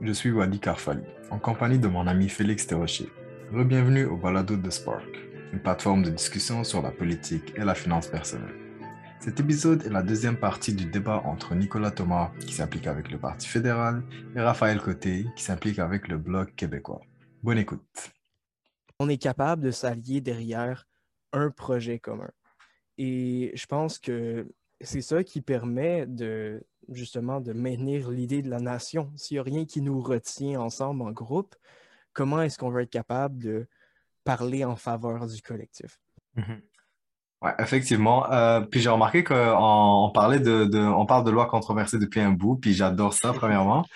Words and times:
je 0.00 0.12
suis 0.12 0.30
Wadi 0.30 0.60
Karfali, 0.60 1.02
en 1.30 1.38
compagnie 1.38 1.78
de 1.78 1.88
mon 1.88 2.06
ami 2.06 2.28
Félix 2.28 2.66
Terrocher. 2.66 3.08
Bienvenue 3.52 4.04
au 4.04 4.16
Balado 4.16 4.56
de 4.56 4.70
Spark, 4.70 5.08
une 5.52 5.60
plateforme 5.60 6.02
de 6.04 6.10
discussion 6.10 6.62
sur 6.62 6.82
la 6.82 6.92
politique 6.92 7.52
et 7.56 7.64
la 7.64 7.74
finance 7.74 8.06
personnelle. 8.06 8.54
Cet 9.18 9.40
épisode 9.40 9.84
est 9.84 9.90
la 9.90 10.04
deuxième 10.04 10.36
partie 10.36 10.72
du 10.72 10.84
débat 10.84 11.22
entre 11.24 11.54
Nicolas 11.56 11.90
Thomas, 11.90 12.30
qui 12.38 12.54
s'implique 12.54 12.86
avec 12.86 13.10
le 13.10 13.18
Parti 13.18 13.48
fédéral, 13.48 14.04
et 14.36 14.40
Raphaël 14.40 14.80
Côté, 14.80 15.26
qui 15.34 15.42
s'implique 15.42 15.80
avec 15.80 16.06
le 16.06 16.18
Bloc 16.18 16.54
québécois. 16.54 17.00
Bonne 17.42 17.58
écoute. 17.58 18.12
On 19.00 19.08
est 19.08 19.18
capable 19.18 19.64
de 19.64 19.72
s'allier 19.72 20.20
derrière 20.20 20.86
un 21.32 21.50
projet 21.50 21.98
commun. 21.98 22.30
Et 22.98 23.50
je 23.54 23.66
pense 23.66 23.98
que 23.98 24.46
c'est 24.80 25.00
ça 25.00 25.24
qui 25.24 25.40
permet 25.40 26.06
de 26.06 26.62
justement 26.88 27.40
de 27.40 27.52
maintenir 27.52 28.10
l'idée 28.10 28.42
de 28.42 28.50
la 28.50 28.60
nation. 28.60 29.12
S'il 29.16 29.36
n'y 29.36 29.40
a 29.40 29.42
rien 29.42 29.64
qui 29.64 29.82
nous 29.82 30.00
retient 30.00 30.60
ensemble 30.60 31.02
en 31.02 31.10
groupe, 31.10 31.54
comment 32.12 32.40
est-ce 32.42 32.58
qu'on 32.58 32.70
va 32.70 32.82
être 32.82 32.90
capable 32.90 33.38
de 33.38 33.66
parler 34.24 34.64
en 34.64 34.76
faveur 34.76 35.26
du 35.26 35.40
collectif? 35.42 35.98
Mhm. 36.34 36.60
Oui, 37.40 37.50
effectivement. 37.58 38.30
Euh, 38.32 38.60
puis 38.60 38.80
j'ai 38.80 38.88
remarqué 38.88 39.22
qu'on 39.22 40.10
parlait 40.12 40.40
de, 40.40 40.68
on 40.76 41.06
parle 41.06 41.24
de 41.24 41.30
loi 41.30 41.46
controversée 41.46 41.98
depuis 41.98 42.20
un 42.20 42.30
bout, 42.30 42.56
puis 42.56 42.74
j'adore 42.74 43.12
ça, 43.12 43.32
premièrement. 43.32 43.84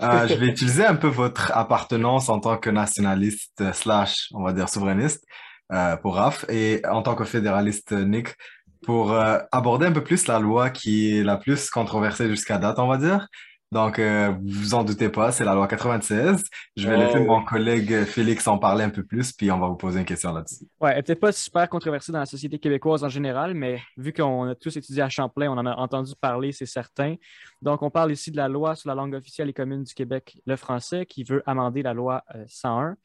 Euh, 0.00 0.26
je 0.26 0.34
vais 0.34 0.46
utiliser 0.46 0.84
un 0.84 0.96
peu 0.96 1.06
votre 1.06 1.52
appartenance 1.56 2.28
en 2.28 2.40
tant 2.40 2.56
que 2.56 2.70
nationaliste 2.70 3.72
slash, 3.72 4.30
on 4.32 4.42
va 4.42 4.52
dire, 4.52 4.68
souverainiste 4.68 5.24
euh, 5.70 5.96
pour 5.96 6.16
RAF 6.16 6.44
et 6.48 6.82
en 6.90 7.02
tant 7.02 7.14
que 7.14 7.22
fédéraliste, 7.22 7.92
Nick 7.92 8.34
pour 8.82 9.12
euh, 9.12 9.38
aborder 9.52 9.86
un 9.86 9.92
peu 9.92 10.02
plus 10.02 10.26
la 10.26 10.38
loi 10.38 10.70
qui 10.70 11.16
est 11.16 11.22
la 11.22 11.36
plus 11.36 11.70
controversée 11.70 12.28
jusqu'à 12.28 12.58
date, 12.58 12.78
on 12.78 12.88
va 12.88 12.98
dire. 12.98 13.28
Donc, 13.72 13.98
euh, 13.98 14.34
vous 14.44 14.60
vous 14.60 14.74
en 14.74 14.84
doutez 14.84 15.08
pas, 15.08 15.32
c'est 15.32 15.46
la 15.46 15.54
loi 15.54 15.66
96. 15.66 16.44
Je 16.76 16.86
vais 16.86 16.98
laisser 16.98 17.20
mon 17.20 17.42
collègue 17.42 18.04
Félix 18.04 18.46
en 18.46 18.58
parler 18.58 18.84
un 18.84 18.90
peu 18.90 19.02
plus, 19.02 19.32
puis 19.32 19.50
on 19.50 19.58
va 19.58 19.66
vous 19.68 19.76
poser 19.76 20.00
une 20.00 20.04
question 20.04 20.30
là-dessus. 20.30 20.66
Ouais, 20.78 20.90
elle 20.90 20.96
n'est 20.96 21.02
peut-être 21.02 21.20
pas 21.20 21.32
super 21.32 21.66
controversée 21.70 22.12
dans 22.12 22.18
la 22.18 22.26
société 22.26 22.58
québécoise 22.58 23.02
en 23.02 23.08
général, 23.08 23.54
mais 23.54 23.80
vu 23.96 24.12
qu'on 24.12 24.48
a 24.48 24.54
tous 24.54 24.76
étudié 24.76 25.00
à 25.00 25.08
Champlain, 25.08 25.50
on 25.50 25.56
en 25.56 25.64
a 25.64 25.74
entendu 25.76 26.12
parler, 26.20 26.52
c'est 26.52 26.66
certain. 26.66 27.14
Donc, 27.62 27.82
on 27.82 27.88
parle 27.88 28.12
ici 28.12 28.30
de 28.30 28.36
la 28.36 28.48
loi 28.48 28.74
sur 28.74 28.90
la 28.90 28.94
langue 28.94 29.14
officielle 29.14 29.48
et 29.48 29.54
commune 29.54 29.84
du 29.84 29.94
Québec, 29.94 30.36
le 30.44 30.56
français, 30.56 31.06
qui 31.06 31.24
veut 31.24 31.42
amender 31.46 31.82
la 31.82 31.94
loi 31.94 32.24
101. 32.48 32.96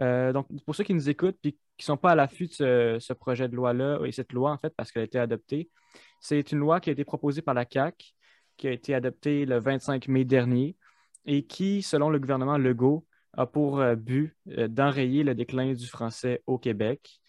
Euh, 0.00 0.32
donc, 0.32 0.46
pour 0.64 0.74
ceux 0.74 0.84
qui 0.84 0.94
nous 0.94 1.10
écoutent 1.10 1.38
et 1.44 1.52
qui 1.52 1.58
ne 1.80 1.84
sont 1.84 1.96
pas 1.96 2.12
à 2.12 2.14
l'affût 2.14 2.46
de 2.46 2.98
ce, 2.98 3.12
projet 3.12 3.48
de 3.48 3.56
loi-là, 3.56 4.00
et 4.04 4.12
cette 4.12 4.32
loi, 4.32 4.52
en 4.52 4.58
fait, 4.58 4.74
parce 4.76 4.92
qu'elle 4.92 5.02
a 5.02 5.04
été 5.04 5.18
adoptée, 5.18 5.70
c'est 6.20 6.52
une 6.52 6.58
loi 6.58 6.80
qui 6.80 6.90
a 6.90 6.92
été 6.92 7.04
proposée 7.04 7.42
par 7.42 7.54
la 7.54 7.64
CAC, 7.64 8.14
qui 8.56 8.68
a 8.68 8.72
été 8.72 8.94
adoptée 8.94 9.44
le 9.46 9.58
25 9.58 10.08
mai 10.08 10.24
dernier 10.24 10.76
et 11.26 11.44
qui, 11.46 11.82
selon 11.82 12.08
le 12.08 12.18
gouvernement 12.18 12.56
Legault, 12.58 13.06
a 13.34 13.46
pour 13.46 13.80
euh, 13.80 13.94
but 13.94 14.34
euh, 14.48 14.68
d'enrayer 14.68 15.22
le 15.22 15.34
déclin 15.34 15.72
du 15.74 15.86
français 15.86 16.42
au 16.46 16.58
Québec. 16.58 17.20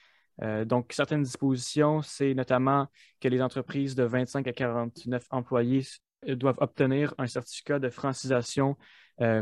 donc, 0.66 0.92
certaines 0.94 1.22
dispositions, 1.22 2.02
c'est 2.02 2.34
notamment 2.34 2.88
que 3.20 3.28
les 3.28 3.42
entreprises 3.44 3.94
de 3.94 4.04
25 4.04 4.48
à 4.48 4.54
49 4.54 5.24
employés 5.30 5.86
doivent 6.26 6.58
obtenir 6.60 7.14
un 7.20 7.28
certificat 7.28 7.78
de 7.78 7.90
francisation 7.90 8.76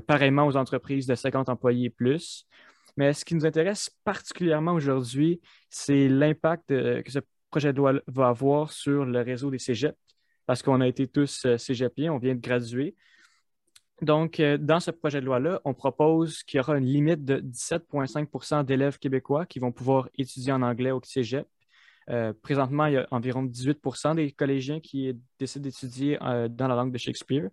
pareillement 0.07 0.45
aux 0.45 0.57
entreprises 0.57 1.07
de 1.07 1.15
50 1.15 1.47
employés 1.47 1.85
et 1.85 1.89
plus. 1.89 2.45
Mais 2.99 3.13
ce 3.13 3.23
qui 3.23 3.33
nous 3.33 3.45
intéresse 3.45 3.89
particulièrement 4.03 4.73
aujourd'hui, 4.73 5.39
c'est 5.69 6.09
l'impact 6.09 6.71
euh, 6.71 7.01
que 7.01 7.09
ce 7.09 7.19
projet 7.49 7.71
de 7.71 7.77
loi 7.77 7.93
va 8.07 8.27
avoir 8.27 8.73
sur 8.73 9.05
le 9.05 9.21
réseau 9.21 9.49
des 9.49 9.57
cégeps, 9.57 9.97
parce 10.45 10.61
qu'on 10.61 10.81
a 10.81 10.87
été 10.87 11.07
tous 11.07 11.45
euh, 11.45 11.57
cégepiens, 11.57 12.11
on 12.11 12.17
vient 12.17 12.35
de 12.35 12.41
graduer. 12.41 12.97
Donc, 14.01 14.41
euh, 14.41 14.57
dans 14.57 14.81
ce 14.81 14.91
projet 14.91 15.21
de 15.21 15.25
loi-là, 15.25 15.61
on 15.63 15.73
propose 15.73 16.43
qu'il 16.43 16.57
y 16.57 16.59
aura 16.59 16.77
une 16.77 16.83
limite 16.83 17.23
de 17.23 17.39
17,5% 17.39 18.65
d'élèves 18.65 18.99
québécois 18.99 19.45
qui 19.45 19.59
vont 19.59 19.71
pouvoir 19.71 20.09
étudier 20.17 20.51
en 20.51 20.61
anglais 20.61 20.91
au 20.91 20.99
cégep. 21.01 21.47
présentement, 22.41 22.87
il 22.87 22.95
y 22.95 22.97
a 22.97 23.07
environ 23.11 23.45
18% 23.45 24.15
des 24.15 24.33
collégiens 24.33 24.81
qui 24.81 25.17
décident 25.39 25.63
d'étudier 25.63 26.17
dans 26.49 26.67
la 26.67 26.75
langue 26.75 26.91
de 26.91 26.97
Shakespeare. 26.97 27.49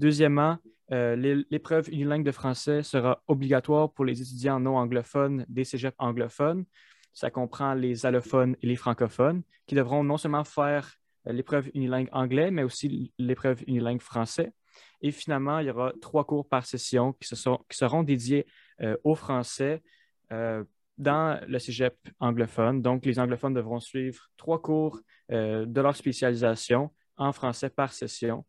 Deuxièmement, 0.00 0.58
euh, 0.92 1.16
l'épreuve 1.50 1.88
unilingue 1.88 2.24
de 2.24 2.32
français 2.32 2.82
sera 2.82 3.22
obligatoire 3.26 3.90
pour 3.92 4.04
les 4.04 4.20
étudiants 4.20 4.60
non 4.60 4.76
anglophones 4.76 5.46
des 5.48 5.64
cégeps 5.64 5.96
anglophones. 5.98 6.64
Ça 7.14 7.30
comprend 7.30 7.72
les 7.72 8.04
allophones 8.04 8.56
et 8.62 8.66
les 8.66 8.76
francophones 8.76 9.42
qui 9.66 9.74
devront 9.74 10.04
non 10.04 10.18
seulement 10.18 10.44
faire 10.44 10.94
euh, 11.26 11.32
l'épreuve 11.32 11.70
unilingue 11.74 12.08
anglais, 12.12 12.50
mais 12.50 12.62
aussi 12.62 13.12
l'épreuve 13.18 13.62
unilingue 13.66 14.02
français. 14.02 14.52
Et 15.00 15.12
finalement, 15.12 15.60
il 15.60 15.66
y 15.66 15.70
aura 15.70 15.92
trois 16.02 16.24
cours 16.24 16.46
par 16.46 16.66
session 16.66 17.14
qui, 17.14 17.28
seront 17.70 18.02
dédiés 18.02 18.46
euh, 18.82 18.96
aux 19.04 19.14
Français 19.14 19.82
dans 20.96 21.38
le 21.46 21.58
cégep 21.58 21.94
anglophone. 22.18 22.80
Donc, 22.80 23.04
les 23.04 23.18
anglophones 23.18 23.52
devront 23.52 23.80
suivre 23.80 24.30
trois 24.38 24.62
cours 24.62 24.98
de 25.28 25.80
leur 25.80 25.94
spécialisation 25.94 26.90
en 27.18 27.32
français 27.32 27.68
par 27.68 27.92
session. 27.92 28.46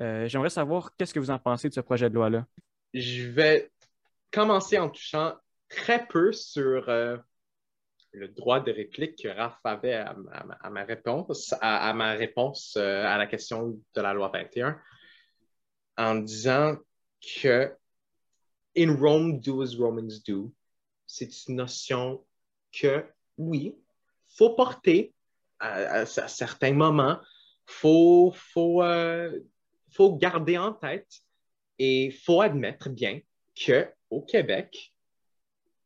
Euh, 0.00 0.28
j'aimerais 0.28 0.50
savoir 0.50 0.94
qu'est-ce 0.96 1.12
que 1.12 1.18
vous 1.18 1.30
en 1.30 1.38
pensez 1.38 1.68
de 1.68 1.74
ce 1.74 1.80
projet 1.80 2.08
de 2.08 2.14
loi-là? 2.14 2.46
Je 2.94 3.26
vais 3.28 3.70
commencer 4.30 4.78
en 4.78 4.88
touchant 4.88 5.34
très 5.68 6.06
peu 6.06 6.32
sur 6.32 6.88
euh, 6.88 7.16
le 8.12 8.28
droit 8.28 8.60
de 8.60 8.70
réplique 8.70 9.22
que 9.22 9.28
Raph 9.28 9.58
avait 9.64 9.94
à, 9.94 10.14
ma 10.70 10.84
réponse, 10.84 11.54
à, 11.60 11.92
ma 11.94 12.12
réponse 12.12 12.76
euh, 12.76 13.04
à 13.04 13.18
la 13.18 13.26
question 13.26 13.80
de 13.94 14.00
la 14.00 14.14
loi 14.14 14.30
21, 14.32 14.80
en 15.96 16.14
disant 16.16 16.76
que 17.42 17.74
in 18.76 18.96
Rome 18.96 19.40
do 19.40 19.62
as 19.62 19.74
Romans 19.76 20.22
do, 20.26 20.54
c'est 21.06 21.48
une 21.48 21.56
notion 21.56 22.24
que 22.72 23.04
oui, 23.36 23.74
faut 24.28 24.54
porter 24.54 25.12
à, 25.58 26.06
certains 26.06 26.72
moments, 26.72 27.18
faut, 27.66 28.32
faut 28.32 28.80
faut 29.92 30.16
garder 30.16 30.58
en 30.58 30.72
tête 30.72 31.08
et 31.78 32.10
faut 32.10 32.40
admettre 32.40 32.88
bien 32.88 33.20
qu'au 33.64 34.22
Québec, 34.22 34.94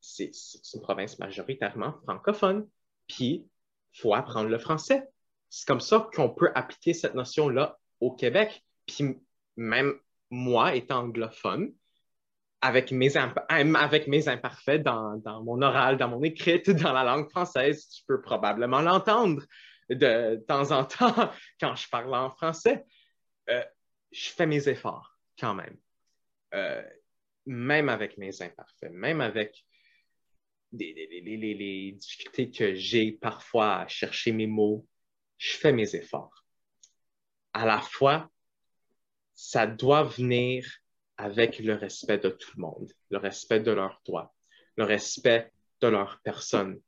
c'est 0.01 0.33
une 0.75 0.81
province 0.81 1.19
majoritairement 1.19 1.95
francophone, 2.03 2.69
puis 3.09 3.47
faut 3.93 4.15
apprendre 4.15 4.49
le 4.49 4.59
français. 4.59 5.09
C'est 5.49 5.67
comme 5.67 5.81
ça 5.81 6.09
qu'on 6.15 6.31
peut 6.31 6.51
appliquer 6.55 6.95
cette 6.95 7.15
notion-là 7.15 7.79
au 8.01 8.13
Québec. 8.13 8.63
Puis 8.87 9.19
même 9.57 9.95
moi, 10.31 10.75
étant 10.75 11.01
anglophone, 11.01 11.73
avec 12.63 12.93
mes, 12.93 13.17
avec 13.17 14.07
mes 14.07 14.29
imparfaits 14.29 14.83
dans, 14.83 15.17
dans, 15.17 15.43
mon 15.43 15.61
oral, 15.63 15.99
dans 15.99 16.09
mon 16.09 16.23
écrite, 16.23 16.71
dans 16.71 16.93
la 16.93 17.05
langue 17.05 17.29
française, 17.29 17.89
tu 17.89 18.03
peux 18.07 18.23
probablement 18.23 18.81
l'entendre 18.81 19.43
de, 19.91 20.43
temps 20.47 20.71
en 20.71 20.85
temps 20.85 21.31
quand 21.61 21.75
je 21.75 21.89
parle 21.89 22.15
en 22.15 22.31
français. 22.31 22.85
Euh, 23.51 23.63
je 24.13 24.31
fais 24.31 24.47
mes 24.47 24.69
efforts 24.69 25.19
quand 25.39 25.55
même. 25.55 25.77
Euh, 26.55 26.83
même 27.47 27.89
avec 27.89 28.19
mes 28.19 28.43
imparfaits, 28.43 28.93
même 28.93 29.21
avec 29.21 29.65
les, 30.73 31.93
difficultés 31.99 32.51
que 32.51 32.75
j'ai 32.75 33.13
parfois 33.13 33.81
à 33.81 33.89
chercher 33.89 34.33
mes 34.33 34.47
mots, 34.47 34.87
je 35.39 35.57
fais 35.57 35.73
mes 35.73 35.97
efforts. 35.97 36.45
À 37.53 37.67
la 37.67 37.81
fois, 37.81 38.31
ça 39.35 39.67
doit 39.67 40.05
venir 40.05 40.67
avec 41.17 41.59
le 41.59 41.75
respect 41.75 42.19
de 42.19 42.31
tout 42.31 42.51
le 42.57 42.63
monde, 42.63 42.93
le 43.11 43.19
respect 43.19 43.61
de 43.61 43.71
leurs 43.71 44.01
droits, 44.05 44.35
le 44.77 44.85
respect 44.85 45.53
de 45.81 45.89
leur 45.89 46.21
personne, 46.23 46.81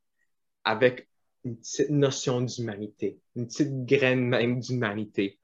avec 0.63 1.07
une 1.43 1.57
petite 1.57 1.89
notion 1.89 2.41
d'humanité, 2.41 3.19
une 3.35 3.47
petite 3.47 3.85
graine 3.85 4.27
même 4.27 4.59
d'humanité. 4.59 5.39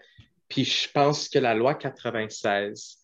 Puis 0.51 0.65
je 0.65 0.91
pense 0.91 1.29
que 1.29 1.39
la 1.39 1.55
loi 1.55 1.75
96, 1.75 2.99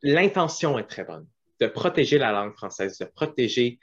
l'intention 0.00 0.78
est 0.78 0.86
très 0.86 1.02
bonne 1.02 1.26
de 1.58 1.66
protéger 1.66 2.18
la 2.18 2.30
langue 2.30 2.54
française, 2.54 2.98
de 2.98 3.04
protéger 3.04 3.80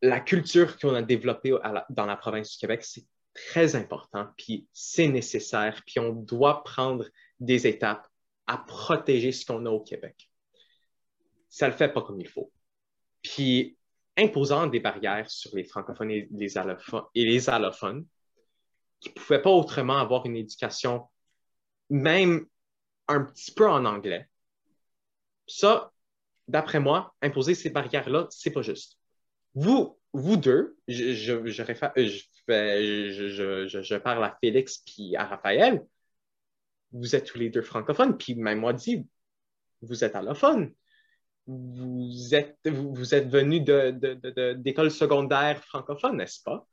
la 0.00 0.20
culture 0.20 0.78
qu'on 0.78 0.94
a 0.94 1.02
développée 1.02 1.58
dans 1.90 2.06
la 2.06 2.16
province 2.16 2.52
du 2.52 2.58
Québec. 2.58 2.84
C'est 2.84 3.04
très 3.34 3.74
important, 3.74 4.28
puis 4.36 4.68
c'est 4.72 5.08
nécessaire, 5.08 5.82
puis 5.84 5.98
on 5.98 6.12
doit 6.12 6.62
prendre 6.62 7.04
des 7.40 7.66
étapes 7.66 8.06
à 8.46 8.58
protéger 8.58 9.32
ce 9.32 9.44
qu'on 9.44 9.66
a 9.66 9.70
au 9.70 9.80
Québec. 9.80 10.30
Ça 11.48 11.66
ne 11.66 11.72
le 11.72 11.76
fait 11.76 11.92
pas 11.92 12.02
comme 12.02 12.20
il 12.20 12.28
faut. 12.28 12.52
Puis 13.22 13.76
imposant 14.16 14.68
des 14.68 14.78
barrières 14.78 15.28
sur 15.28 15.56
les 15.56 15.64
francophones 15.64 16.12
et 16.12 16.28
les 16.30 16.54
et 16.58 17.24
les 17.24 17.50
allophones 17.50 18.06
qui 19.02 19.10
ne 19.10 19.14
pouvaient 19.14 19.42
pas 19.42 19.50
autrement 19.50 19.98
avoir 19.98 20.24
une 20.26 20.36
éducation, 20.36 21.08
même 21.90 22.46
un 23.08 23.24
petit 23.24 23.52
peu 23.52 23.68
en 23.68 23.84
anglais. 23.84 24.28
Ça, 25.46 25.92
d'après 26.46 26.78
moi, 26.80 27.14
imposer 27.20 27.54
ces 27.54 27.70
barrières-là, 27.70 28.28
c'est 28.30 28.52
pas 28.52 28.62
juste. 28.62 28.98
Vous, 29.54 29.98
vous 30.12 30.36
deux, 30.36 30.76
je, 30.86 31.12
je, 31.14 31.46
je, 31.46 31.62
je, 33.82 33.96
parle 33.96 34.24
à 34.24 34.38
Félix 34.40 34.78
puis 34.78 35.16
à 35.16 35.26
Raphaël, 35.26 35.84
vous 36.92 37.16
êtes 37.16 37.24
tous 37.24 37.38
les 37.38 37.50
deux 37.50 37.62
francophones, 37.62 38.16
puis 38.16 38.36
même 38.36 38.60
moi 38.60 38.72
dit, 38.72 39.06
vous 39.82 40.04
êtes 40.04 40.14
allophone. 40.14 40.72
Vous 41.46 42.34
êtes, 42.34 42.56
vous, 42.64 42.94
vous 42.94 43.14
êtes 43.16 43.28
venu 43.28 43.60
d'école 43.60 43.98
de, 43.98 44.82
de, 44.84 44.88
secondaire 44.88 45.60
francophone, 45.64 46.18
n'est-ce 46.18 46.40
pas? 46.42 46.64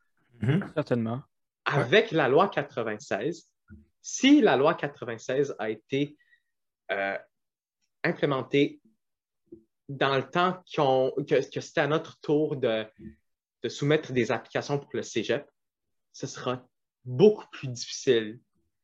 Mm-hmm. 0.41 0.73
Certainement. 0.75 1.23
Avec 1.65 2.11
la 2.11 2.27
loi 2.27 2.49
96, 2.49 3.51
si 4.01 4.41
la 4.41 4.55
loi 4.55 4.73
96 4.73 5.55
a 5.59 5.69
été 5.69 6.17
euh, 6.91 7.17
implémentée 8.03 8.81
dans 9.87 10.15
le 10.15 10.29
temps 10.29 10.63
que, 10.71 11.49
que 11.51 11.61
c'était 11.61 11.81
à 11.81 11.87
notre 11.87 12.19
tour 12.21 12.55
de, 12.55 12.85
de 13.63 13.69
soumettre 13.69 14.11
des 14.11 14.31
applications 14.31 14.79
pour 14.79 14.89
le 14.93 15.03
cégep, 15.03 15.49
ce 16.13 16.27
sera 16.27 16.67
beaucoup 17.05 17.45
plus 17.51 17.67
difficile 17.67 18.39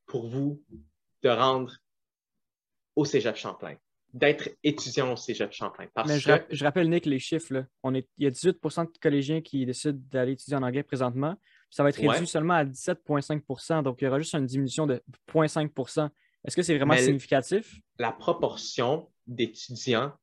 pour 0.06 0.28
vous 0.28 0.64
de 1.24 1.30
rendre 1.30 1.76
au 2.96 3.06
cégep 3.06 3.36
Champlain, 3.36 3.76
d'être 4.14 4.50
étudiant 4.64 5.14
au 5.14 5.16
cégep 5.16 5.52
Champlain. 5.52 5.88
Mais 6.08 6.20
je, 6.20 6.64
rappelle, 6.64 6.90
Nick, 6.90 7.06
les 7.06 7.20
chiffres. 7.20 7.66
On 7.84 7.94
est, 7.94 8.08
il 8.18 8.26
y 8.26 8.28
a 8.28 8.32
18% 8.32 8.94
de 8.94 8.98
collégiens 9.00 9.42
qui 9.42 9.66
décident 9.66 10.00
d'aller 10.12 10.34
étudier 10.34 10.56
en 10.56 10.64
anglais 10.64 10.84
présentement. 10.84 11.36
Ça 11.70 11.84
va 11.84 11.90
être 11.90 12.00
réduit 12.00 12.28
seulement 12.28 12.54
à 12.54 12.64
17,5% 12.64 13.84
donc 13.84 14.02
il 14.02 14.06
y 14.06 14.08
aura 14.08 14.20
juste 14.20 14.34
une 14.34 14.46
diminution 14.46 14.88
de 14.88 15.04
0,5% 15.34 16.10
Est-ce 16.44 16.56
que 16.56 16.62
c'est 16.62 16.78
vraiment 16.78 16.96
significatif? 16.98 17.80
La 18.00 18.12
proportion 18.12 19.12
d'étudiants 19.28 20.14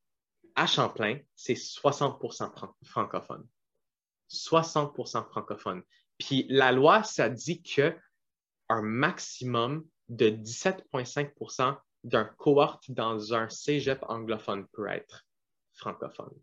à 0.55 0.67
Champlain, 0.67 1.17
c'est 1.35 1.53
60% 1.53 2.51
francophone. 2.83 3.45
60% 4.29 5.25
francophone. 5.29 5.83
Puis 6.19 6.45
la 6.49 6.71
loi, 6.71 7.03
ça 7.03 7.29
dit 7.29 7.61
que 7.61 7.95
un 8.69 8.81
maximum 8.81 9.85
de 10.09 10.29
17,5% 10.29 11.77
d'un 12.03 12.25
cohorte 12.25 12.91
dans 12.91 13.33
un 13.33 13.49
cégep 13.49 14.03
anglophone 14.07 14.67
peut 14.73 14.87
être 14.87 15.25
francophone. 15.73 16.33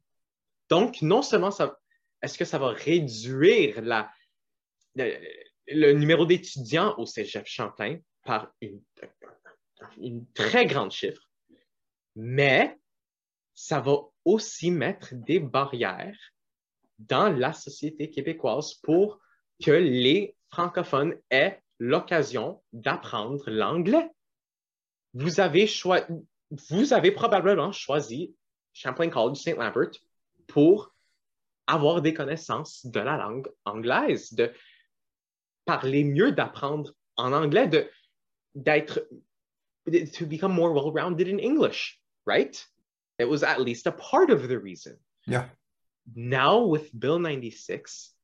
Donc, 0.69 1.03
non 1.03 1.23
seulement 1.23 1.51
ça, 1.51 1.79
est-ce 2.23 2.39
que 2.39 2.45
ça 2.45 2.59
va 2.59 2.69
réduire 2.69 3.83
la, 3.83 4.11
le, 4.97 5.93
numéro 5.93 6.27
d'étudiants 6.27 6.95
au 6.99 7.07
cégep 7.07 7.47
Champlain 7.47 7.99
par 8.25 8.53
une, 8.61 10.27
très 10.35 10.67
grande 10.67 10.91
chiffre, 10.91 11.29
mais 12.17 12.79
ça 13.55 13.81
va 13.81 13.99
aussi 14.25 14.71
mettre 14.71 15.15
des 15.15 15.41
barrières 15.41 16.19
dans 16.99 17.31
la 17.31 17.53
société 17.53 18.11
québécoise 18.11 18.75
pour 18.75 19.21
que 19.63 19.71
les 19.71 20.37
francophones 20.51 21.17
aient 21.31 21.63
l'occasion 21.79 22.63
d'apprendre 22.73 23.43
l'anglais. 23.51 24.09
Vous 25.15 25.41
avez, 25.41 25.69
vous 26.51 26.93
avez 26.93 27.11
probablement 27.11 27.73
choisi 27.73 28.35
Champlain 28.73 29.09
College 29.09 29.39
St. 29.39 29.57
Lambert 29.57 29.91
pour 30.47 30.95
avoir 31.67 32.03
des 32.03 32.15
connaissances 32.15 32.85
de 32.87 33.01
la 33.01 33.17
langue 33.17 33.51
anglaise, 33.65 34.33
de 34.35 34.53
parler 35.65 36.05
mieux, 36.05 36.33
d'apprendre 36.33 36.93
en 37.17 37.33
anglais, 37.33 37.69
de, 37.69 37.89
d'être, 38.55 39.07
to 40.13 40.27
become 40.27 40.53
more 40.53 40.73
well-rounded 40.73 41.29
in 41.29 41.39
English, 41.39 42.01
right? 42.27 42.67
It 43.19 43.29
was 43.29 43.43
at 43.43 43.61
least 43.61 43.87
a 43.87 43.93
part 43.93 44.31
of 44.31 44.49
the 44.49 44.59
reason. 44.59 44.97
Yeah. 45.27 45.49
Now, 46.15 46.65
with 46.65 46.91
Bill 46.99 47.19
96, 47.19 48.15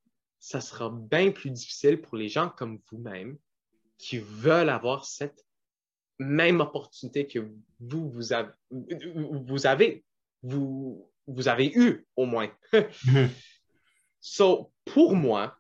ça 0.41 0.61
sera 0.61 0.91
bien 0.91 1.33
plus 1.33 1.51
difficile 1.51 2.01
pour 2.01 2.17
les 2.17 2.29
gens 2.29 2.49
comme 2.49 2.79
vous-même 2.91 3.37
qui 3.99 4.19
veulent 4.19 4.71
avoir 4.71 5.05
cette 5.05 5.45
même 6.19 6.61
opportunité 6.61 7.27
que 7.27 7.51
vous, 7.81 8.11
vous 8.11 8.33
avez, 8.33 8.53
vous 8.71 9.67
avez, 9.67 10.05
vous, 10.43 11.11
vous 11.27 11.49
avez 11.49 11.73
eu 11.75 12.07
au 12.17 12.25
moins. 12.25 12.51
Mm-hmm. 12.73 13.29
So, 14.21 14.73
pour 14.85 15.15
moi, 15.15 15.57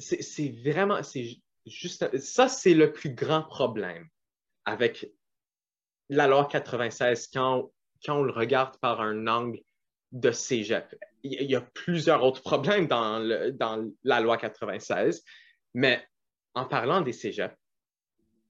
c'est 0.00 0.48
vraiment, 0.64 1.02
c'est 1.02 1.40
juste, 1.66 2.16
ça, 2.18 2.48
c'est 2.48 2.74
le 2.74 2.92
plus 2.92 3.14
grand 3.14 3.42
problème 3.42 4.08
avec 4.64 5.10
la 6.08 6.26
loi 6.26 6.46
96 6.46 7.28
quand, 7.32 7.70
quand 8.04 8.20
on 8.20 8.22
le 8.22 8.32
regarde 8.32 8.76
par 8.78 9.00
un 9.00 9.26
angle 9.26 9.60
de 10.12 10.32
cégep. 10.32 10.94
Il 11.22 11.50
y 11.50 11.54
a 11.54 11.60
plusieurs 11.60 12.24
autres 12.24 12.42
problèmes 12.42 12.86
dans, 12.86 13.18
le, 13.18 13.52
dans 13.52 13.88
la 14.02 14.20
loi 14.20 14.36
96, 14.38 15.22
mais 15.74 16.04
en 16.54 16.64
parlant 16.64 17.00
des 17.00 17.12
cégeps, 17.12 17.54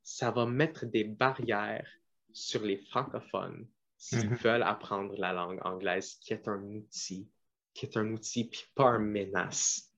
ça 0.02 0.31
va 0.31 0.47
mettre 0.47 0.87
des 0.87 1.05
barrières 1.05 1.88
sur 2.32 2.62
les 2.62 2.79
francophones 2.79 3.67
s'ils 3.97 4.31
mhm. 4.31 4.37
veulent 4.37 4.62
apprendre 4.62 5.14
la 5.19 5.32
langue 5.32 5.61
anglaise, 5.62 6.14
qui 6.23 6.32
est 6.32 6.49
un 6.49 6.62
outil, 6.62 7.29
qui 7.75 7.85
est 7.85 7.97
un 7.99 8.11
outil, 8.12 8.44
puis 8.44 8.64
pas 8.75 8.88
une 8.93 9.05
menace. 9.05 9.90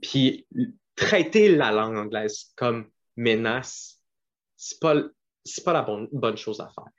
Puis 0.00 0.46
traiter 0.96 1.54
la 1.54 1.70
langue 1.72 1.96
anglaise 1.96 2.52
comme 2.56 2.90
menace, 3.16 4.00
c'est 4.56 4.80
pas, 4.80 4.94
pas 5.64 5.72
la 5.72 5.82
bonne, 5.82 6.08
bonne 6.12 6.36
chose 6.36 6.60
à 6.60 6.68
faire. 6.68 6.92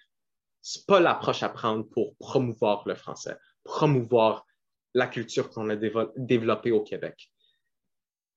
C'est 0.61 0.85
pas 0.85 0.99
l'approche 0.99 1.43
à 1.43 1.49
prendre 1.49 1.83
pour 1.89 2.15
promouvoir 2.17 2.87
le 2.87 2.95
français 2.95 3.37
promouvoir 3.63 4.45
la 4.93 5.07
culture 5.07 5.49
qu'on 5.49 5.69
a 5.69 5.75
développée 5.75 6.71
au 6.71 6.83
Québec. 6.83 7.31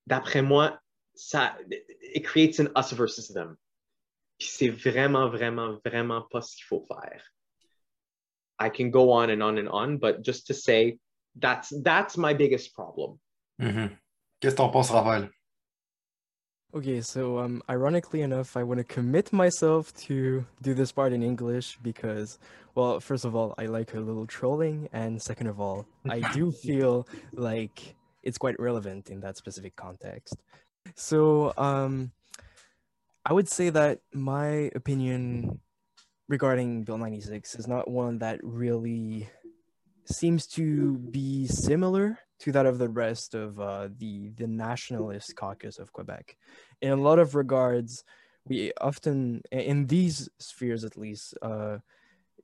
D'après 0.06 0.42
moi, 0.42 0.80
ça 1.14 1.56
it 2.14 2.24
creates 2.24 2.60
an 2.60 2.68
us 2.76 2.92
versus 2.92 3.28
them. 3.28 3.56
Puis 4.38 4.48
c'est 4.48 4.68
vraiment, 4.68 5.28
vraiment, 5.28 5.78
vraiment 5.84 6.22
pas 6.22 6.42
ce 6.42 6.56
qu'il 6.56 6.66
faut 6.66 6.84
faire. 6.86 7.22
I 8.60 8.70
can 8.70 8.88
go 8.88 9.12
on 9.12 9.28
and 9.30 9.42
on 9.42 9.58
and 9.58 9.68
on, 9.70 9.98
but 9.98 10.22
just 10.22 10.46
to 10.46 10.54
say, 10.54 10.98
that's, 11.34 11.74
that's 11.82 12.16
my 12.16 12.34
biggest 12.34 12.74
problem. 12.74 13.18
Mm-hmm. 13.60 13.88
Qu'est-ce 14.40 14.54
que 14.54 14.58
t'en 14.58 14.68
penses, 14.68 14.90
Raphaël? 14.90 15.30
Okay, 16.74 17.00
so 17.00 17.38
um, 17.38 17.62
ironically 17.70 18.20
enough, 18.20 18.56
I 18.56 18.62
want 18.62 18.78
to 18.78 18.84
commit 18.84 19.32
myself 19.32 19.94
to 20.08 20.44
do 20.60 20.74
this 20.74 20.92
part 20.92 21.12
in 21.12 21.22
English 21.22 21.78
because, 21.82 22.38
well, 22.74 23.00
first 23.00 23.24
of 23.24 23.34
all, 23.34 23.54
I 23.56 23.64
like 23.66 23.94
a 23.94 24.00
little 24.00 24.26
trolling, 24.26 24.88
and 24.92 25.22
second 25.22 25.46
of 25.46 25.58
all, 25.58 25.86
I 26.10 26.20
do 26.34 26.52
feel 26.52 27.08
like 27.32 27.94
it's 28.22 28.36
quite 28.36 28.60
relevant 28.60 29.08
in 29.08 29.20
that 29.20 29.38
specific 29.38 29.74
context. 29.76 30.36
So, 30.96 31.54
um, 31.56 32.10
I 33.24 33.32
would 33.32 33.48
say 33.48 33.70
that 33.70 34.00
my 34.12 34.70
opinion 34.74 35.60
regarding 36.28 36.84
Bill 36.84 36.98
96 36.98 37.54
is 37.54 37.66
not 37.66 37.88
one 37.88 38.18
that 38.18 38.38
really 38.42 39.28
seems 40.04 40.46
to 40.48 40.98
be 40.98 41.46
similar 41.46 42.18
to 42.40 42.52
that 42.52 42.66
of 42.66 42.78
the 42.78 42.88
rest 42.88 43.34
of 43.34 43.58
uh, 43.60 43.88
the 43.98 44.30
the 44.36 44.46
nationalist 44.46 45.36
caucus 45.36 45.78
of 45.78 45.92
Quebec. 45.92 46.36
In 46.82 46.92
a 46.92 46.96
lot 46.96 47.18
of 47.18 47.34
regards, 47.34 48.04
we 48.46 48.72
often, 48.80 49.42
in 49.50 49.86
these 49.86 50.28
spheres 50.38 50.84
at 50.84 50.96
least, 50.96 51.34
uh, 51.42 51.78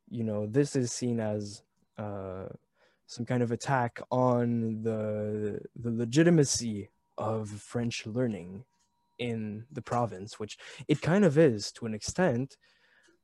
you 0.08 0.24
know, 0.24 0.46
this 0.46 0.74
is 0.74 0.92
seen 0.92 1.20
as 1.20 1.62
uh, 1.98 2.46
some 3.06 3.24
kind 3.26 3.42
of 3.42 3.52
attack 3.52 4.00
on 4.10 4.82
the 4.82 5.60
the 5.76 5.90
legitimacy 5.90 6.90
of 7.18 7.48
French 7.48 8.06
learning 8.06 8.64
in 9.18 9.64
the 9.70 9.82
province, 9.82 10.40
which 10.40 10.58
it 10.88 11.00
kind 11.02 11.24
of 11.24 11.38
is 11.38 11.70
to 11.72 11.86
an 11.86 11.94
extent, 11.94 12.56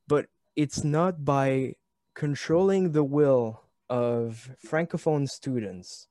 but 0.07 0.27
it's 0.55 0.83
not 0.83 1.25
by 1.25 1.73
controlling 2.13 2.91
the 2.91 3.03
will 3.03 3.63
of 3.89 4.51
francophone 4.65 5.27
students 5.27 6.07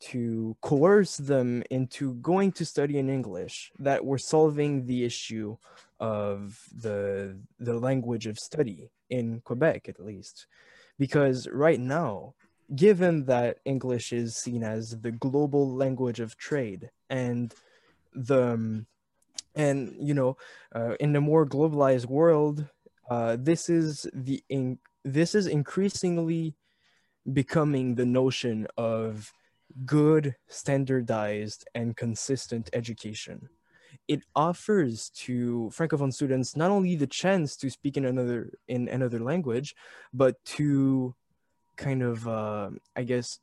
to 0.00 0.56
coerce 0.60 1.16
them 1.16 1.62
into 1.70 2.14
going 2.14 2.52
to 2.52 2.64
study 2.64 2.98
in 2.98 3.08
English 3.08 3.72
that 3.78 4.04
we're 4.04 4.18
solving 4.18 4.86
the 4.86 5.04
issue 5.04 5.56
of 6.00 6.60
the 6.76 7.36
the 7.58 7.74
language 7.74 8.26
of 8.26 8.38
study 8.38 8.90
in 9.10 9.40
Quebec 9.40 9.88
at 9.88 10.04
least. 10.04 10.46
Because 10.98 11.48
right 11.48 11.80
now 11.80 12.34
given 12.74 13.24
that 13.24 13.58
English 13.64 14.12
is 14.12 14.36
seen 14.36 14.62
as 14.62 15.00
the 15.00 15.10
global 15.10 15.74
language 15.74 16.20
of 16.20 16.36
trade 16.36 16.90
and 17.08 17.54
the 18.14 18.52
um, 18.52 18.86
and 19.54 19.96
you 20.00 20.14
know 20.14 20.36
uh, 20.74 20.94
in 21.00 21.16
a 21.16 21.20
more 21.20 21.46
globalized 21.46 22.06
world 22.06 22.66
uh, 23.10 23.36
this 23.40 23.68
is 23.68 24.06
the 24.12 24.42
in, 24.48 24.78
this 25.04 25.34
is 25.34 25.46
increasingly 25.46 26.54
becoming 27.32 27.94
the 27.94 28.04
notion 28.04 28.66
of 28.76 29.32
good, 29.84 30.36
standardized, 30.48 31.68
and 31.74 31.96
consistent 31.96 32.70
education. 32.72 33.48
It 34.06 34.22
offers 34.34 35.10
to 35.26 35.70
Francophone 35.74 36.12
students 36.12 36.56
not 36.56 36.70
only 36.70 36.96
the 36.96 37.06
chance 37.06 37.56
to 37.56 37.70
speak 37.70 37.96
in 37.96 38.04
another 38.04 38.50
in 38.66 38.88
another 38.88 39.20
language, 39.20 39.74
but 40.12 40.42
to 40.56 41.14
kind 41.76 42.02
of, 42.02 42.26
uh, 42.26 42.70
I 42.96 43.02
guess, 43.02 43.38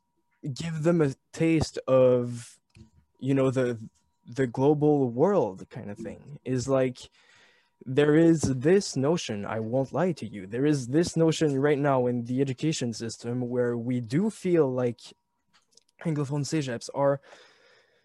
give 0.52 0.82
them 0.82 1.00
a 1.00 1.14
taste 1.32 1.78
of, 1.86 2.58
you 3.20 3.34
know, 3.34 3.50
the 3.50 3.78
the 4.26 4.46
global 4.46 5.08
world 5.08 5.68
kind 5.70 5.90
of 5.90 5.98
thing. 5.98 6.40
Is 6.44 6.68
like 6.68 6.98
there 7.84 8.16
is 8.16 8.40
this 8.40 8.96
notion, 8.96 9.44
I 9.44 9.60
won't 9.60 9.92
lie 9.92 10.12
to 10.12 10.26
you, 10.26 10.46
there 10.46 10.66
is 10.66 10.88
this 10.88 11.16
notion 11.16 11.58
right 11.60 11.78
now 11.78 12.06
in 12.06 12.24
the 12.24 12.40
education 12.40 12.92
system 12.92 13.48
where 13.48 13.76
we 13.76 14.00
do 14.00 14.30
feel 14.30 14.68
like 14.72 15.00
Anglophone 16.04 16.44
CEGEPs 16.44 16.88
are 16.94 17.20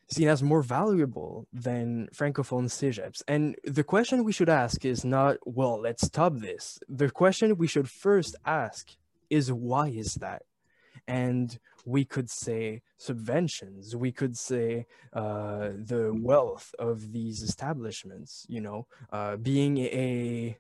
seen 0.10 0.28
as 0.28 0.44
more 0.44 0.62
valuable 0.62 1.48
than 1.54 2.10
Francophone 2.14 2.66
CEGEPs. 2.66 3.24
And 3.28 3.56
the 3.64 3.84
question 3.84 4.24
we 4.24 4.34
should 4.34 4.50
ask 4.50 4.84
is 4.86 5.06
not, 5.06 5.38
well, 5.46 5.80
let's 5.80 6.06
stop 6.06 6.38
this. 6.38 6.80
The 6.90 7.10
question 7.10 7.58
we 7.58 7.68
should 7.68 7.90
first 7.90 8.36
ask 8.46 8.90
is, 9.30 9.52
why 9.52 9.88
is 9.88 10.16
that? 10.16 10.44
And 11.08 11.58
we 11.86 12.06
could 12.06 12.30
say 12.30 12.82
subventions, 13.00 13.96
we 13.96 14.12
could 14.12 14.38
say 14.38 14.86
uh, 15.14 15.70
the 15.76 16.12
wealth 16.14 16.76
of 16.78 17.12
these 17.12 17.42
establishments, 17.42 18.46
you 18.48 18.62
know, 18.62 18.88
uh, 19.12 19.38
being 19.38 19.78
a 19.78 20.58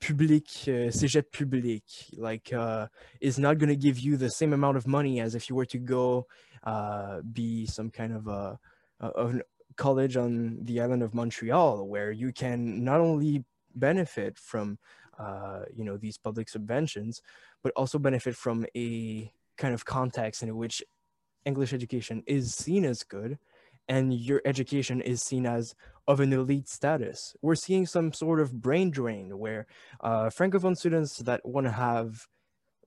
public, 0.00 0.44
uh, 0.68 0.92
cégep 0.92 1.24
public, 1.32 1.82
like 2.16 2.52
uh, 2.52 2.86
is 3.20 3.38
not 3.38 3.58
going 3.58 3.70
to 3.70 3.76
give 3.76 3.98
you 3.98 4.16
the 4.16 4.30
same 4.30 4.52
amount 4.52 4.76
of 4.76 4.86
money 4.86 5.20
as 5.20 5.34
if 5.34 5.48
you 5.48 5.56
were 5.56 5.66
to 5.66 5.78
go 5.78 6.26
uh, 6.64 7.20
be 7.32 7.66
some 7.66 7.90
kind 7.90 8.14
of 8.14 8.26
a, 8.26 8.58
a, 9.00 9.40
college 9.76 10.16
on 10.16 10.58
the 10.62 10.80
island 10.80 11.02
of 11.02 11.14
Montreal, 11.14 11.86
where 11.86 12.10
you 12.10 12.32
can 12.32 12.84
not 12.84 13.00
only 13.00 13.44
benefit 13.74 14.38
from, 14.38 14.78
uh, 15.18 15.62
you 15.74 15.84
know, 15.84 15.96
these 15.96 16.16
public 16.16 16.48
subventions, 16.48 17.20
but 17.62 17.72
also 17.76 17.98
benefit 17.98 18.36
from 18.36 18.66
a 18.76 19.32
kind 19.56 19.74
of 19.74 19.84
context 19.84 20.42
in 20.42 20.56
which 20.56 20.82
English 21.44 21.72
education 21.72 22.22
is 22.26 22.54
seen 22.54 22.84
as 22.84 23.02
good 23.02 23.38
and 23.88 24.14
your 24.14 24.40
education 24.44 25.00
is 25.00 25.22
seen 25.22 25.46
as 25.46 25.74
of 26.06 26.20
an 26.20 26.32
elite 26.32 26.68
status. 26.68 27.36
We're 27.42 27.54
seeing 27.54 27.86
some 27.86 28.12
sort 28.12 28.40
of 28.40 28.60
brain 28.60 28.90
drain 28.90 29.38
where 29.38 29.66
uh, 30.00 30.26
Francophone 30.26 30.76
students 30.76 31.18
that 31.18 31.44
want 31.44 31.66
to 31.66 31.72
have 31.72 32.26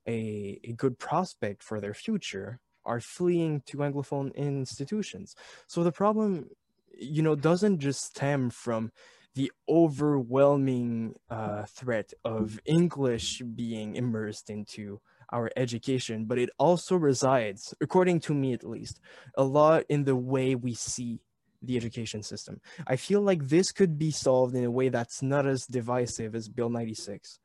a, 0.08 0.60
a 0.64 0.74
good 0.74 0.98
prospect 0.98 1.64
for 1.64 1.80
their 1.80 1.94
future 1.94 2.60
are 2.88 3.00
fleeing 3.00 3.62
to 3.68 3.78
Anglophone 3.78 4.34
institutions. 4.36 5.36
So 5.68 5.84
the 5.84 5.92
problem, 5.92 6.50
you 6.98 7.22
know, 7.22 7.36
doesn't 7.36 7.80
just 7.80 8.02
stem 8.04 8.50
from 8.50 8.92
the 9.36 9.52
overwhelming 9.70 11.14
uh, 11.30 11.66
threat 11.66 12.12
of 12.26 12.60
English 12.66 13.44
being 13.56 13.96
immersed 13.96 14.50
into 14.50 15.00
our 15.32 15.52
education, 15.56 16.26
but 16.26 16.40
it 16.40 16.50
also 16.58 16.96
resides, 16.96 17.74
according 17.80 18.20
to 18.22 18.34
me 18.34 18.54
at 18.54 18.64
least, 18.64 19.00
a 19.36 19.44
lot 19.44 19.84
in 19.90 20.06
the 20.06 20.16
way 20.16 20.56
we 20.56 20.74
see 20.74 21.20
the 21.62 21.78
education 21.78 22.24
system. 22.24 22.60
I 22.88 22.96
feel 22.96 23.22
like 23.22 23.48
this 23.48 23.72
could 23.72 23.98
be 23.98 24.12
solved 24.12 24.56
in 24.56 24.64
a 24.64 24.72
way 24.72 24.90
that's 24.90 25.22
not 25.22 25.46
as 25.46 25.66
divisive 25.68 26.34
as 26.34 26.48
Bill 26.48 26.70
96. 26.70 27.40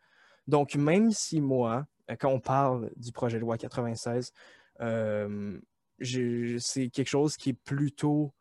Donc, 0.48 0.74
même 0.74 1.12
si 1.12 1.40
moi, 1.40 1.86
euh, 2.10 2.16
quand 2.18 2.32
on 2.32 2.40
parle 2.40 2.90
du 2.96 3.12
projet 3.12 3.38
de 3.38 3.44
loi 3.44 3.58
96, 3.58 4.32
euh, 4.32 4.32
c'est 4.78 5.60
quelque 6.90 7.08
chose 7.08 7.36
qui 7.36 7.50
est 7.50 7.58
plutôt 7.64 8.32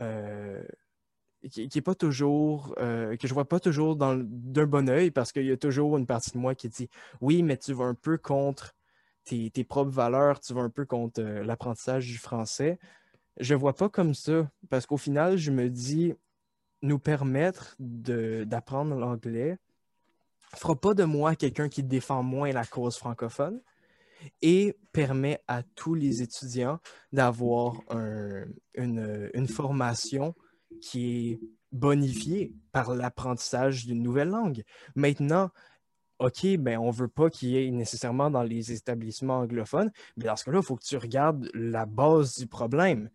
euh, 0.00 0.62
qui, 1.50 1.68
qui 1.68 1.78
est 1.78 1.82
pas 1.82 1.94
toujours, 1.94 2.74
euh, 2.78 3.16
que 3.16 3.26
je 3.26 3.34
vois 3.34 3.48
pas 3.48 3.58
toujours 3.58 3.96
d'un 3.96 4.16
bon 4.16 4.88
oeil 4.88 5.10
parce 5.10 5.32
qu'il 5.32 5.44
y 5.44 5.50
a 5.50 5.56
toujours 5.56 5.96
une 5.96 6.06
partie 6.06 6.30
de 6.30 6.38
moi 6.38 6.54
qui 6.54 6.68
dit 6.68 6.88
oui, 7.20 7.42
mais 7.42 7.56
tu 7.56 7.72
vas 7.72 7.86
un 7.86 7.94
peu 7.94 8.16
contre 8.16 8.74
tes, 9.24 9.50
propres 9.64 9.90
valeurs, 9.90 10.40
tu 10.40 10.54
vas 10.54 10.62
un 10.62 10.70
peu 10.70 10.84
contre 10.84 11.20
euh, 11.20 11.44
l'apprentissage 11.44 12.06
du 12.06 12.18
français. 12.18 12.78
Je 13.38 13.54
vois 13.54 13.74
pas 13.74 13.88
comme 13.88 14.14
ça 14.14 14.48
parce 14.70 14.86
qu'au 14.86 14.96
final, 14.96 15.36
je 15.36 15.50
me 15.50 15.68
dis 15.68 16.14
nous 16.82 16.98
permettre 16.98 17.76
d'apprendre 17.78 18.96
l'anglais 18.96 19.58
fera 20.56 20.76
pas 20.76 20.94
de 20.94 21.04
moi 21.04 21.34
quelqu'un 21.34 21.68
qui 21.68 21.82
défend 21.82 22.22
moins 22.22 22.52
la 22.52 22.64
cause 22.64 22.96
francophone 22.96 23.60
et 24.40 24.76
permet 24.92 25.40
à 25.48 25.62
tous 25.62 25.94
les 25.94 26.22
étudiants 26.22 26.78
d'avoir 27.12 27.80
une, 28.74 29.30
une 29.34 29.48
formation 29.48 30.34
qui 30.80 31.30
est 31.30 31.40
bonifié 31.72 32.54
par 32.70 32.94
l'apprentissage 32.94 33.86
d'une 33.86 34.02
nouvelle 34.02 34.28
langue. 34.28 34.62
Maintenant, 34.94 35.50
OK, 36.18 36.46
ben 36.58 36.78
on 36.78 36.90
veut 36.90 37.08
pas 37.08 37.30
qu'il 37.30 37.48
y 37.48 37.58
ait 37.58 37.70
nécessairement 37.70 38.30
dans 38.30 38.42
les 38.42 38.72
établissements 38.72 39.40
anglophones, 39.40 39.90
mais 40.16 40.26
dans 40.26 40.36
ce 40.36 40.44
cas-là, 40.44 40.58
il 40.60 40.64
faut 40.64 40.76
que 40.76 40.84
tu 40.84 40.96
regardes 40.96 41.50
la 41.54 41.86
base 41.86 42.38
du 42.38 42.46
problème. 42.46 43.10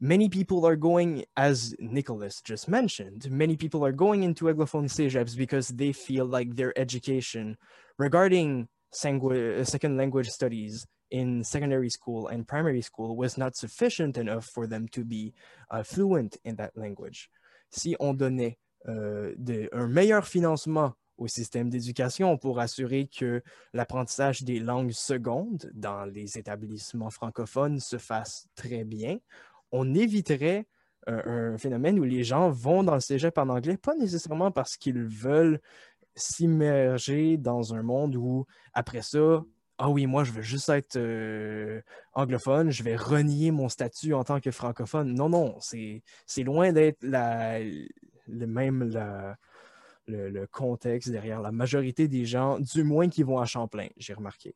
Many 0.00 0.28
people 0.28 0.64
are 0.66 0.76
going, 0.76 1.24
as 1.36 1.74
Nicholas 1.78 2.40
just 2.44 2.68
mentioned, 2.68 3.30
many 3.30 3.56
people 3.56 3.84
are 3.84 3.92
going 3.92 4.22
into 4.22 4.46
Anglophone 4.46 4.88
CEGEPs 4.88 5.36
because 5.36 5.74
they 5.74 5.92
feel 5.92 6.26
like 6.26 6.54
their 6.54 6.72
education 6.78 7.56
regarding 7.98 8.66
second 8.92 9.96
language 9.96 10.28
studies 10.28 10.86
in 11.10 11.42
secondary 11.42 11.90
school 11.90 12.28
and 12.28 12.44
primary 12.44 12.82
school 12.82 13.16
was 13.16 13.36
not 13.36 13.56
sufficient 13.56 14.16
enough 14.16 14.46
for 14.46 14.66
them 14.66 14.88
to 14.88 15.04
be 15.04 15.32
uh, 15.70 15.82
fluent 15.82 16.36
in 16.44 16.56
that 16.56 16.70
language. 16.76 17.30
Si 17.70 17.96
on 18.00 18.14
donnait 18.14 18.58
euh, 18.88 19.34
un 19.72 19.86
meilleur 19.86 20.26
financement 20.26 20.94
au 21.18 21.28
système 21.28 21.68
d'éducation 21.68 22.38
pour 22.38 22.60
assurer 22.60 23.06
que 23.06 23.42
l'apprentissage 23.74 24.42
des 24.42 24.58
langues 24.58 24.92
secondes 24.92 25.70
dans 25.74 26.04
les 26.06 26.38
établissements 26.38 27.10
francophones 27.10 27.78
se 27.78 27.98
fasse 27.98 28.48
très 28.54 28.84
bien, 28.84 29.18
on 29.70 29.94
éviterait 29.94 30.66
euh, 31.08 31.54
un 31.54 31.58
phénomène 31.58 31.98
où 31.98 32.04
les 32.04 32.24
gens 32.24 32.50
vont 32.50 32.82
dans 32.82 32.94
le 32.94 33.00
cégep 33.00 33.36
en 33.38 33.48
anglais, 33.48 33.76
pas 33.76 33.94
nécessairement 33.94 34.50
parce 34.50 34.76
qu'ils 34.76 35.02
veulent 35.02 35.60
s'immerger 36.14 37.36
dans 37.36 37.74
un 37.74 37.82
monde 37.82 38.16
où, 38.16 38.46
après 38.74 39.02
ça, 39.02 39.42
ah 39.82 39.88
oui, 39.88 40.06
moi, 40.06 40.24
je 40.24 40.32
veux 40.32 40.42
juste 40.42 40.68
être 40.68 40.96
euh, 40.96 41.80
anglophone, 42.12 42.70
je 42.70 42.82
vais 42.82 42.96
renier 42.96 43.50
mon 43.50 43.70
statut 43.70 44.12
en 44.12 44.24
tant 44.24 44.38
que 44.38 44.50
francophone. 44.50 45.14
Non, 45.14 45.30
non, 45.30 45.56
c'est 45.60 46.42
loin 46.42 46.72
d'être 46.72 47.02
le 47.02 48.46
même 48.46 48.92
contexte 50.50 51.10
derrière 51.10 51.40
la 51.40 51.50
majorité 51.50 52.08
des 52.08 52.26
gens, 52.26 52.58
du 52.60 52.84
moins 52.84 53.08
qui 53.08 53.22
vont 53.22 53.38
à 53.38 53.46
Champlain, 53.46 53.88
j'ai 53.96 54.12
remarqué. 54.12 54.54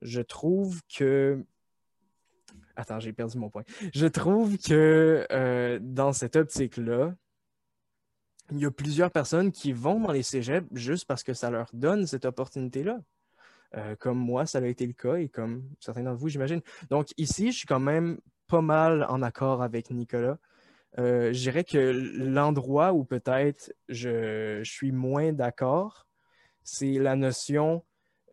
Je 0.00 0.20
trouve 0.20 0.80
que. 0.96 1.44
Attends, 2.74 2.98
j'ai 2.98 3.12
perdu 3.12 3.36
mon 3.38 3.50
point. 3.50 3.64
Je 3.94 4.06
trouve 4.06 4.56
que 4.56 5.26
euh, 5.30 5.78
dans 5.82 6.14
cette 6.14 6.36
optique-là, 6.36 7.14
il 8.50 8.58
y 8.58 8.66
a 8.66 8.70
plusieurs 8.70 9.10
personnes 9.10 9.52
qui 9.52 9.72
vont 9.72 10.00
dans 10.00 10.12
les 10.12 10.22
cégeps 10.22 10.66
juste 10.72 11.06
parce 11.06 11.22
que 11.22 11.34
ça 11.34 11.50
leur 11.50 11.70
donne 11.72 12.06
cette 12.06 12.24
opportunité-là. 12.24 13.00
Euh, 13.74 13.96
comme 13.96 14.18
moi, 14.18 14.44
ça 14.44 14.58
a 14.58 14.66
été 14.66 14.86
le 14.86 14.92
cas 14.92 15.14
et 15.14 15.28
comme 15.28 15.64
certains 15.80 16.02
d'entre 16.02 16.18
vous, 16.18 16.28
j'imagine. 16.28 16.60
Donc 16.90 17.08
ici, 17.16 17.52
je 17.52 17.58
suis 17.58 17.66
quand 17.66 17.80
même 17.80 18.18
pas 18.46 18.60
mal 18.60 19.06
en 19.08 19.22
accord 19.22 19.62
avec 19.62 19.90
Nicolas. 19.90 20.38
Euh, 20.98 21.32
je 21.32 21.38
dirais 21.38 21.64
que 21.64 21.78
l'endroit 21.78 22.92
où 22.92 23.04
peut-être 23.04 23.72
je, 23.88 24.60
suis 24.62 24.92
moins 24.92 25.32
d'accord, 25.32 26.06
c'est 26.62 26.98
la 26.98 27.16
notion, 27.16 27.82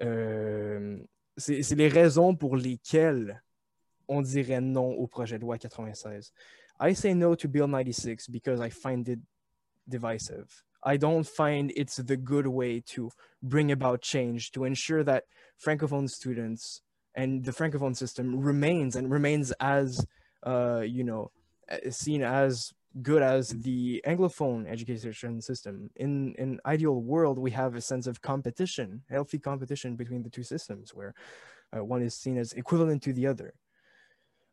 euh, 0.01 0.97
c'est 1.37 1.75
les 1.75 1.87
raisons 1.87 2.35
pour 2.35 2.57
lesquelles 2.57 3.41
on 4.09 4.21
dirait 4.21 4.59
non 4.59 4.91
au 4.91 5.07
projet 5.07 5.37
de 5.37 5.43
loi 5.43 5.57
96. 5.57 6.33
I 6.81 6.95
say 6.95 7.13
no 7.13 7.35
to 7.35 7.47
Bill 7.47 7.67
96 7.67 8.29
because 8.29 8.59
I 8.59 8.69
find 8.69 9.07
it 9.07 9.19
divisive. 9.89 10.63
I 10.83 10.97
don't 10.97 11.27
find 11.27 11.73
it's 11.75 11.97
the 11.97 12.17
good 12.17 12.47
way 12.47 12.81
to 12.87 13.11
bring 13.43 13.71
about 13.71 14.01
change 14.01 14.51
to 14.51 14.63
ensure 14.63 15.03
that 15.03 15.25
francophone 15.63 16.09
students 16.09 16.81
and 17.15 17.43
the 17.43 17.51
francophone 17.51 17.95
system 17.95 18.39
remains 18.39 18.95
and 18.95 19.11
remains 19.11 19.51
as 19.59 20.05
uh, 20.43 20.81
you 20.85 21.03
know 21.03 21.31
seen 21.89 22.23
as 22.23 22.73
good 23.01 23.21
as 23.21 23.49
the 23.49 24.01
anglophone 24.07 24.67
education 24.67 25.41
system 25.41 25.91
in 25.95 26.33
an 26.39 26.59
ideal 26.65 27.01
world 27.01 27.37
we 27.37 27.51
have 27.51 27.75
a 27.75 27.81
sense 27.81 28.07
of 28.07 28.21
competition 28.21 29.03
healthy 29.09 29.37
competition 29.37 29.95
between 29.95 30.23
the 30.23 30.29
two 30.29 30.43
systems 30.43 30.93
where 30.93 31.13
uh, 31.75 31.83
one 31.83 32.01
is 32.01 32.15
seen 32.15 32.37
as 32.37 32.53
equivalent 32.53 33.03
to 33.03 33.13
the 33.13 33.27
other 33.27 33.53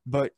but 0.04 0.32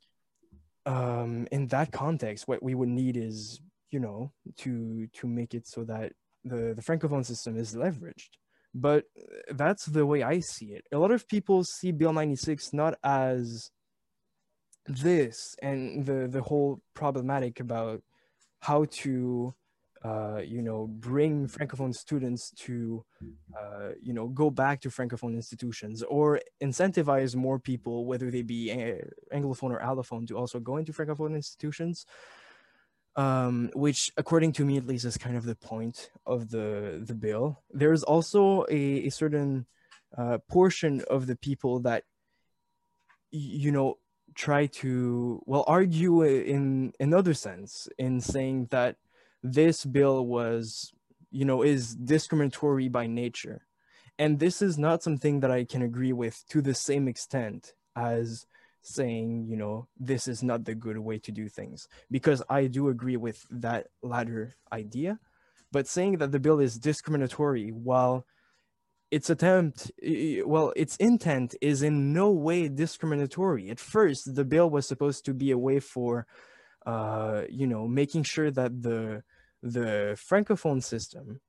um, 0.86 1.48
in 1.50 1.66
that 1.68 1.90
context 1.90 2.46
what 2.46 2.62
we 2.62 2.74
would 2.74 2.88
need 2.88 3.16
is 3.16 3.60
you 3.90 4.00
know, 4.00 4.32
to 4.58 5.08
to 5.14 5.26
make 5.26 5.54
it 5.54 5.66
so 5.66 5.84
that 5.84 6.12
the 6.44 6.74
the 6.74 6.82
francophone 6.82 7.24
system 7.24 7.56
is 7.56 7.74
leveraged. 7.74 8.30
But 8.74 9.04
that's 9.50 9.86
the 9.86 10.06
way 10.06 10.22
I 10.22 10.40
see 10.40 10.66
it. 10.66 10.84
A 10.92 10.98
lot 10.98 11.10
of 11.10 11.26
people 11.26 11.64
see 11.64 11.90
Bill 11.90 12.12
96 12.12 12.72
not 12.72 12.98
as 13.02 13.70
this 14.86 15.54
and 15.62 16.06
the 16.06 16.28
the 16.28 16.42
whole 16.42 16.80
problematic 16.94 17.60
about 17.60 18.02
how 18.60 18.86
to 18.86 19.54
uh, 20.04 20.40
you 20.44 20.62
know 20.62 20.86
bring 20.86 21.48
francophone 21.48 21.94
students 21.94 22.50
to 22.52 23.04
uh, 23.58 23.90
you 24.00 24.12
know 24.12 24.28
go 24.28 24.48
back 24.50 24.80
to 24.80 24.88
francophone 24.88 25.34
institutions 25.34 26.02
or 26.04 26.40
incentivize 26.62 27.34
more 27.34 27.58
people 27.58 28.06
whether 28.06 28.30
they 28.30 28.42
be 28.42 28.72
anglophone 29.34 29.70
or 29.70 29.80
allophone 29.80 30.26
to 30.26 30.36
also 30.36 30.60
go 30.60 30.76
into 30.76 30.92
francophone 30.92 31.34
institutions 31.34 32.06
um, 33.18 33.70
which, 33.74 34.12
according 34.16 34.52
to 34.52 34.64
me 34.64 34.76
at 34.76 34.86
least, 34.86 35.04
is 35.04 35.18
kind 35.18 35.36
of 35.36 35.44
the 35.44 35.56
point 35.56 36.10
of 36.24 36.50
the 36.50 37.02
the 37.04 37.14
bill. 37.14 37.60
There's 37.70 38.04
also 38.04 38.64
a, 38.70 39.06
a 39.06 39.10
certain 39.10 39.66
uh, 40.16 40.38
portion 40.48 41.02
of 41.10 41.26
the 41.26 41.34
people 41.34 41.80
that 41.80 42.04
you 43.32 43.72
know 43.72 43.98
try 44.36 44.66
to 44.66 45.42
well 45.46 45.64
argue 45.66 46.22
in 46.22 46.92
another 47.00 47.34
sense 47.34 47.88
in 47.98 48.20
saying 48.20 48.68
that 48.70 48.96
this 49.42 49.84
bill 49.84 50.24
was 50.24 50.92
you 51.30 51.44
know 51.44 51.62
is 51.62 51.96
discriminatory 51.96 52.88
by 52.88 53.06
nature 53.06 53.66
and 54.18 54.38
this 54.38 54.62
is 54.62 54.78
not 54.78 55.02
something 55.02 55.40
that 55.40 55.50
i 55.50 55.64
can 55.64 55.82
agree 55.82 56.12
with 56.12 56.44
to 56.48 56.62
the 56.62 56.74
same 56.74 57.06
extent 57.08 57.74
as 57.96 58.46
saying 58.82 59.46
you 59.48 59.56
know 59.56 59.86
this 59.98 60.28
is 60.28 60.42
not 60.42 60.64
the 60.64 60.74
good 60.74 60.98
way 60.98 61.18
to 61.18 61.32
do 61.32 61.48
things. 61.48 61.88
Because 62.10 62.42
i 62.48 62.66
do 62.66 62.88
agree 62.88 63.16
with 63.16 63.46
that 63.50 63.88
latter 64.02 64.54
idea. 64.72 65.18
But 65.70 65.86
saying 65.86 66.18
that 66.18 66.32
the 66.32 66.40
bill 66.40 66.60
is 66.60 66.78
discriminatory 66.78 67.70
while 67.70 68.24
its 69.10 69.30
attempt 69.30 69.90
well 70.44 70.72
its 70.76 70.96
intent 70.96 71.54
is 71.60 71.82
in 71.82 72.12
no 72.12 72.30
way 72.30 72.68
discriminatory. 72.68 73.70
At 73.70 73.80
first 73.80 74.34
the 74.34 74.44
bill 74.44 74.70
was 74.70 74.86
supposed 74.86 75.24
to 75.26 75.34
be 75.34 75.50
a 75.50 75.58
way 75.58 75.80
for 75.80 76.26
uh 76.86 77.42
you 77.50 77.66
know 77.66 77.86
making 77.88 78.22
sure 78.22 78.50
that 78.50 78.82
the 78.82 79.22
the 79.62 80.16
francophone 80.30 80.82
system 80.82 81.40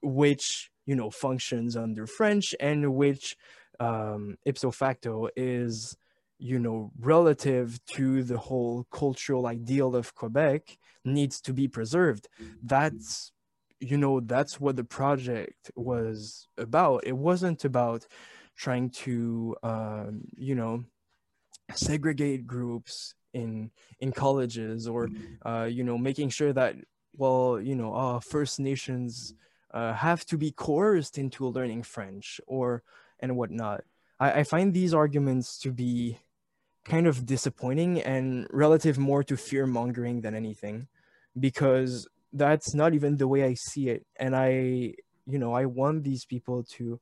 which 0.00 0.70
you 0.86 0.94
know 0.94 1.10
functions 1.10 1.76
under 1.76 2.06
french 2.06 2.54
and 2.60 2.94
which 2.94 3.36
um 3.80 4.36
ipso 4.44 4.70
facto 4.70 5.28
is 5.36 5.96
you 6.42 6.58
know 6.58 6.90
relative 6.98 7.78
to 7.86 8.24
the 8.24 8.36
whole 8.36 8.84
cultural 8.90 9.46
ideal 9.46 9.94
of 9.94 10.12
quebec 10.14 10.76
needs 11.04 11.40
to 11.40 11.52
be 11.52 11.68
preserved. 11.68 12.28
That's 12.62 13.32
you 13.78 13.96
know 13.96 14.20
that's 14.20 14.60
what 14.60 14.76
the 14.76 14.84
project 14.84 15.70
was 15.76 16.48
about. 16.58 17.06
It 17.06 17.16
wasn't 17.16 17.64
about 17.64 18.06
trying 18.56 18.90
to 18.90 19.56
um, 19.62 20.22
you 20.36 20.56
know 20.56 20.84
segregate 21.74 22.46
groups 22.46 23.14
in 23.32 23.70
in 24.00 24.10
colleges 24.12 24.88
or 24.88 25.10
uh, 25.46 25.68
you 25.70 25.84
know 25.84 25.96
making 25.96 26.30
sure 26.30 26.52
that 26.52 26.74
well 27.16 27.60
you 27.60 27.76
know 27.76 27.94
uh, 27.94 28.20
first 28.20 28.58
nations 28.58 29.34
uh, 29.72 29.92
have 29.94 30.24
to 30.26 30.36
be 30.36 30.50
coerced 30.50 31.18
into 31.18 31.46
learning 31.46 31.84
french 31.84 32.40
or 32.46 32.82
and 33.20 33.36
whatnot. 33.36 33.84
I, 34.18 34.40
I 34.40 34.42
find 34.42 34.74
these 34.74 34.92
arguments 34.92 35.58
to 35.60 35.70
be 35.72 36.18
kind 36.84 37.06
of 37.06 37.26
disappointing 37.26 38.00
and 38.02 38.46
relative 38.50 38.98
more 38.98 39.22
to 39.24 39.36
fear 39.36 39.66
mongering 39.66 40.20
than 40.20 40.34
anything 40.34 40.88
because 41.38 42.08
that's 42.32 42.74
not 42.74 42.94
even 42.94 43.16
the 43.16 43.28
way 43.28 43.44
I 43.44 43.54
see 43.54 43.88
it. 43.88 44.04
And 44.18 44.34
I, 44.34 44.94
you 45.26 45.38
know, 45.38 45.52
I 45.52 45.66
want 45.66 46.02
these 46.02 46.24
people 46.24 46.64
to 46.76 47.00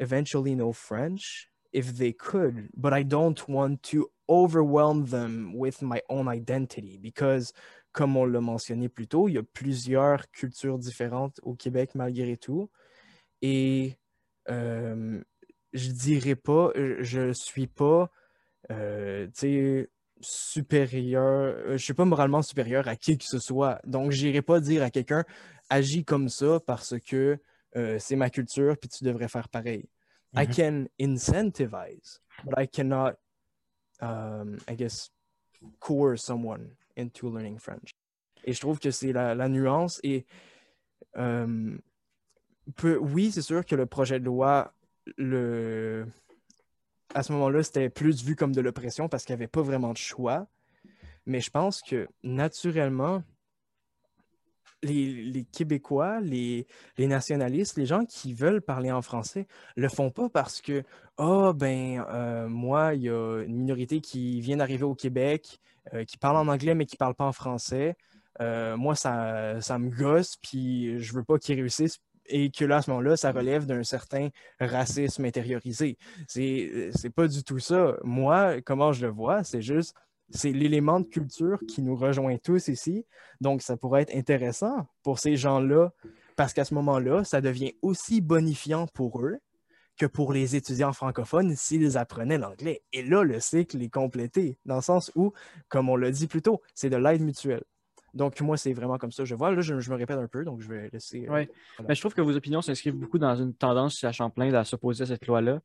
eventually 0.00 0.54
know 0.54 0.72
French 0.72 1.48
if 1.72 1.96
they 1.96 2.12
could, 2.12 2.68
but 2.76 2.92
I 2.92 3.02
don't 3.02 3.46
want 3.48 3.82
to 3.84 4.10
overwhelm 4.28 5.06
them 5.06 5.52
with 5.54 5.82
my 5.82 6.02
own 6.08 6.28
identity 6.28 6.98
because, 7.00 7.52
comme 7.92 8.16
on 8.16 8.26
l'a 8.26 8.40
mentionné 8.40 8.88
plus 8.88 9.06
tôt, 9.06 9.28
il 9.28 9.34
y 9.34 9.38
a 9.38 9.42
plusieurs 9.42 10.30
cultures 10.30 10.78
différentes 10.78 11.40
au 11.42 11.54
Québec 11.54 11.94
malgré 11.94 12.36
tout. 12.36 12.70
Et 13.42 13.96
euh, 14.48 15.22
je 15.72 15.90
dirais 15.90 16.36
pas, 16.36 16.70
je 16.74 17.32
suis 17.32 17.66
pas, 17.66 18.10
tu 18.68 19.30
sais, 19.34 19.90
supérieur, 20.20 21.24
euh, 21.24 21.72
je 21.76 21.84
suis 21.84 21.94
pas 21.94 22.04
moralement 22.04 22.42
supérieur 22.42 22.88
à 22.88 22.96
qui 22.96 23.16
que 23.18 23.24
ce 23.24 23.38
soit. 23.38 23.80
Donc, 23.84 24.10
j'irai 24.10 24.42
pas 24.42 24.60
dire 24.60 24.82
à 24.82 24.90
quelqu'un 24.90 25.24
agis 25.70 26.04
comme 26.04 26.28
ça 26.28 26.60
parce 26.66 26.98
que 26.98 27.38
euh, 27.76 27.98
c'est 27.98 28.16
ma 28.16 28.30
culture 28.30 28.76
puis 28.78 28.88
tu 28.88 29.04
devrais 29.04 29.28
faire 29.28 29.48
pareil. 29.48 29.88
I 30.36 30.46
Mhm. 30.46 30.54
can 30.54 30.86
incentivize, 31.00 32.20
but 32.44 32.54
I 32.58 32.66
cannot, 32.68 33.14
um, 34.00 34.58
I 34.68 34.74
guess, 34.76 35.10
coerce 35.78 36.22
someone 36.24 36.74
into 36.96 37.30
learning 37.30 37.58
French. 37.58 37.90
Et 38.44 38.52
je 38.52 38.60
trouve 38.60 38.78
que 38.78 38.90
c'est 38.90 39.12
la, 39.12 39.34
la 39.34 39.48
nuance. 39.48 40.00
Et 40.02 40.26
euh, 41.16 41.78
peut- 42.76 42.98
oui, 42.98 43.30
c'est 43.32 43.42
sûr 43.42 43.64
que 43.64 43.74
le 43.74 43.86
projet 43.86 44.20
de 44.20 44.24
loi, 44.24 44.72
le, 45.16 46.06
à 47.14 47.22
ce 47.22 47.32
moment-là, 47.32 47.62
c'était 47.62 47.88
plus 47.88 48.24
vu 48.24 48.36
comme 48.36 48.54
de 48.54 48.60
l'oppression 48.60 49.08
parce 49.08 49.24
qu'il 49.24 49.34
n'y 49.34 49.40
avait 49.40 49.48
pas 49.48 49.62
vraiment 49.62 49.92
de 49.92 49.98
choix. 49.98 50.46
Mais 51.26 51.40
je 51.40 51.50
pense 51.50 51.82
que 51.82 52.08
naturellement, 52.22 53.22
les, 54.82 55.46
Québécois, 55.52 56.20
les, 56.20 56.66
nationalistes, 56.98 57.76
les 57.76 57.86
gens 57.86 58.04
qui 58.04 58.32
veulent 58.32 58.62
parler 58.62 58.92
en 58.92 59.02
français, 59.02 59.46
le 59.76 59.88
font 59.88 60.10
pas 60.10 60.28
parce 60.28 60.60
que, 60.60 60.84
oh, 61.16 61.52
ben, 61.52 62.04
euh, 62.08 62.48
moi, 62.48 62.94
il 62.94 63.02
y 63.02 63.10
a 63.10 63.42
une 63.42 63.56
minorité 63.56 64.00
qui 64.00 64.40
vient 64.40 64.56
d'arriver 64.56 64.84
au 64.84 64.94
Québec, 64.94 65.58
euh, 65.94 66.04
qui 66.04 66.16
parle 66.18 66.36
en 66.36 66.48
anglais, 66.48 66.74
mais 66.74 66.86
qui 66.86 66.96
parle 66.96 67.14
pas 67.14 67.26
en 67.26 67.32
français. 67.32 67.96
Euh, 68.40 68.76
moi, 68.76 68.94
ça, 68.94 69.60
ça 69.60 69.78
me 69.78 69.90
gosse, 69.90 70.36
puis 70.36 70.98
je 71.00 71.12
veux 71.12 71.24
pas 71.24 71.38
qu'ils 71.38 71.56
réussissent. 71.56 71.98
Et 72.28 72.50
que 72.50 72.64
là, 72.64 72.76
à 72.76 72.82
ce 72.82 72.90
moment-là, 72.90 73.16
ça 73.16 73.32
relève 73.32 73.66
d'un 73.66 73.82
certain 73.82 74.28
racisme 74.60 75.24
intériorisé. 75.24 75.96
C'est, 76.26 76.90
c'est 76.94 77.10
pas 77.10 77.26
du 77.26 77.42
tout 77.42 77.58
ça. 77.58 77.96
Moi, 78.04 78.60
comment 78.62 78.92
je 78.92 79.06
le 79.06 79.12
vois, 79.12 79.44
c'est 79.44 79.62
juste, 79.62 79.94
c'est 80.30 80.52
l'élément 80.52 81.00
de 81.00 81.06
culture 81.06 81.58
qui 81.66 81.82
nous 81.82 81.96
rejoint 81.96 82.36
tous 82.36 82.68
ici. 82.68 83.06
Donc, 83.40 83.62
ça 83.62 83.76
pourrait 83.76 84.02
être 84.02 84.14
intéressant 84.14 84.86
pour 85.02 85.18
ces 85.18 85.36
gens-là, 85.36 85.92
parce 86.36 86.52
qu'à 86.52 86.64
ce 86.64 86.74
moment-là, 86.74 87.24
ça 87.24 87.40
devient 87.40 87.72
aussi 87.82 88.20
bonifiant 88.20 88.86
pour 88.88 89.22
eux 89.22 89.38
que 89.98 90.06
pour 90.06 90.32
les 90.32 90.54
étudiants 90.54 90.92
francophones 90.92 91.56
s'ils 91.56 91.98
apprenaient 91.98 92.38
l'anglais. 92.38 92.82
Et 92.92 93.02
là, 93.02 93.24
le 93.24 93.40
cycle 93.40 93.82
est 93.82 93.88
complété, 93.88 94.58
dans 94.64 94.76
le 94.76 94.82
sens 94.82 95.10
où, 95.16 95.32
comme 95.68 95.88
on 95.88 95.96
l'a 95.96 96.10
dit 96.10 96.28
plus 96.28 96.42
tôt, 96.42 96.62
c'est 96.74 96.90
de 96.90 96.96
l'aide 96.96 97.22
mutuelle. 97.22 97.64
Donc, 98.14 98.40
moi, 98.40 98.56
c'est 98.56 98.72
vraiment 98.72 98.98
comme 98.98 99.12
ça. 99.12 99.24
Je 99.24 99.34
vois, 99.34 99.50
là, 99.52 99.60
je, 99.60 99.78
je 99.80 99.90
me 99.90 99.96
répète 99.96 100.18
un 100.18 100.26
peu, 100.28 100.44
donc 100.44 100.60
je 100.60 100.68
vais 100.68 100.88
laisser. 100.92 101.26
euh, 101.28 101.32
Ouais. 101.32 101.50
Mais 101.88 101.94
je 101.94 102.00
trouve 102.00 102.14
que 102.14 102.20
vos 102.22 102.34
opinions 102.36 102.62
s'inscrivent 102.62 102.94
beaucoup 102.96 103.18
dans 103.18 103.36
une 103.36 103.54
tendance 103.54 104.02
à 104.04 104.12
Champlain 104.12 104.52
à 104.54 104.64
s'opposer 104.64 105.02
à 105.02 105.06
cette 105.06 105.26
loi-là. 105.26 105.60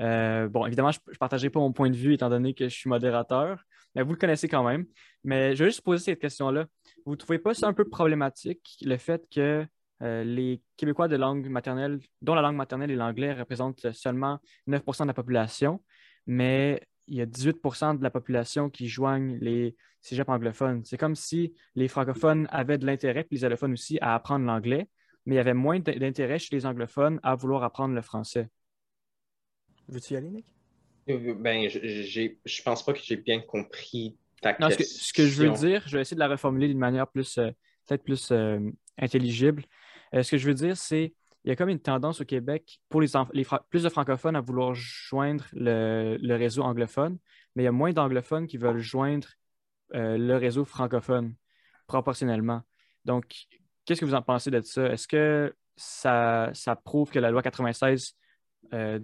Euh, 0.00 0.48
bon, 0.48 0.64
évidemment, 0.66 0.90
je 0.92 0.98
ne 1.08 1.14
partagerai 1.16 1.50
pas 1.50 1.60
mon 1.60 1.72
point 1.72 1.90
de 1.90 1.96
vue 1.96 2.14
étant 2.14 2.28
donné 2.30 2.54
que 2.54 2.68
je 2.68 2.74
suis 2.74 2.88
modérateur, 2.88 3.62
mais 3.94 4.02
vous 4.02 4.12
le 4.12 4.16
connaissez 4.18 4.48
quand 4.48 4.62
même. 4.62 4.86
Mais 5.24 5.56
je 5.56 5.64
vais 5.64 5.70
juste 5.70 5.80
poser 5.82 6.04
cette 6.04 6.20
question-là. 6.20 6.66
Vous 7.04 7.12
ne 7.12 7.16
trouvez 7.16 7.38
pas 7.38 7.52
ça 7.54 7.66
un 7.66 7.72
peu 7.72 7.84
problématique, 7.84 8.78
le 8.82 8.96
fait 8.96 9.24
que 9.30 9.66
euh, 10.02 10.22
les 10.22 10.62
Québécois 10.76 11.08
de 11.08 11.16
langue 11.16 11.48
maternelle, 11.48 11.98
dont 12.22 12.34
la 12.34 12.42
langue 12.42 12.54
maternelle 12.56 12.92
est 12.92 12.96
l'anglais, 12.96 13.32
représentent 13.32 13.90
seulement 13.92 14.38
9% 14.68 15.02
de 15.02 15.08
la 15.08 15.14
population, 15.14 15.82
mais 16.26 16.80
il 17.08 17.16
y 17.16 17.20
a 17.20 17.26
18% 17.26 17.94
de 17.94 18.02
la 18.02 18.10
population 18.10 18.70
qui 18.70 18.88
joignent 18.88 19.38
les 19.40 19.74
cégeps 20.00 20.28
anglophones. 20.28 20.84
C'est 20.84 20.98
comme 20.98 21.14
si 21.16 21.54
les 21.74 21.88
francophones 21.88 22.46
avaient 22.50 22.78
de 22.78 22.86
l'intérêt, 22.86 23.24
puis 23.24 23.36
les 23.38 23.44
allophones 23.44 23.72
aussi, 23.72 23.98
à 24.00 24.14
apprendre 24.14 24.44
l'anglais, 24.46 24.88
mais 25.26 25.34
il 25.34 25.38
y 25.38 25.40
avait 25.40 25.54
moins 25.54 25.78
d'intérêt 25.80 26.38
chez 26.38 26.54
les 26.54 26.66
anglophones 26.66 27.18
à 27.22 27.34
vouloir 27.34 27.62
apprendre 27.64 27.94
le 27.94 28.02
français. 28.02 28.48
Veux-tu 29.88 30.14
y 30.14 30.16
aller, 30.16 30.30
Nick? 30.30 30.46
Euh, 31.08 31.34
Ben, 31.34 31.68
je- 31.68 32.62
pense 32.62 32.84
pas 32.84 32.92
que 32.92 33.00
j'ai 33.02 33.16
bien 33.16 33.40
compris 33.40 34.16
ta 34.42 34.56
Non, 34.60 34.68
ce 34.70 34.74
que, 34.76 34.78
question. 34.78 34.98
ce 35.02 35.12
que 35.12 35.26
je 35.26 35.42
veux 35.42 35.50
dire, 35.52 35.82
je 35.86 35.96
vais 35.96 36.02
essayer 36.02 36.14
de 36.14 36.20
la 36.20 36.28
reformuler 36.28 36.68
d'une 36.68 36.78
manière 36.78 37.08
plus, 37.08 37.38
euh, 37.38 37.50
peut-être 37.86 38.04
plus 38.04 38.30
euh, 38.30 38.60
intelligible. 38.98 39.64
Euh, 40.14 40.22
ce 40.22 40.30
que 40.30 40.38
je 40.38 40.46
veux 40.46 40.54
dire, 40.54 40.76
c'est 40.76 41.14
il 41.44 41.48
y 41.48 41.52
a 41.52 41.56
comme 41.56 41.68
une 41.68 41.80
tendance 41.80 42.20
au 42.20 42.24
Québec 42.24 42.80
pour 42.88 43.00
les, 43.00 43.08
les 43.32 43.46
plus 43.70 43.82
de 43.82 43.88
francophones 43.88 44.36
à 44.36 44.40
vouloir 44.40 44.74
joindre 44.74 45.46
le, 45.52 46.36
réseau 46.36 46.62
anglophone, 46.62 47.18
mais 47.54 47.62
il 47.62 47.66
y 47.66 47.68
a 47.68 47.72
moins 47.72 47.92
d'anglophones 47.92 48.46
qui 48.46 48.56
veulent 48.56 48.78
joindre 48.78 49.28
euh, 49.94 50.18
le 50.18 50.36
réseau 50.36 50.64
francophone 50.64 51.34
proportionnellement. 51.86 52.62
Donc, 53.04 53.46
qu'est-ce 53.84 54.00
que 54.00 54.04
vous 54.04 54.14
en 54.14 54.22
pensez 54.22 54.50
de 54.50 54.60
ça? 54.60 54.86
Est-ce 54.86 55.08
que 55.08 55.54
ça, 55.76 56.50
ça 56.52 56.76
prouve 56.76 57.10
que 57.10 57.18
la 57.18 57.30
loi 57.30 57.42
96 57.42 58.14
euh, 58.74 59.00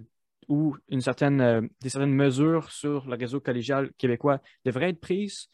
ou 0.47 0.77
une 0.89 1.01
certaine, 1.01 1.41
euh, 1.41 1.61
des 1.81 1.89
certaines 1.89 2.13
mesures 2.13 2.71
sur 2.71 3.07
le 3.07 3.15
réseau 3.15 3.39
collégial 3.39 3.91
québécois 3.97 4.39
devraient 4.65 4.89
être 4.89 4.99
prises? 4.99 5.47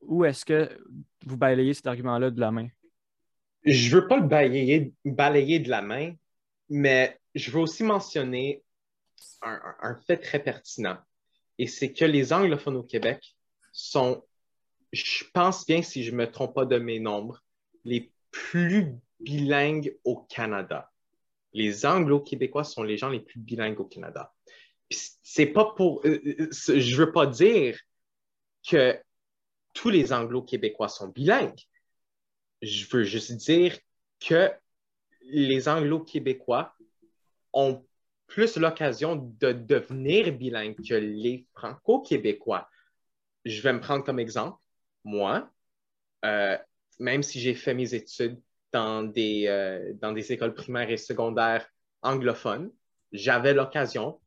Ou 0.00 0.24
est-ce 0.24 0.44
que 0.44 0.76
vous 1.26 1.36
balayez 1.36 1.74
cet 1.74 1.86
argument-là 1.86 2.30
de 2.30 2.40
la 2.40 2.50
main? 2.50 2.68
Je 3.70 3.94
veux 3.94 4.08
pas 4.08 4.16
le 4.16 4.26
balayer, 4.26 5.58
de 5.58 5.68
la 5.68 5.82
main, 5.82 6.14
mais 6.70 7.18
je 7.34 7.50
veux 7.50 7.60
aussi 7.60 7.84
mentionner 7.84 8.62
un, 9.42 9.94
fait 10.06 10.16
très 10.16 10.42
pertinent. 10.42 10.96
Et 11.58 11.66
c'est 11.66 11.92
que 11.92 12.06
les 12.06 12.32
anglophones 12.32 12.76
au 12.76 12.82
Québec 12.82 13.36
sont, 13.72 14.24
je 14.92 15.24
pense 15.34 15.66
bien, 15.66 15.82
si 15.82 16.02
je 16.02 16.12
me 16.12 16.30
trompe 16.30 16.54
pas 16.54 16.64
de 16.64 16.78
mes 16.78 16.98
nombres, 16.98 17.44
les 17.84 18.10
plus 18.30 18.94
bilingues 19.20 19.94
au 20.04 20.16
Canada. 20.16 20.90
Les 21.52 21.84
anglo-québécois 21.84 22.64
sont 22.64 22.82
les 22.82 22.96
gens 22.96 23.10
les 23.10 23.20
plus 23.20 23.38
bilingues 23.38 23.80
au 23.80 23.84
Canada. 23.84 24.32
C'est 24.90 25.46
pas 25.46 25.74
pour, 25.76 26.00
euh, 26.06 26.20
euh, 26.40 26.48
je 26.50 26.96
veux 26.96 27.12
pas 27.12 27.26
dire 27.26 27.78
que 28.66 28.98
tous 29.74 29.90
les 29.90 30.14
anglo-québécois 30.14 30.88
sont 30.88 31.08
bilingues. 31.08 31.60
Je 32.62 32.86
veux 32.90 33.04
juste 33.04 33.32
dire 33.32 33.76
que 34.20 34.50
les 35.22 35.68
anglo-québécois 35.68 36.74
ont 37.52 37.84
plus 38.26 38.56
l'occasion 38.56 39.16
de 39.40 39.52
devenir 39.52 40.32
bilingues 40.32 40.76
que 40.76 40.94
les 40.94 41.46
franco-québécois. 41.54 42.68
Je 43.44 43.62
vais 43.62 43.72
me 43.72 43.80
prendre 43.80 44.04
comme 44.04 44.18
exemple. 44.18 44.58
Moi, 45.04 45.50
euh, 46.24 46.58
même 46.98 47.22
si 47.22 47.40
j'ai 47.40 47.54
fait 47.54 47.74
mes 47.74 47.94
études 47.94 48.40
dans 48.72 49.02
des, 49.02 49.46
euh, 49.46 49.92
dans 49.94 50.12
des 50.12 50.32
écoles 50.32 50.54
primaires 50.54 50.90
et 50.90 50.96
secondaires 50.96 51.66
anglophones, 52.02 52.70
j'avais 53.12 53.54
l'occasion 53.54 54.20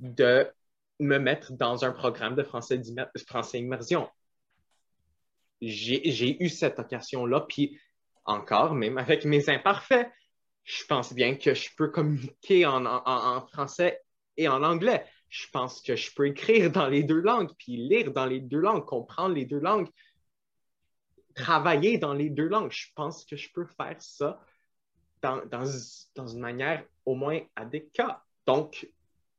de 0.00 0.46
me 0.98 1.18
mettre 1.18 1.52
dans 1.52 1.84
un 1.84 1.92
programme 1.92 2.34
de 2.34 2.42
français, 2.42 2.80
français 3.26 3.58
immersion. 3.58 4.08
J'ai 5.68 6.42
eu 6.42 6.48
cette 6.48 6.78
occasion-là, 6.78 7.46
puis 7.48 7.78
encore, 8.24 8.74
même 8.74 8.98
avec 8.98 9.24
mes 9.24 9.48
imparfaits, 9.48 10.10
je 10.64 10.84
pense 10.86 11.12
bien 11.12 11.36
que 11.36 11.54
je 11.54 11.68
peux 11.76 11.88
communiquer 11.88 12.66
en, 12.66 12.86
en, 12.86 13.46
français 13.48 14.02
et 14.36 14.48
en 14.48 14.62
anglais. 14.62 15.04
Je 15.28 15.46
pense 15.52 15.82
que 15.82 15.96
je 15.96 16.14
peux 16.14 16.28
écrire 16.28 16.70
dans 16.70 16.88
les 16.88 17.02
deux 17.02 17.20
langues, 17.20 17.50
puis 17.58 17.76
lire 17.76 18.12
dans 18.12 18.26
les 18.26 18.40
deux 18.40 18.60
langues, 18.60 18.84
comprendre 18.84 19.34
les 19.34 19.44
deux 19.44 19.58
langues, 19.58 19.88
travailler 21.34 21.98
dans 21.98 22.14
les 22.14 22.30
deux 22.30 22.48
langues. 22.48 22.72
Je 22.72 22.88
pense 22.94 23.24
que 23.24 23.36
je 23.36 23.52
peux 23.52 23.66
faire 23.66 24.00
ça 24.00 24.40
dans, 25.20 25.44
dans, 25.46 25.64
dans 26.14 26.26
une 26.26 26.40
manière 26.40 26.84
au 27.04 27.14
moins 27.14 27.40
adéquate. 27.56 28.20
Donc, 28.46 28.88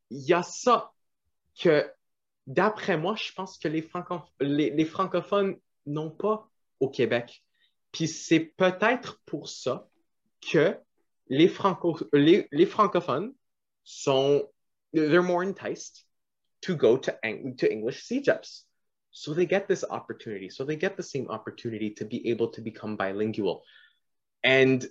il 0.10 0.22
y 0.22 0.34
a 0.34 0.44
ça 0.44 0.92
que, 1.60 1.90
d'après 2.48 2.98
moi, 2.98 3.16
je 3.16 3.32
pense 3.32 3.58
que 3.58 3.68
les, 3.68 3.88
les, 4.70 4.86
francophones 4.86 5.58
n'ont 5.86 6.12
pas 6.12 6.50
au 6.80 6.90
Québec. 6.90 7.44
Puis 7.92 8.08
c'est 8.08 8.40
peut-être 8.40 9.22
pour 9.26 9.50
ça 9.50 9.88
que 10.52 10.78
les, 11.28 11.48
franco 11.48 11.98
les, 12.14 12.48
les, 12.52 12.66
francophones 12.66 13.34
sont, 13.84 14.48
they're 14.94 15.24
more 15.24 15.44
enticed 15.44 16.06
to 16.62 16.76
go 16.76 16.98
to, 16.98 17.12
to 17.58 17.72
English 17.72 18.08
CJEPs. 18.08 18.66
So 19.12 19.34
they 19.34 19.46
get 19.46 19.68
this 19.68 19.86
opportunity. 19.90 20.50
So 20.50 20.66
they 20.66 20.76
get 20.76 20.98
the 20.98 21.04
same 21.04 21.28
opportunity 21.30 21.92
to 21.92 22.06
be 22.06 22.30
able 22.30 22.50
to 22.50 22.62
become 22.62 22.98
bilingual. 22.98 23.64
And 24.44 24.86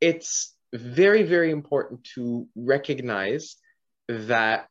it's 0.00 0.54
very, 0.72 1.22
very 1.22 1.50
important 1.50 2.04
to 2.14 2.46
recognize 2.54 3.56
that, 4.08 4.68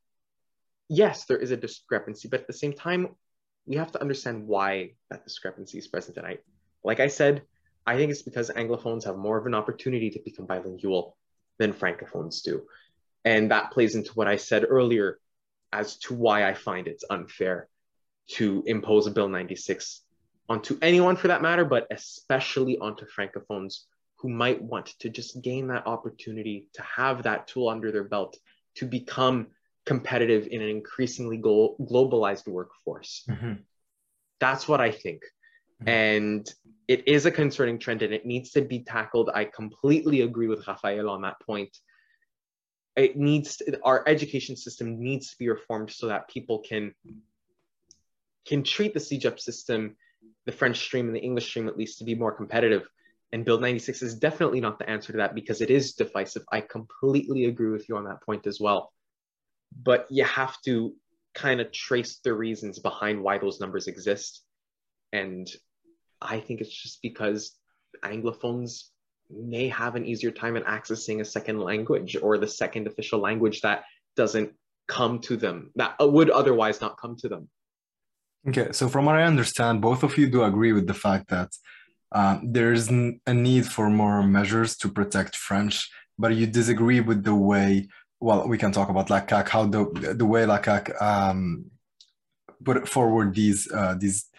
yes, 0.89 1.25
there 1.25 1.37
is 1.37 1.51
a 1.51 1.57
discrepancy, 1.57 2.27
but 2.27 2.41
at 2.41 2.47
the 2.47 2.53
same 2.53 2.73
time, 2.73 3.07
we 3.65 3.75
have 3.75 3.91
to 3.91 4.01
understand 4.01 4.47
why 4.47 4.91
that 5.09 5.23
discrepancy 5.23 5.77
is 5.77 5.87
present. 5.87 6.17
And 6.17 6.25
I, 6.25 6.37
like 6.83 6.99
I 6.99 7.07
said, 7.07 7.43
I 7.85 7.95
think 7.95 8.11
it's 8.11 8.21
because 8.21 8.49
Anglophones 8.49 9.05
have 9.05 9.17
more 9.17 9.37
of 9.37 9.45
an 9.45 9.55
opportunity 9.55 10.09
to 10.11 10.19
become 10.23 10.45
bilingual 10.45 11.17
than 11.57 11.73
Francophones 11.73 12.41
do. 12.43 12.63
And 13.23 13.51
that 13.51 13.71
plays 13.71 13.95
into 13.95 14.11
what 14.13 14.27
I 14.27 14.37
said 14.37 14.65
earlier 14.67 15.19
as 15.71 15.97
to 15.99 16.13
why 16.13 16.47
I 16.47 16.53
find 16.53 16.87
it's 16.87 17.05
unfair 17.09 17.67
to 18.31 18.63
impose 18.65 19.07
a 19.07 19.11
Bill 19.11 19.29
96 19.29 20.01
onto 20.49 20.77
anyone 20.81 21.15
for 21.15 21.29
that 21.29 21.41
matter, 21.41 21.65
but 21.65 21.87
especially 21.91 22.77
onto 22.77 23.05
Francophones 23.05 23.85
who 24.17 24.29
might 24.29 24.61
want 24.61 24.87
to 24.99 25.09
just 25.09 25.41
gain 25.41 25.67
that 25.67 25.87
opportunity 25.87 26.67
to 26.73 26.81
have 26.83 27.23
that 27.23 27.47
tool 27.47 27.69
under 27.69 27.91
their 27.91 28.03
belt 28.03 28.37
to 28.75 28.85
become 28.85 29.47
competitive 29.85 30.47
in 30.49 30.61
an 30.61 30.69
increasingly 30.69 31.37
go- 31.37 31.75
globalized 31.79 32.47
workforce. 32.47 33.23
Mm-hmm. 33.29 33.53
That's 34.39 34.67
what 34.67 34.81
I 34.81 34.91
think. 34.91 35.23
Mm-hmm. 35.81 35.89
And 35.89 36.53
it 36.87 37.07
is 37.07 37.25
a 37.25 37.31
concerning 37.31 37.79
trend 37.79 38.01
and 38.01 38.13
it 38.13 38.25
needs 38.25 38.51
to 38.51 38.61
be 38.61 38.83
tackled. 38.83 39.29
I 39.33 39.45
completely 39.45 40.21
agree 40.21 40.47
with 40.47 40.67
Rafael 40.67 41.09
on 41.09 41.21
that 41.21 41.39
point. 41.41 41.75
It 42.95 43.15
needs 43.15 43.57
to, 43.57 43.79
our 43.83 44.03
education 44.07 44.57
system 44.57 44.99
needs 44.99 45.31
to 45.31 45.37
be 45.37 45.49
reformed 45.49 45.91
so 45.91 46.07
that 46.07 46.29
people 46.29 46.59
can 46.59 46.93
can 48.45 48.63
treat 48.63 48.93
the 48.93 48.99
CJEP 48.99 49.39
system, 49.39 49.95
the 50.45 50.51
French 50.51 50.77
stream 50.77 51.05
and 51.07 51.15
the 51.15 51.19
English 51.19 51.47
stream 51.47 51.67
at 51.67 51.77
least, 51.77 51.99
to 51.99 52.03
be 52.03 52.15
more 52.15 52.31
competitive. 52.31 52.87
And 53.31 53.45
Build 53.45 53.61
96 53.61 54.01
is 54.01 54.15
definitely 54.15 54.59
not 54.59 54.77
the 54.77 54.89
answer 54.89 55.13
to 55.13 55.19
that 55.19 55.35
because 55.35 55.61
it 55.61 55.69
is 55.69 55.93
divisive. 55.93 56.43
I 56.51 56.61
completely 56.61 57.45
agree 57.45 57.69
with 57.69 57.87
you 57.87 57.95
on 57.95 58.03
that 58.05 58.21
point 58.23 58.47
as 58.47 58.59
well. 58.59 58.91
But 59.75 60.07
you 60.09 60.23
have 60.23 60.61
to 60.65 60.93
kind 61.33 61.61
of 61.61 61.71
trace 61.71 62.19
the 62.23 62.33
reasons 62.33 62.79
behind 62.79 63.21
why 63.21 63.37
those 63.37 63.59
numbers 63.59 63.87
exist. 63.87 64.43
And 65.13 65.49
I 66.21 66.39
think 66.39 66.61
it's 66.61 66.73
just 66.73 67.01
because 67.01 67.55
Anglophones 68.03 68.83
may 69.29 69.69
have 69.69 69.95
an 69.95 70.05
easier 70.05 70.31
time 70.31 70.55
in 70.57 70.63
accessing 70.63 71.21
a 71.21 71.25
second 71.25 71.59
language 71.59 72.17
or 72.21 72.37
the 72.37 72.47
second 72.47 72.87
official 72.87 73.19
language 73.19 73.61
that 73.61 73.83
doesn't 74.15 74.51
come 74.87 75.19
to 75.19 75.37
them, 75.37 75.71
that 75.75 75.95
would 75.99 76.29
otherwise 76.29 76.81
not 76.81 76.97
come 76.99 77.15
to 77.17 77.29
them. 77.29 77.49
Okay, 78.47 78.71
so 78.71 78.89
from 78.89 79.05
what 79.05 79.15
I 79.15 79.23
understand, 79.23 79.81
both 79.81 80.03
of 80.03 80.17
you 80.17 80.27
do 80.27 80.43
agree 80.43 80.73
with 80.73 80.87
the 80.87 80.93
fact 80.93 81.29
that 81.29 81.49
um, 82.11 82.51
there's 82.51 82.89
a 82.89 83.33
need 83.33 83.65
for 83.65 83.89
more 83.89 84.23
measures 84.23 84.75
to 84.77 84.89
protect 84.89 85.35
French, 85.35 85.89
but 86.17 86.35
you 86.35 86.45
disagree 86.47 86.99
with 86.99 87.23
the 87.23 87.35
way. 87.35 87.87
Well, 88.21 88.47
we 88.47 88.57
can 88.57 88.71
talk 88.71 88.89
about 88.89 89.09
like 89.09 89.29
how 89.49 89.65
the 89.65 90.15
the 90.17 90.25
way 90.25 90.45
like 90.45 90.67
um, 91.01 91.71
put 92.63 92.87
forward 92.87 93.33
these 93.35 93.69
uh, 93.71 93.95
these 93.97 94.29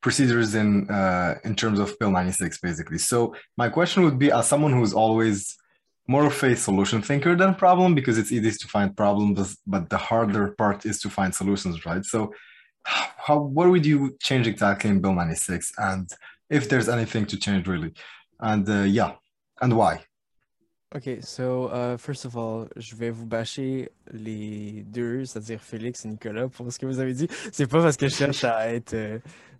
procedures 0.00 0.54
in 0.54 0.90
uh, 0.90 1.34
in 1.44 1.54
terms 1.54 1.78
of 1.78 1.98
Bill 1.98 2.10
96, 2.10 2.58
basically. 2.60 2.98
So 2.98 3.34
my 3.56 3.68
question 3.68 4.04
would 4.04 4.18
be, 4.18 4.30
as 4.30 4.46
someone 4.46 4.72
who's 4.72 4.92
always 4.92 5.56
more 6.06 6.26
of 6.26 6.42
a 6.42 6.56
solution 6.56 7.02
thinker 7.02 7.36
than 7.36 7.54
problem, 7.54 7.94
because 7.94 8.18
it's 8.18 8.32
easy 8.32 8.50
to 8.50 8.68
find 8.68 8.96
problems, 8.96 9.58
but 9.66 9.90
the 9.90 9.98
harder 9.98 10.48
part 10.52 10.86
is 10.86 11.00
to 11.02 11.10
find 11.10 11.34
solutions, 11.34 11.84
right? 11.84 12.04
So 12.04 12.32
how 12.84 13.38
what 13.38 13.68
would 13.68 13.84
you 13.84 14.16
change 14.20 14.46
exactly 14.46 14.90
in 14.90 15.00
Bill 15.00 15.14
96, 15.14 15.72
and 15.78 16.10
if 16.50 16.68
there's 16.68 16.88
anything 16.88 17.26
to 17.26 17.36
change 17.36 17.68
really, 17.68 17.92
and 18.40 18.68
uh, 18.68 18.82
yeah, 18.82 19.12
and 19.60 19.76
why? 19.76 20.04
OK, 20.94 21.18
so 21.20 21.68
uh, 21.70 21.98
first 21.98 22.24
of 22.24 22.34
all, 22.34 22.66
je 22.76 22.94
vais 22.94 23.10
vous 23.10 23.26
bâcher 23.26 23.90
les 24.10 24.84
deux, 24.86 25.26
c'est-à-dire 25.26 25.60
Félix 25.60 26.06
et 26.06 26.08
Nicolas, 26.08 26.48
pour 26.48 26.72
ce 26.72 26.78
que 26.78 26.86
vous 26.86 26.98
avez 26.98 27.12
dit. 27.12 27.28
C'est 27.52 27.66
pas 27.66 27.82
parce 27.82 27.98
que 27.98 28.08
je 28.08 28.14
cherche 28.14 28.42
à 28.44 28.72
être 28.72 28.94
euh, 28.94 29.18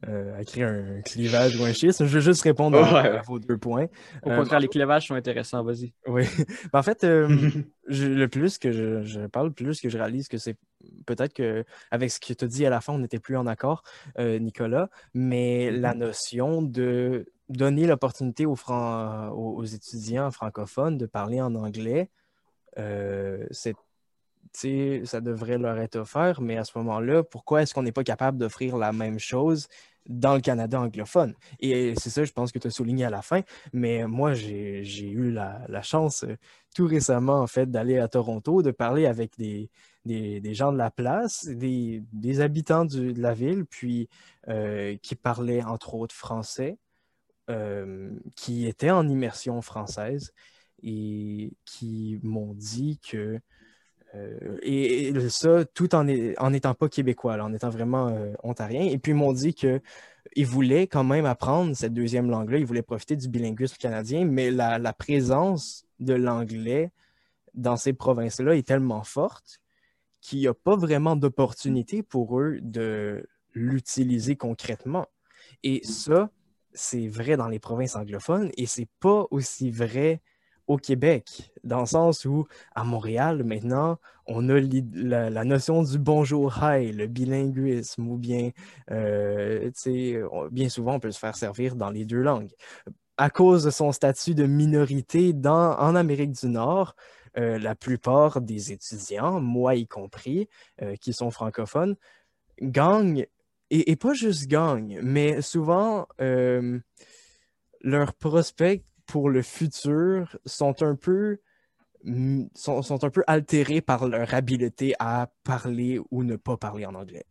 euh, 0.09 0.41
à 0.41 0.45
créer 0.45 0.65
un 0.65 1.03
clivage 1.03 1.61
ou 1.61 1.65
un 1.65 1.75
schisme, 1.75 2.07
je 2.07 2.15
veux 2.15 2.23
juste 2.23 2.41
répondre 2.41 2.79
à, 2.79 3.21
vos 3.27 3.39
deux 3.39 3.59
points. 3.59 3.89
Au 4.23 4.31
euh, 4.31 4.37
contraire, 4.39 4.59
les 4.59 4.69
clivages 4.69 5.09
sont 5.09 5.17
intéressants, 5.17 5.63
vas-y. 5.63 5.93
Oui. 6.07 6.25
Ben, 6.73 6.79
en 6.79 6.83
fait, 6.83 7.05
le 7.87 8.27
plus 8.27 8.57
que 8.57 8.73
je, 8.73 9.03
je, 9.03 9.27
parle, 9.27 9.53
plus 9.53 9.83
que 9.83 9.91
je 9.91 9.99
réalise 9.99 10.29
que 10.29 10.39
c'est 10.39 10.57
peut-être 11.05 11.35
que 11.35 11.63
avec 11.91 12.11
ce 12.11 12.21
que 12.21 12.33
tu 12.33 12.43
as 12.43 12.49
dit 12.49 12.65
à 12.65 12.71
la 12.71 12.81
fin, 12.81 12.95
on 12.95 13.01
n'était 13.01 13.19
plus 13.19 13.37
en 13.37 13.47
accord, 13.47 13.83
Nicolas, 14.19 14.89
mais 15.13 15.71
la 15.71 15.93
mm-hmm. 15.93 15.99
notion 15.99 16.63
de 16.63 17.27
donner 17.49 17.87
l'opportunité 17.87 18.47
aux, 18.47 18.57
aux, 18.57 19.65
étudiants 19.65 20.31
francophones 20.31 20.99
de 20.99 21.07
parler 21.07 21.41
en 21.41 21.55
anglais, 21.55 22.11
euh, 22.79 23.47
ça 25.05 25.21
devrait 25.21 25.59
leur 25.59 25.79
être 25.79 25.97
offert, 25.97 26.41
mais 26.41 26.57
à 26.57 26.65
ce 26.65 26.77
moment-là, 26.79 27.23
pourquoi 27.23 27.63
est-ce 27.63 27.75
qu'on 27.75 27.83
n'est 27.83 27.93
pas 27.93 28.05
capable 28.05 28.39
d'offrir 28.39 28.77
la 28.77 28.93
même 28.93 29.19
chose 29.19 29.69
dans 30.09 30.35
le 30.35 30.41
Canada 30.41 30.81
anglophone? 30.81 31.35
Et 31.61 31.95
c'est 31.97 32.11
ça, 32.11 32.25
je 32.25 32.33
pense 32.33 32.53
que 32.53 32.59
tu 32.59 32.67
as 32.67 32.71
souligné 32.71 33.05
à 33.05 33.11
la 33.11 33.23
fin, 33.23 33.43
mais 33.73 34.07
moi, 34.07 34.35
j'ai 34.35 35.11
eu 35.11 35.31
la, 35.31 35.83
chance 35.83 36.25
euh, 36.25 36.37
tout 36.75 36.87
récemment, 36.87 37.41
en 37.41 37.47
fait, 37.47 37.71
d'aller 37.71 37.99
à 37.99 38.09
Toronto, 38.09 38.63
de 38.63 38.71
parler 38.71 39.07
avec 39.07 39.37
des, 39.39 39.71
gens 40.55 40.73
de 40.73 40.79
la 40.79 40.91
place, 40.91 41.47
des, 41.47 42.41
habitants 42.41 42.85
de 42.85 43.21
la 43.21 43.35
ville, 43.35 43.65
puis 43.65 44.09
euh, 44.49 44.97
qui 45.03 45.15
parlaient 45.15 45.63
entre 45.63 45.95
autres 45.95 46.15
français. 46.15 46.79
Euh, 47.51 48.11
qui 48.37 48.67
étaient 48.67 48.91
en 48.91 49.09
immersion 49.09 49.63
française 49.63 50.35
et 50.83 51.51
qui 51.65 52.21
m'ont 52.23 52.53
dit 52.53 53.01
que 53.01 53.41
euh, 54.15 54.59
et, 54.61 55.15
ça, 55.31 55.65
tout 55.65 55.95
en 55.95 56.05
n'étant 56.05 56.75
pas 56.75 56.91
québécois, 56.91 57.43
en 57.43 57.55
étant 57.55 57.71
vraiment 57.71 58.09
euh, 58.09 58.35
ontarien. 58.43 58.83
Et 58.83 58.99
puis, 58.99 59.13
ils 59.13 59.15
m'ont 59.15 59.33
dit 59.33 59.55
qu'ils 59.55 59.81
voulaient 60.47 60.87
quand 60.87 61.05
même 61.05 61.25
apprendre 61.25 61.75
cette 61.75 61.95
deuxième 61.95 62.29
langue-là. 62.29 62.59
Ils 62.59 62.67
voulaient 62.67 62.83
profiter 62.83 63.17
du 63.17 63.29
bilinguisme 63.29 63.77
canadien, 63.79 64.27
mais 64.27 64.51
la, 64.51 64.79
la 64.79 64.93
présence 64.93 65.87
de 66.01 66.13
l'anglais 66.13 66.93
dans 67.55 67.79
ces 67.79 67.95
provinces-là 67.95 68.57
est 68.57 68.67
tellement 68.67 69.05
forte 69.05 69.59
qu'il 70.21 70.41
n'y 70.41 70.49
a 70.49 70.55
pas 70.55 70.77
vraiment 70.77 71.17
d'opportunité 71.17 72.03
pour 72.03 72.41
eux 72.41 72.59
de 72.61 73.27
l'utiliser 73.55 74.37
concrètement. 74.37 75.07
Et 75.63 75.83
ça, 75.83 76.31
c'est 76.73 77.09
vrai 77.09 77.37
dans 77.37 77.49
les 77.49 77.59
provinces 77.59 77.97
anglophones 77.97 78.51
et 78.57 78.67
c'est 78.67 78.89
pas 79.01 79.27
aussi 79.31 79.71
vrai 79.71 80.21
au 80.69 80.77
Québec, 80.77 81.51
dans 81.65 81.81
le 81.81 81.87
sens 81.87 82.27
où 82.27 82.47
à 82.75 82.85
Montréal, 82.85 83.43
maintenant, 83.43 83.99
on 84.27 84.51
a 84.51 84.61
la, 84.61 85.45
notion 85.45 85.83
du 85.83 85.99
bonjour 85.99 86.63
hi, 86.63 86.93
le 86.93 87.07
bilinguisme, 87.07 88.07
ou 88.07 88.19
bien, 88.19 88.51
euh, 88.91 89.71
bien 90.53 90.69
souvent, 90.69 90.97
on 90.97 91.01
peut 91.01 91.11
se 91.11 91.19
faire 91.19 91.37
servir 91.37 91.75
dans 91.75 91.91
les 91.91 92.05
deux 92.05 92.21
langues. 92.21 92.53
À 93.17 93.31
cause 93.31 93.65
de 93.65 93.71
son 93.71 93.93
statut 93.93 94.35
de 94.35 94.45
minorité 94.45 95.33
dans, 95.33 95.77
en 95.79 95.97
Amérique 95.97 96.33
du 96.33 96.49
Nord, 96.49 96.95
euh, 97.39 97.59
la 97.59 97.75
plupart 97.75 98.43
des 98.43 98.71
étudiants, 98.71 99.41
moi 99.41 99.75
y 99.75 99.87
compris, 99.87 100.49
euh, 100.83 100.97
qui 100.97 101.15
sont 101.15 101.31
francophones, 101.31 101.97
gagnent, 102.61 103.27
et, 103.71 103.97
pas 103.97 104.15
juste 104.15 104.47
gagnent, 104.47 105.01
mais 105.03 105.43
souvent, 105.43 106.07
euh, 106.21 106.79
leurs 107.83 108.15
prospects 108.15 108.83
pour 109.07 109.31
le 109.31 109.43
futur 109.43 110.39
sont 110.45 110.83
un 110.83 110.95
peu 110.95 111.39
sont, 112.55 113.05
un 113.05 113.11
peu 113.11 113.25
altérés 113.27 113.81
par 113.81 114.07
leur 114.07 114.33
habileté 114.33 114.95
à 114.99 115.31
parler 115.43 116.01
ou 116.11 116.23
ne 116.23 116.37
pas 116.37 116.57
parler 116.57 116.87
en 116.87 116.95
anglais. 116.95 117.25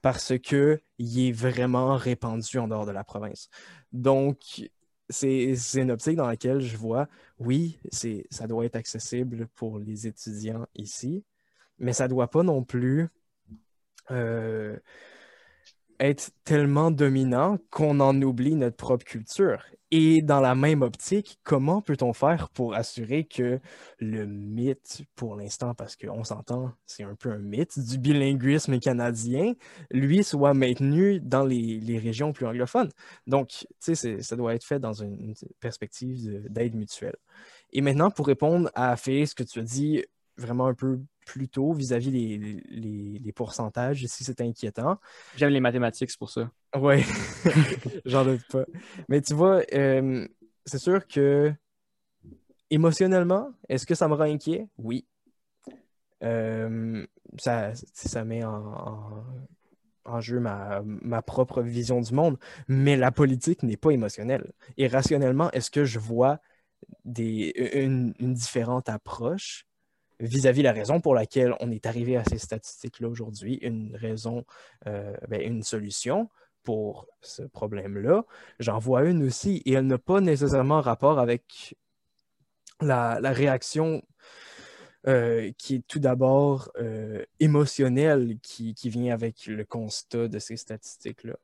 Parce 0.00 0.38
qu'il 0.38 0.80
est 0.98 1.32
vraiment 1.32 1.96
répandu 1.96 2.58
en 2.58 2.68
dehors 2.68 2.86
de 2.86 2.92
la 2.92 3.04
province. 3.04 3.48
Donc, 3.92 4.62
c'est 5.10 5.54
une 5.74 5.90
optique 5.90 6.16
dans 6.16 6.26
laquelle 6.26 6.60
je 6.60 6.76
vois, 6.76 7.08
oui, 7.38 7.78
ça 8.30 8.46
doit 8.46 8.64
être 8.64 8.76
accessible 8.76 9.48
pour 9.54 9.78
les 9.78 10.06
étudiants 10.06 10.66
ici, 10.74 11.24
mais 11.78 11.92
ça 11.92 12.08
doit 12.08 12.30
pas 12.30 12.42
non 12.42 12.62
plus 12.62 13.08
euh, 14.10 14.78
être 16.00 16.30
tellement 16.44 16.90
dominant 16.90 17.58
qu'on 17.70 18.00
en 18.00 18.20
oublie 18.22 18.54
notre 18.54 18.76
propre 18.76 19.04
culture. 19.04 19.64
Et 19.90 20.20
dans 20.20 20.40
la 20.40 20.54
même 20.54 20.82
optique, 20.82 21.38
comment 21.44 21.80
peut-on 21.80 22.12
faire 22.12 22.50
pour 22.50 22.74
assurer 22.74 23.24
que 23.24 23.58
le 23.98 24.26
mythe, 24.26 25.02
pour 25.16 25.34
l'instant, 25.34 25.74
parce 25.74 25.96
qu'on 25.96 26.24
s'entend, 26.24 26.72
c'est 26.84 27.04
un 27.04 27.14
peu 27.14 27.30
un 27.30 27.38
mythe 27.38 27.78
du 27.78 27.98
bilinguisme 27.98 28.78
canadien, 28.80 29.54
lui 29.90 30.22
soit 30.24 30.52
maintenu 30.52 31.20
dans 31.20 31.44
les, 31.44 31.98
régions 31.98 32.32
plus 32.32 32.46
anglophones? 32.46 32.90
Donc, 33.26 33.66
tu 33.82 33.94
sais, 33.94 34.20
ça 34.22 34.36
doit 34.36 34.54
être 34.54 34.64
fait 34.64 34.78
dans 34.78 34.92
une, 34.92 35.34
perspective 35.58 36.44
d'aide 36.50 36.74
mutuelle. 36.74 37.16
Et 37.72 37.80
maintenant, 37.80 38.10
pour 38.10 38.26
répondre 38.26 38.70
à 38.74 38.94
ce 38.96 39.34
que 39.34 39.42
tu 39.42 39.60
as 39.60 39.62
dit 39.62 40.04
vraiment 40.36 40.66
un 40.66 40.74
peu 40.74 41.00
plus 41.28 41.48
tôt 41.48 41.72
vis-à-vis 41.74 42.10
les, 42.10 43.18
les, 43.18 43.32
pourcentages, 43.32 44.06
si 44.06 44.24
c'est 44.24 44.40
inquiétant. 44.40 44.98
J'aime 45.36 45.50
les 45.50 45.60
mathématiques, 45.60 46.10
c'est 46.10 46.18
pour 46.18 46.30
ça. 46.30 46.50
Oui, 46.74 47.04
j'en 48.06 48.24
doute 48.24 48.46
pas. 48.50 48.64
Mais 49.10 49.20
tu 49.20 49.34
vois, 49.34 49.60
euh, 49.74 50.26
c'est 50.64 50.78
sûr 50.78 51.06
que 51.06 51.52
émotionnellement, 52.70 53.50
est-ce 53.68 53.84
que 53.84 53.94
ça 53.94 54.08
me 54.08 54.14
rend 54.14 54.22
inquiet? 54.22 54.68
Oui. 54.78 55.06
Euh, 56.24 57.06
ça, 57.38 57.72
ça 57.92 58.24
met 58.24 58.42
en, 58.42 59.22
en, 60.06 60.20
jeu 60.20 60.40
ma, 60.40 60.80
ma, 60.82 61.20
propre 61.20 61.60
vision 61.60 62.00
du 62.00 62.14
monde, 62.14 62.38
mais 62.68 62.96
la 62.96 63.12
politique 63.12 63.62
n'est 63.62 63.76
pas 63.76 63.90
émotionnelle. 63.90 64.50
Et 64.78 64.88
rationnellement, 64.88 65.50
est-ce 65.50 65.70
que 65.70 65.84
je 65.84 65.98
vois 65.98 66.40
des, 67.04 67.52
une, 67.74 68.14
une 68.18 68.32
différente 68.32 68.88
approche? 68.88 69.68
Vis-à-vis 70.20 70.62
la 70.62 70.72
raison 70.72 71.00
pour 71.00 71.14
laquelle 71.14 71.54
on 71.60 71.70
est 71.70 71.86
arrivé 71.86 72.16
à 72.16 72.24
ces 72.24 72.38
statistiques-là 72.38 73.08
aujourd'hui, 73.08 73.58
une 73.62 73.94
raison, 73.96 74.44
euh, 74.86 75.16
ben, 75.28 75.40
une 75.40 75.62
solution 75.62 76.28
pour 76.64 77.06
ce 77.22 77.42
problème-là. 77.42 78.24
J'en 78.58 78.78
vois 78.78 79.04
une 79.04 79.22
aussi, 79.24 79.62
et 79.64 79.72
elle 79.72 79.86
n'a 79.86 79.98
pas 79.98 80.20
nécessairement 80.20 80.80
rapport 80.80 81.18
avec 81.18 81.76
la, 82.80 83.18
réaction 83.22 84.02
euh, 85.06 85.52
qui 85.56 85.76
est 85.76 85.86
tout 85.86 86.00
d'abord 86.00 86.70
euh, 86.78 87.24
émotionnelle, 87.40 88.38
qui, 88.42 88.74
vient 88.84 89.14
avec 89.14 89.46
le 89.46 89.64
constat 89.64 90.28
de 90.28 90.38
ces 90.38 90.56
statistiques-là. 90.56 91.36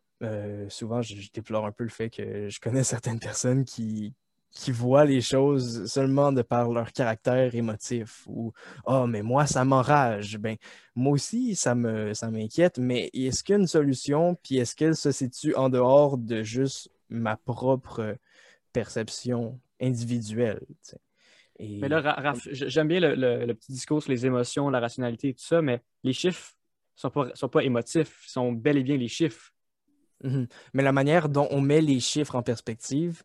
souvent, 0.68 1.00
je, 1.00 1.14
déplore 1.32 1.66
un 1.66 1.72
peu 1.72 1.84
le 1.84 1.90
fait 1.90 2.10
que 2.10 2.48
je 2.48 2.60
connais 2.60 2.84
certaines 2.84 3.20
personnes 3.20 3.64
qui, 3.64 4.14
qui 4.54 4.70
voient 4.70 5.04
les 5.04 5.20
choses 5.20 5.86
seulement 5.86 6.32
de 6.32 6.40
par 6.40 6.70
leur 6.70 6.92
caractère 6.92 7.54
émotif 7.54 8.22
ou 8.26 8.52
oh 8.86 9.06
mais 9.06 9.20
moi 9.20 9.46
ça 9.46 9.64
m'enrage 9.64 10.38
ben 10.38 10.56
moi 10.94 11.12
aussi 11.12 11.56
ça 11.56 11.74
me 11.74 12.14
ça 12.14 12.30
m'inquiète 12.30 12.78
mais 12.78 13.10
est-ce 13.12 13.42
qu'il 13.42 13.54
y 13.54 13.56
a 13.56 13.60
une 13.60 13.66
solution 13.66 14.36
puis 14.36 14.58
est-ce 14.58 14.76
qu'elle 14.76 14.94
se 14.94 15.10
situe 15.10 15.54
en 15.56 15.68
dehors 15.68 16.16
de 16.16 16.44
juste 16.44 16.88
ma 17.08 17.36
propre 17.36 18.16
perception 18.72 19.58
individuelle 19.80 20.64
mais 21.58 21.88
là 21.88 22.00
Raph, 22.00 22.48
j'aime 22.50 22.88
bien 22.88 23.00
le, 23.00 23.52
petit 23.54 23.72
discours 23.72 24.02
sur 24.02 24.12
les 24.12 24.24
émotions 24.24 24.70
la 24.70 24.80
rationalité 24.80 25.30
et 25.30 25.34
tout 25.34 25.44
ça 25.44 25.62
mais 25.62 25.82
les 26.04 26.12
chiffres 26.12 26.54
sont 26.94 27.10
pas 27.10 27.34
sont 27.34 27.48
pas 27.48 27.64
émotifs 27.64 28.22
sont 28.28 28.52
bel 28.52 28.78
et 28.78 28.84
bien 28.84 28.96
les 28.96 29.08
chiffres. 29.08 29.50
Mm-hmm. 30.22 30.48
mais 30.74 30.82
la 30.84 30.92
manière 30.92 31.28
dont 31.28 31.48
on 31.50 31.60
met 31.60 31.80
les 31.80 31.98
chiffres 31.98 32.36
en 32.36 32.42
perspective 32.42 33.24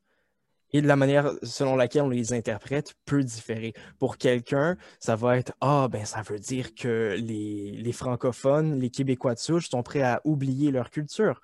et 0.72 0.82
de 0.82 0.88
la 0.88 0.96
manière 0.96 1.32
selon 1.44 1.76
laquelle 1.76 2.04
on 2.04 2.10
les 2.10 2.34
interprète 2.34 2.94
peut 3.06 3.24
différer. 3.24 3.74
Pour 3.98 4.18
quelqu'un, 4.18 4.78
ça 5.00 5.16
va 5.16 5.38
être 5.38 5.54
Ah, 5.62 5.88
ben 5.92 6.06
ça 6.06 6.22
veut 6.22 6.40
dire 6.40 6.76
que 6.76 7.16
les, 7.20 7.92
francophones, 7.92 8.80
les 8.80 8.90
Québécois 8.90 9.34
de 9.34 9.40
souche 9.40 9.70
sont 9.70 9.84
prêts 9.84 10.04
à 10.04 10.22
oublier 10.26 10.72
leur 10.72 10.90
culture. 10.90 11.42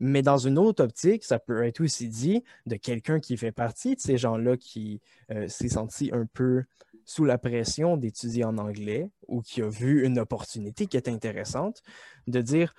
Mais 0.00 0.22
dans 0.22 0.38
une 0.38 0.58
autre 0.58 0.82
optique, 0.82 1.22
ça 1.22 1.38
peut 1.38 1.64
être 1.64 1.80
aussi 1.80 2.08
dit 2.08 2.42
de 2.66 2.76
quelqu'un 2.76 3.20
qui 3.20 3.36
fait 3.36 3.52
partie 3.52 3.94
de 3.94 4.00
ces 4.00 4.16
gens-là 4.16 4.56
qui 4.56 5.00
euh, 5.30 5.48
s'est 5.48 5.68
senti 5.68 6.10
un 6.12 6.26
peu 6.32 6.64
sous 7.04 7.24
la 7.24 7.36
pression 7.36 7.96
d'étudier 7.96 8.44
en 8.44 8.56
anglais 8.58 9.10
ou 9.28 9.42
qui 9.42 9.60
a 9.60 9.68
vu 9.68 10.04
une 10.06 10.18
opportunité 10.18 10.86
qui 10.86 10.96
est 10.96 11.08
intéressante, 11.08 11.82
de 12.26 12.40
dire 12.40 12.74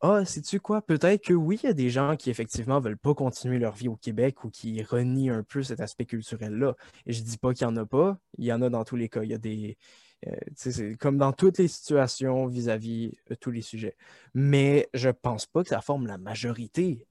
ah, 0.00 0.24
sais-tu 0.24 0.60
quoi? 0.60 0.82
Peut-être 0.82 1.24
que 1.24 1.32
oui, 1.32 1.58
il 1.62 1.66
y 1.66 1.70
a 1.70 1.74
des 1.74 1.90
gens 1.90 2.16
qui 2.16 2.30
effectivement 2.30 2.80
veulent 2.80 2.98
pas 2.98 3.14
continuer 3.14 3.58
leur 3.58 3.74
vie 3.74 3.88
au 3.88 3.96
Québec 3.96 4.44
ou 4.44 4.50
qui 4.50 4.82
renient 4.82 5.30
un 5.30 5.42
peu 5.42 5.62
cet 5.62 5.80
aspect 5.80 6.04
culturel-là. 6.04 6.74
Et 7.06 7.12
je 7.12 7.22
dis 7.22 7.38
pas 7.38 7.54
qu'il 7.54 7.66
y 7.66 7.70
en 7.70 7.76
a 7.76 7.86
pas, 7.86 8.18
il 8.38 8.44
y 8.44 8.52
en 8.52 8.60
a 8.62 8.68
dans 8.68 8.84
tous 8.84 8.96
les 8.96 9.08
cas. 9.08 9.22
Il 9.22 9.30
y 9.30 9.34
a 9.34 9.38
des. 9.38 9.78
Euh, 10.26 10.36
c'est 10.56 10.96
comme 10.96 11.18
dans 11.18 11.32
toutes 11.32 11.58
les 11.58 11.68
situations 11.68 12.46
vis-à-vis 12.46 13.12
de 13.28 13.34
tous 13.34 13.50
les 13.50 13.62
sujets. 13.62 13.96
Mais 14.34 14.88
je 14.94 15.10
pense 15.10 15.46
pas 15.46 15.62
que 15.62 15.70
ça 15.70 15.80
forme 15.80 16.06
la 16.06 16.18
majorité 16.18 17.06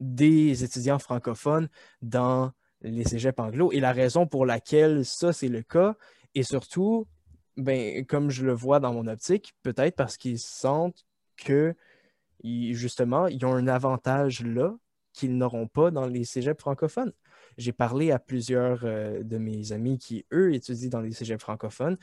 des 0.00 0.64
étudiants 0.64 0.98
francophones 0.98 1.68
dans 2.02 2.52
les 2.82 3.04
cégeps 3.04 3.38
anglo. 3.38 3.72
Et 3.72 3.80
la 3.80 3.92
raison 3.92 4.26
pour 4.26 4.46
laquelle 4.46 5.04
ça, 5.04 5.32
c'est 5.32 5.48
le 5.48 5.62
cas, 5.62 5.96
et 6.34 6.42
surtout, 6.42 7.06
ben, 7.56 8.04
comme 8.06 8.30
je 8.30 8.44
le 8.44 8.52
vois 8.52 8.80
dans 8.80 8.92
mon 8.92 9.06
optique, 9.06 9.52
peut-être 9.62 9.96
parce 9.96 10.16
qu'ils 10.16 10.38
sentent 10.38 11.04
que 11.36 11.74
justement, 12.42 13.26
ils 13.26 13.44
ont 13.44 13.54
un 13.54 13.68
avantage 13.68 14.44
là 14.44 14.74
qu'ils 15.12 15.36
n'auront 15.36 15.66
pas 15.66 15.90
dans 15.90 16.06
les 16.06 16.24
cégeps 16.24 16.60
francophones. 16.60 17.12
J'ai 17.58 17.72
parlé 17.72 18.10
à 18.10 18.18
plusieurs 18.18 18.84
euh, 18.84 19.22
de 19.22 19.38
mes 19.38 19.72
amis 19.72 19.98
qui, 19.98 20.24
eux, 20.32 20.54
étudient 20.54 20.88
dans 20.88 21.00
les 21.00 21.12
cégeps 21.12 21.42
francophones 21.42 21.98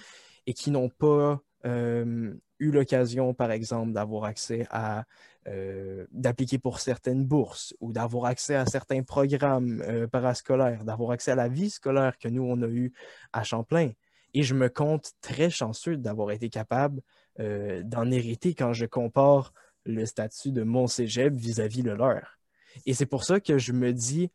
et 0.45 0.53
qui 0.53 0.71
n'ont 0.71 0.89
pas 0.89 1.41
euh, 1.65 2.33
eu 2.59 2.71
l'occasion, 2.71 3.33
par 3.33 3.51
exemple, 3.51 3.93
d'avoir 3.93 4.25
accès 4.25 4.67
à 4.69 5.05
euh, 5.47 6.05
d'appliquer 6.11 6.57
pour 6.57 6.79
certaines 6.79 7.25
bourses 7.25 7.73
ou 7.79 7.93
d'avoir 7.93 8.25
accès 8.25 8.55
à 8.55 8.65
certains 8.65 9.03
programmes 9.03 9.81
parascolaires, 10.11 10.83
d'avoir 10.83 11.11
accès 11.11 11.31
à 11.31 11.35
la 11.35 11.47
vie 11.47 11.69
scolaire 11.69 12.17
que 12.17 12.27
nous, 12.27 12.43
on 12.43 12.61
a 12.61 12.67
eu 12.67 12.93
à 13.31 13.43
Champlain. 13.43 13.91
Et 14.33 14.43
je 14.43 14.53
me 14.53 14.67
compte 14.67 15.13
très 15.21 15.49
chanceux 15.49 15.95
d'avoir 15.95 16.31
été 16.31 16.49
capable 16.49 17.01
d'en 17.39 18.11
hériter 18.11 18.55
quand 18.55 18.73
je 18.73 18.85
compare 18.85 19.53
le 19.87 20.05
statut 20.05 20.51
de 20.51 20.63
mon 20.63 20.87
cégep 20.87 21.33
vis-à-vis 21.33 21.83
de 21.83 21.91
leur. 21.91 22.39
Et 22.85 22.93
c'est 22.93 23.05
pour 23.05 23.23
ça 23.23 23.39
que 23.39 23.57
je 23.57 23.71
me 23.71 23.93
dis, 23.93 24.29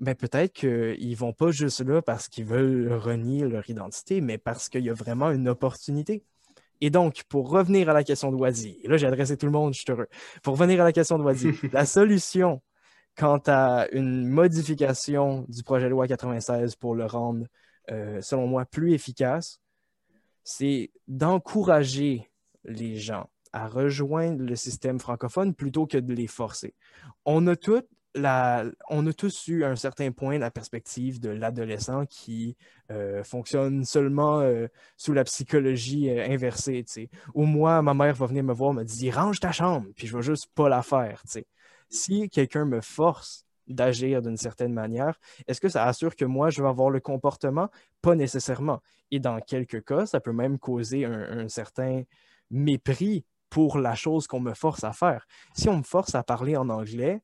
ben 0.00 0.14
peut-être 0.14 0.52
qu'ils 0.52 1.10
ne 1.10 1.16
vont 1.16 1.32
pas 1.32 1.50
juste 1.50 1.80
là 1.80 2.02
parce 2.02 2.28
qu'ils 2.28 2.44
veulent 2.44 2.92
renier 2.92 3.46
leur 3.48 3.68
identité, 3.68 4.20
mais 4.20 4.38
parce 4.38 4.68
qu'il 4.68 4.84
y 4.84 4.90
a 4.90 4.94
vraiment 4.94 5.30
une 5.30 5.48
opportunité. 5.48 6.24
Et 6.80 6.90
donc, 6.90 7.24
pour 7.28 7.50
revenir 7.50 7.88
à 7.88 7.92
la 7.92 8.04
question 8.04 8.30
de 8.30 8.36
Wadi, 8.36 8.78
et 8.82 8.88
là 8.88 8.96
j'ai 8.96 9.06
adressé 9.06 9.36
tout 9.36 9.46
le 9.46 9.52
monde, 9.52 9.74
je 9.74 9.80
suis 9.80 9.90
heureux. 9.90 10.08
Pour 10.42 10.54
revenir 10.54 10.80
à 10.80 10.84
la 10.84 10.92
question 10.92 11.18
de 11.18 11.24
Wadi, 11.24 11.52
la 11.72 11.86
solution 11.86 12.60
quant 13.16 13.42
à 13.46 13.88
une 13.90 14.28
modification 14.28 15.44
du 15.48 15.64
projet 15.64 15.86
de 15.86 15.90
loi 15.90 16.06
96 16.06 16.76
pour 16.76 16.94
le 16.94 17.06
rendre, 17.06 17.46
euh, 17.90 18.20
selon 18.20 18.46
moi, 18.46 18.64
plus 18.64 18.92
efficace, 18.92 19.60
c'est 20.44 20.92
d'encourager 21.08 22.30
les 22.64 22.96
gens 22.96 23.28
à 23.52 23.68
rejoindre 23.68 24.42
le 24.42 24.56
système 24.56 24.98
francophone 24.98 25.54
plutôt 25.54 25.86
que 25.86 25.98
de 25.98 26.12
les 26.12 26.26
forcer. 26.26 26.74
On 27.24 27.46
a, 27.46 27.54
on 28.90 29.06
a 29.06 29.12
tous 29.12 29.48
eu 29.48 29.64
à 29.64 29.70
un 29.70 29.76
certain 29.76 30.10
point 30.12 30.38
la 30.38 30.50
perspective 30.50 31.20
de 31.20 31.30
l'adolescent 31.30 32.06
qui 32.06 32.56
euh, 32.90 33.22
fonctionne 33.24 33.84
seulement 33.84 34.40
euh, 34.40 34.66
sous 34.96 35.12
la 35.12 35.24
psychologie 35.24 36.10
euh, 36.10 36.26
inversée, 36.28 36.84
Ou 37.34 37.44
moi, 37.44 37.82
ma 37.82 37.94
mère 37.94 38.14
va 38.14 38.26
venir 38.26 38.44
me 38.44 38.52
voir, 38.52 38.72
me 38.72 38.84
dire 38.84 39.16
range 39.16 39.40
ta 39.40 39.52
chambre, 39.52 39.88
puis 39.94 40.06
je 40.06 40.16
vais 40.16 40.22
juste 40.22 40.48
pas 40.54 40.68
la 40.68 40.82
faire. 40.82 41.22
Si 41.90 42.28
quelqu'un 42.28 42.64
me 42.64 42.80
force 42.80 43.46
d'agir 43.68 44.22
d'une 44.22 44.36
certaine 44.36 44.72
manière. 44.72 45.18
Est-ce 45.46 45.60
que 45.60 45.68
ça 45.68 45.86
assure 45.86 46.16
que 46.16 46.24
moi, 46.24 46.50
je 46.50 46.62
vais 46.62 46.68
avoir 46.68 46.90
le 46.90 47.00
comportement? 47.00 47.68
Pas 48.02 48.14
nécessairement. 48.14 48.82
Et 49.10 49.20
dans 49.20 49.40
quelques 49.40 49.84
cas, 49.84 50.06
ça 50.06 50.20
peut 50.20 50.32
même 50.32 50.58
causer 50.58 51.04
un, 51.04 51.48
certain 51.48 52.02
mépris 52.50 53.24
pour 53.50 53.78
la 53.78 53.94
chose 53.94 54.26
qu'on 54.26 54.40
me 54.40 54.54
force 54.54 54.84
à 54.84 54.92
faire. 54.92 55.26
Si 55.54 55.68
on 55.68 55.78
me 55.78 55.82
force 55.82 56.14
à 56.14 56.22
parler 56.22 56.56
en 56.56 56.68
anglais, 56.68 57.20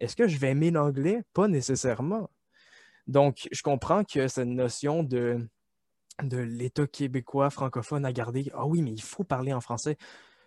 est-ce 0.00 0.16
que 0.16 0.28
je 0.28 0.38
vais 0.38 0.50
aimer 0.50 0.70
l'anglais? 0.70 1.22
Pas 1.32 1.48
nécessairement. 1.48 2.30
Donc, 3.06 3.48
je 3.50 3.62
comprends 3.62 4.04
que 4.04 4.28
cette 4.28 4.48
notion 4.48 5.02
de, 5.02 5.48
de 6.22 6.38
l'État 6.38 6.86
québécois 6.86 7.50
francophone 7.50 8.04
à 8.04 8.12
garder, 8.12 8.50
ah 8.54 8.66
oui, 8.66 8.82
mais 8.82 8.92
il 8.92 9.02
faut 9.02 9.24
parler 9.24 9.52
en 9.52 9.60
français. 9.60 9.96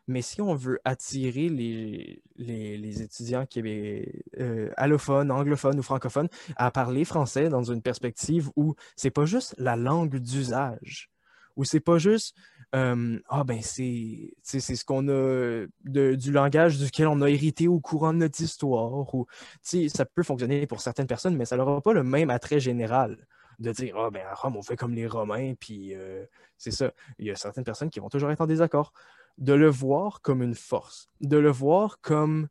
Mais 0.08 0.22
si 0.22 0.42
on 0.42 0.56
veut 0.56 0.80
attirer 0.84 1.48
les, 1.50 2.22
les, 2.36 3.02
étudiants 3.02 3.46
québé... 3.46 4.24
Euh, 4.40 4.70
allophones, 4.76 5.32
anglophones 5.32 5.80
ou 5.80 5.84
francophones 5.84 6.30
à 6.56 6.72
parler 6.72 7.06
français 7.06 7.50
dans 7.50 7.64
une 7.64 7.82
perspective 7.82 8.50
où 8.56 8.76
c'est 8.96 9.12
pas 9.12 9.26
juste 9.26 9.56
la 9.58 9.76
langue 9.76 10.18
d'usage, 10.18 11.10
où 11.56 11.64
c'est 11.64 11.80
pas 11.80 11.98
juste 11.98 12.36
ah 12.74 13.44
ben 13.44 13.60
c'est 13.62 14.34
ce 14.44 14.86
qu'on 14.86 15.08
a 15.10 15.66
du 15.84 16.32
langage 16.32 16.78
duquel 16.78 17.08
on 17.08 17.22
a 17.22 17.30
hérité 17.30 17.68
au 17.68 17.80
courant 17.80 18.14
de 18.14 18.20
notre 18.20 18.42
histoire. 18.42 19.14
Ou, 19.14 19.26
ça 19.62 20.06
peut 20.06 20.24
fonctionner 20.24 20.68
pour 20.68 20.82
certaines 20.82 21.08
personnes, 21.08 21.36
mais 21.36 21.46
ça 21.46 21.58
n'aura 21.58 21.82
pas 21.82 21.94
le 21.94 22.04
même 22.04 22.30
attrait 22.30 22.60
général 22.60 23.28
de 23.60 23.72
dire 23.72 23.96
Ah 23.98 24.10
ben 24.10 24.26
à 24.26 24.34
Rome, 24.34 24.56
on 24.58 24.62
fait 24.62 24.78
comme 24.78 24.94
les 24.94 25.08
Romains, 25.08 25.54
puis 25.60 25.94
c'est 26.58 26.72
ça. 26.72 26.92
Il 27.20 27.26
y 27.26 27.32
a 27.32 27.36
certaines 27.36 27.64
personnes 27.64 27.90
qui 27.90 28.00
vont 28.00 28.10
toujours 28.10 28.32
être 28.32 28.42
en 28.42 28.48
désaccord 28.48 28.94
de 29.38 29.54
le 29.54 29.68
voir 29.68 30.22
comme 30.22 30.42
une 30.42 30.56
force, 30.56 31.10
de 31.20 31.38
le 31.38 31.50
voir 31.50 32.00
comme, 32.02 32.48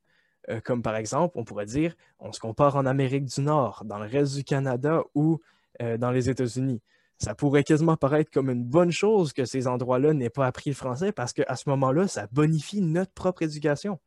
comme 0.64 0.83
par 0.83 0.96
exemple, 0.96 1.38
on 1.38 1.44
pourrait 1.44 1.66
dire, 1.66 1.94
on 2.18 2.33
se 2.33 2.40
compare 2.40 2.76
en 2.76 2.85
Amérique 2.87 3.24
du 3.24 3.40
Nord, 3.40 3.85
dans 3.87 3.98
le 3.98 4.06
reste 4.06 4.35
du 4.35 4.44
Canada 4.44 5.02
ou 5.14 5.40
dans 5.78 6.11
les 6.11 6.28
États-Unis. 6.28 6.83
Ça 7.22 7.35
pourrait 7.35 7.64
quasiment 7.64 7.96
paraître 7.96 8.30
comme 8.30 8.48
une 8.48 8.64
bonne 8.64 8.90
chose 8.90 9.35
que 9.35 9.44
ces 9.44 9.66
endroits-là 9.66 10.14
n'aient 10.14 10.30
pas 10.30 10.46
appris 10.46 10.70
le 10.70 10.76
français 10.76 11.12
parce 11.12 11.35
qu'à 11.35 11.54
ce 11.54 11.68
moment-là, 11.68 12.09
ça 12.09 12.26
bonifie 12.33 12.80
notre 12.80 13.12
propre 13.12 13.42
éducation. 13.42 14.00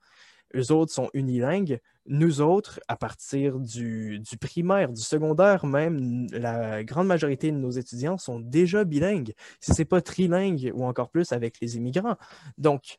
Eux 0.56 0.71
autres 0.71 0.91
sont 0.91 1.10
unilingues. 1.13 1.80
Nous 2.06 2.41
autres, 2.41 2.80
à 2.88 2.95
partir 2.95 3.60
du, 3.60 4.21
primaire, 4.41 4.91
du 4.91 5.02
secondaire 5.02 5.65
même, 5.65 6.28
la 6.32 6.84
grande 6.84 7.08
majorité 7.08 7.52
de 7.52 7.58
nos 7.58 7.71
étudiants 7.71 8.17
sont 8.17 8.39
déjà 8.39 8.84
bilingues, 8.84 9.34
si 9.60 9.73
ce 9.73 9.82
n'est 9.82 9.86
pas 9.86 10.02
trilingue 10.02 10.71
ou 10.76 10.86
encore 10.86 11.10
plus 11.10 11.32
avec 11.32 11.60
les 11.62 11.78
immigrants. 11.78 12.17
Donc, 12.58 12.97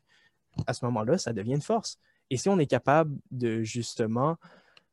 à 0.66 0.74
ce 0.74 0.84
moment-là, 0.86 1.18
ça 1.18 1.32
devient 1.32 1.54
une 1.54 1.60
force. 1.60 1.98
Et 2.30 2.36
si 2.36 2.48
on 2.48 2.58
est 2.58 2.66
capable 2.66 3.16
de 3.30 3.62
justement 3.62 4.36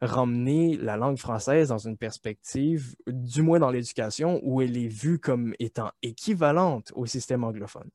ramener 0.02 0.78
la 0.78 0.98
langue 0.98 1.18
française 1.18 1.70
dans 1.70 1.78
une 1.78 1.98
perspective, 1.98 2.96
du 3.08 3.42
moins 3.42 3.60
dans 3.60 3.70
l'éducation, 3.70 4.40
où 4.44 4.62
elle 4.62 4.78
est 4.78 4.88
vue 4.88 5.20
comme 5.20 5.54
étant 5.60 5.92
équivalente 6.02 6.92
au 6.96 7.06
système 7.06 7.44
anglophone, 7.44 7.90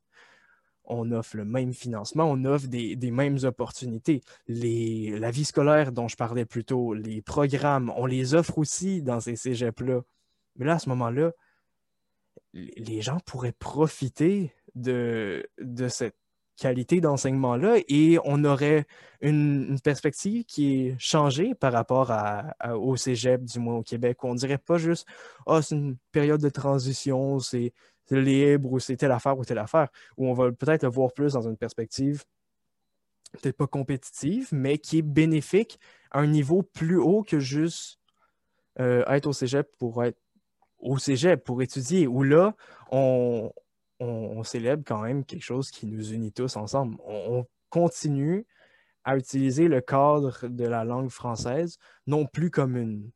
on 0.85 1.11
offre 1.11 1.37
le 1.37 1.45
même 1.45 1.75
financement, 1.75 2.31
on 2.31 2.45
offre 2.45 2.69
des, 2.69 3.11
mêmes 3.11 3.38
opportunités. 3.42 4.23
La 4.47 5.31
vie 5.31 5.45
scolaire 5.45 5.90
dont 5.90 6.07
je 6.07 6.16
parlais 6.16 6.45
plus 6.45 6.64
tôt, 6.64 6.95
les 6.95 7.23
programmes, 7.23 7.92
on 7.97 8.07
les 8.07 8.35
offre 8.35 8.59
aussi 8.59 9.03
dans 9.03 9.19
ces 9.19 9.35
cégeps-là. 9.35 10.03
Mais 10.57 10.64
là, 10.64 10.75
à 10.75 10.79
ce 10.79 10.88
moment-là, 10.90 11.33
les 12.55 13.03
gens 13.03 13.19
pourraient 13.27 13.53
profiter 13.53 14.53
de, 14.77 15.45
de 15.59 15.88
cette 15.88 16.16
qualité 16.57 17.01
d'enseignement-là 17.01 17.77
et 17.88 18.19
on 18.25 18.45
aurait 18.45 18.87
une, 19.21 19.79
perspective 19.85 20.45
qui 20.45 20.75
est 20.75 20.97
changée 20.99 21.55
par 21.55 21.73
rapport 21.73 22.12
au 22.75 22.97
cégep, 22.97 23.45
du 23.45 23.59
moins 23.59 23.77
au 23.77 23.83
Québec. 23.83 24.25
On 24.25 24.35
dirait 24.35 24.59
pas 24.59 24.79
juste 24.79 25.07
«Ah, 25.47 25.61
c'est 25.62 25.75
une 25.75 25.97
période 26.12 26.40
de 26.40 26.49
transition, 26.49 27.38
c'est 27.40 27.73
libre 28.11 28.73
ou 28.73 28.79
c'est 28.79 28.97
telle 28.97 29.12
affaire 29.12 29.38
ou 29.38 29.45
telle 29.45 29.59
affaire, 29.59 29.88
où 30.16 30.29
on 30.29 30.35
va 30.35 30.51
peut-être 30.53 30.85
le 30.85 30.88
voir 30.88 31.12
plus 31.12 31.33
dans 31.33 31.49
une 31.49 31.57
perspective 31.57 32.25
peut-être 33.37 33.57
pas 33.57 33.66
compétitive, 33.66 34.49
mais 34.53 34.79
qui 34.79 34.99
est 34.99 35.03
bénéfique 35.03 35.79
à 36.11 36.21
un 36.21 36.27
niveau 36.27 36.62
plus 36.62 36.99
haut 36.99 37.23
que 37.23 37.38
juste 37.38 37.99
euh, 38.81 39.05
être 39.07 39.27
au 39.27 39.33
cégep 39.33 39.69
pour 39.79 40.03
être 40.05 40.19
au 40.79 40.99
cégep, 40.99 41.42
pour 41.42 41.62
étudier, 41.62 42.07
où 42.07 42.23
là, 42.23 42.55
on, 42.90 43.51
célèbre 44.45 44.85
quand 44.87 45.03
même 45.03 45.25
quelque 45.25 45.43
chose 45.43 45.71
qui 45.71 45.87
nous 45.87 46.13
unit 46.13 46.33
tous 46.33 46.57
ensemble. 46.57 46.97
on, 47.05 47.47
continue 47.69 48.47
à 49.05 49.17
utiliser 49.17 49.67
le 49.69 49.81
cadre 49.81 50.47
de 50.47 50.65
la 50.65 50.85
langue 50.85 51.11
française, 51.11 51.79
non 52.07 52.27
plus 52.27 52.51
comme 52.51 52.77
une, 52.77 53.11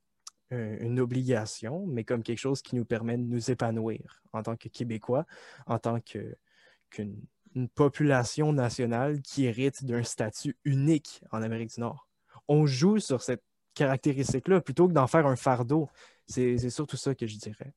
une 0.50 1.00
obligation, 1.00 1.86
mais 1.86 2.04
comme 2.04 2.22
quelque 2.22 2.38
chose 2.38 2.60
qui 2.60 2.74
nous 2.74 2.84
permet 2.84 3.16
de 3.16 3.22
nous 3.22 3.50
épanouir 3.50 4.22
en 4.32 4.42
tant 4.42 4.56
que 4.56 4.68
Québécois, 4.68 5.24
en 5.66 5.78
tant 5.78 6.00
qu'une 6.00 7.26
population 7.74 8.52
nationale 8.52 9.22
qui 9.22 9.46
hérite 9.46 9.84
d'un 9.84 10.02
statut 10.02 10.56
unique 10.64 11.22
en 11.30 11.42
Amérique 11.42 11.74
du 11.74 11.80
Nord. 11.80 12.08
On 12.48 12.66
joue 12.66 12.98
sur 12.98 13.22
cette 13.22 13.42
caractéristique-là 13.74 14.60
plutôt 14.60 14.88
que 14.88 14.92
d'en 14.92 15.06
faire 15.06 15.26
un 15.26 15.36
fardeau. 15.36 15.88
C'est 16.26 16.70
surtout 16.70 16.96
ça 16.96 17.14
que 17.14 17.26
je 17.26 17.36
dirais. 17.36 17.72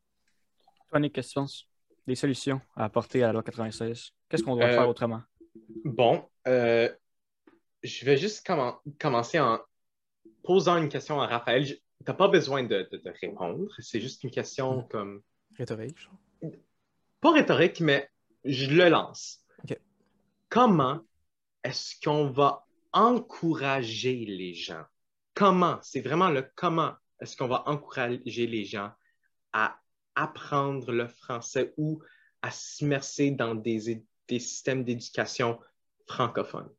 Toi, 0.89 0.99
Nick, 0.99 1.13
que 1.13 1.21
des 2.07 2.15
solutions 2.15 2.61
à 2.75 2.85
apporter 2.85 3.23
à 3.23 3.27
la 3.27 3.33
loi 3.33 3.43
96? 3.43 4.11
Qu'est-ce 4.29 4.43
qu'on 4.43 4.55
doit 4.55 4.69
faire 4.69 4.81
euh, 4.81 4.87
autrement? 4.87 5.21
Bon, 5.85 6.25
euh, 6.47 6.89
je 7.83 8.05
vais 8.05 8.17
juste 8.17 8.49
commencer 8.99 9.39
en 9.39 9.59
posant 10.43 10.77
une 10.77 10.89
question 10.89 11.21
à 11.21 11.27
Raphaël 11.27 11.65
n'as 12.07 12.13
pas 12.13 12.27
besoin 12.27 12.63
de, 12.63 12.89
répondre. 13.21 13.69
C'est 13.79 13.99
juste 13.99 14.23
une 14.23 14.31
question 14.31 14.79
hmm. 14.79 14.87
comme. 14.89 15.21
Rhétorique, 15.57 16.09
Pas 17.21 17.31
rhétorique, 17.31 17.79
mais 17.79 18.09
je 18.43 18.69
le 18.71 18.89
lance. 18.89 19.39
Comment 20.49 21.01
est-ce 21.63 21.95
qu'on 22.03 22.27
va 22.29 22.65
encourager 22.91 24.25
les 24.25 24.53
gens? 24.53 24.83
Comment? 25.33 25.79
C'est 25.81 26.01
vraiment 26.01 26.29
le 26.29 26.47
comment 26.55 26.93
est-ce 27.19 27.35
qu'on 27.35 27.47
va 27.47 27.63
encourager 27.67 28.47
les 28.47 28.65
gens 28.65 28.91
à 29.51 29.79
apprendre 30.15 30.91
le 30.91 31.07
français 31.07 31.73
ou 31.77 32.01
à 32.41 32.51
s'immerser 32.51 33.31
dans 33.31 33.55
des, 33.55 34.05
systèmes 34.29 34.83
d'éducation 34.83 35.59
francophones? 36.07 36.71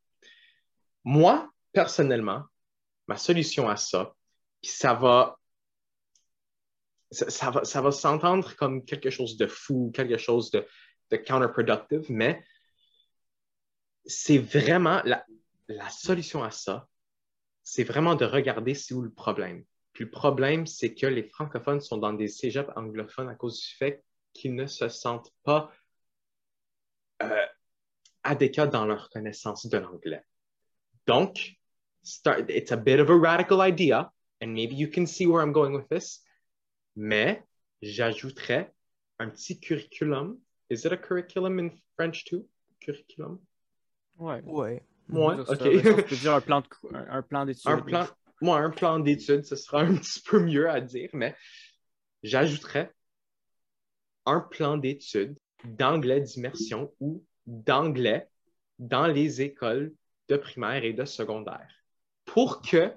Moi, 1.05 1.51
personnellement, 1.73 2.45
ma 3.07 3.17
solution 3.17 3.69
à 3.69 3.77
ça, 3.77 4.15
ça 4.63 4.95
va, 4.95 5.39
s'entendre 7.93 8.57
comme 8.57 8.85
quelque 8.85 9.11
chose 9.11 9.37
de 9.37 9.47
fou, 9.47 9.93
quelque 9.95 10.19
chose 10.19 10.51
de, 10.51 10.67
de 11.11 11.17
counterproductive, 11.17 12.07
mais 12.09 12.43
c'est 14.07 14.39
vraiment 14.39 15.01
la, 15.05 15.25
la 15.69 15.89
solution 15.91 16.43
à 16.43 16.51
ça, 16.51 16.89
c'est 17.63 17.85
vraiment 17.85 18.15
de 18.15 18.25
regarder 18.25 18.75
c'est 18.75 18.95
où 18.95 19.03
le 19.03 19.11
problème. 19.11 19.65
Puis 19.95 20.05
le 20.05 20.11
problème, 20.11 20.67
c'est 20.67 20.93
que 20.93 21.07
les 21.07 21.23
francophones 21.23 21.81
sont 21.81 21.97
dans 21.97 22.13
des 22.13 22.29
cégeps 22.29 22.71
anglophones 22.77 23.29
à 23.29 23.37
cause 23.37 23.61
du 23.61 23.75
fait 23.77 24.05
qu'ils 24.33 24.55
ne 24.55 24.67
se 24.67 24.89
sentent 24.89 25.33
pas 25.45 25.73
euh, 27.23 27.47
adéquats 28.25 28.67
dans 28.67 28.87
leur 28.87 29.09
connaissance 29.09 29.67
de 29.67 29.79
l'anglais. 29.79 30.25
Donc, 31.07 31.57
it's 32.03 32.73
a 32.73 32.77
bit 32.77 32.99
of 32.99 33.09
a 33.09 33.17
radical 33.17 33.61
idea, 33.61 34.11
and 34.43 34.49
maybe 34.49 34.75
you 34.75 34.89
can 34.89 35.07
see 35.07 35.27
where 35.27 35.41
I'm 35.41 35.53
going 35.53 35.73
with 35.73 35.89
this, 35.89 36.25
mais 36.97 37.45
j'ajouterais 37.81 38.73
un 39.21 39.29
petit 39.29 39.61
curriculum. 39.61 40.41
Is 40.71 40.85
it 40.85 40.93
a 40.93 40.97
curriculum 40.97 41.61
in 41.61 41.71
French 41.95 42.25
too? 42.25 42.49
Curriculum? 42.81 43.39
Ouais. 44.19 44.43
Ouais. 44.45 44.83
Ouais, 45.11 45.35
ok. 45.39 45.63
Je 45.63 46.03
peux 46.03 46.17
dire 46.17 46.35
un 46.35 46.41
plan, 46.41 46.63
un, 46.93 47.23
plan 47.23 47.45
d'études. 47.45 47.71
Un 47.71 47.81
plan, 47.81 48.07
moi, 48.45 48.59
un 48.59 48.71
plan 48.71 48.99
d'études, 48.99 49.45
ce 49.45 49.57
sera 49.57 49.81
un 49.81 49.97
petit 49.97 50.21
peu 50.21 50.39
mieux 50.39 50.69
à 50.69 50.81
dire, 50.81 51.11
mais 51.15 51.35
j'ajouterais 52.23 52.93
un 54.27 54.41
plan 54.41 54.77
d'études 54.77 55.37
d'anglais 55.65 56.21
d'immersion 56.21 56.93
ou 57.01 57.25
d'anglais 57.47 58.29
dans 58.79 59.07
les 59.07 59.41
écoles 59.41 59.95
de 60.29 60.37
primaire 60.37 60.85
et 60.85 60.93
de 60.93 61.05
secondaire 61.05 61.71
pour 62.25 62.61
que 62.63 62.93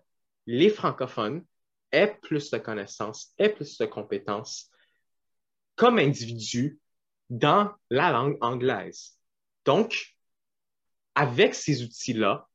les 0.46 0.70
francophones 0.70 1.45
aient 1.91 2.18
plus 2.22 2.52
de 2.52 2.58
connaissances, 2.58 3.34
aient 3.38 3.54
plus 3.54 3.78
de 3.78 3.86
compétences 3.86 4.70
comme 5.76 6.00
individus 6.00 6.80
dans 7.30 7.72
la 7.89 8.12
langue 8.12 8.38
anglaise. 8.41 9.18
Donc, 9.66 10.16
avec 11.16 11.56
ces 11.56 11.84
outils-là, 11.84 12.48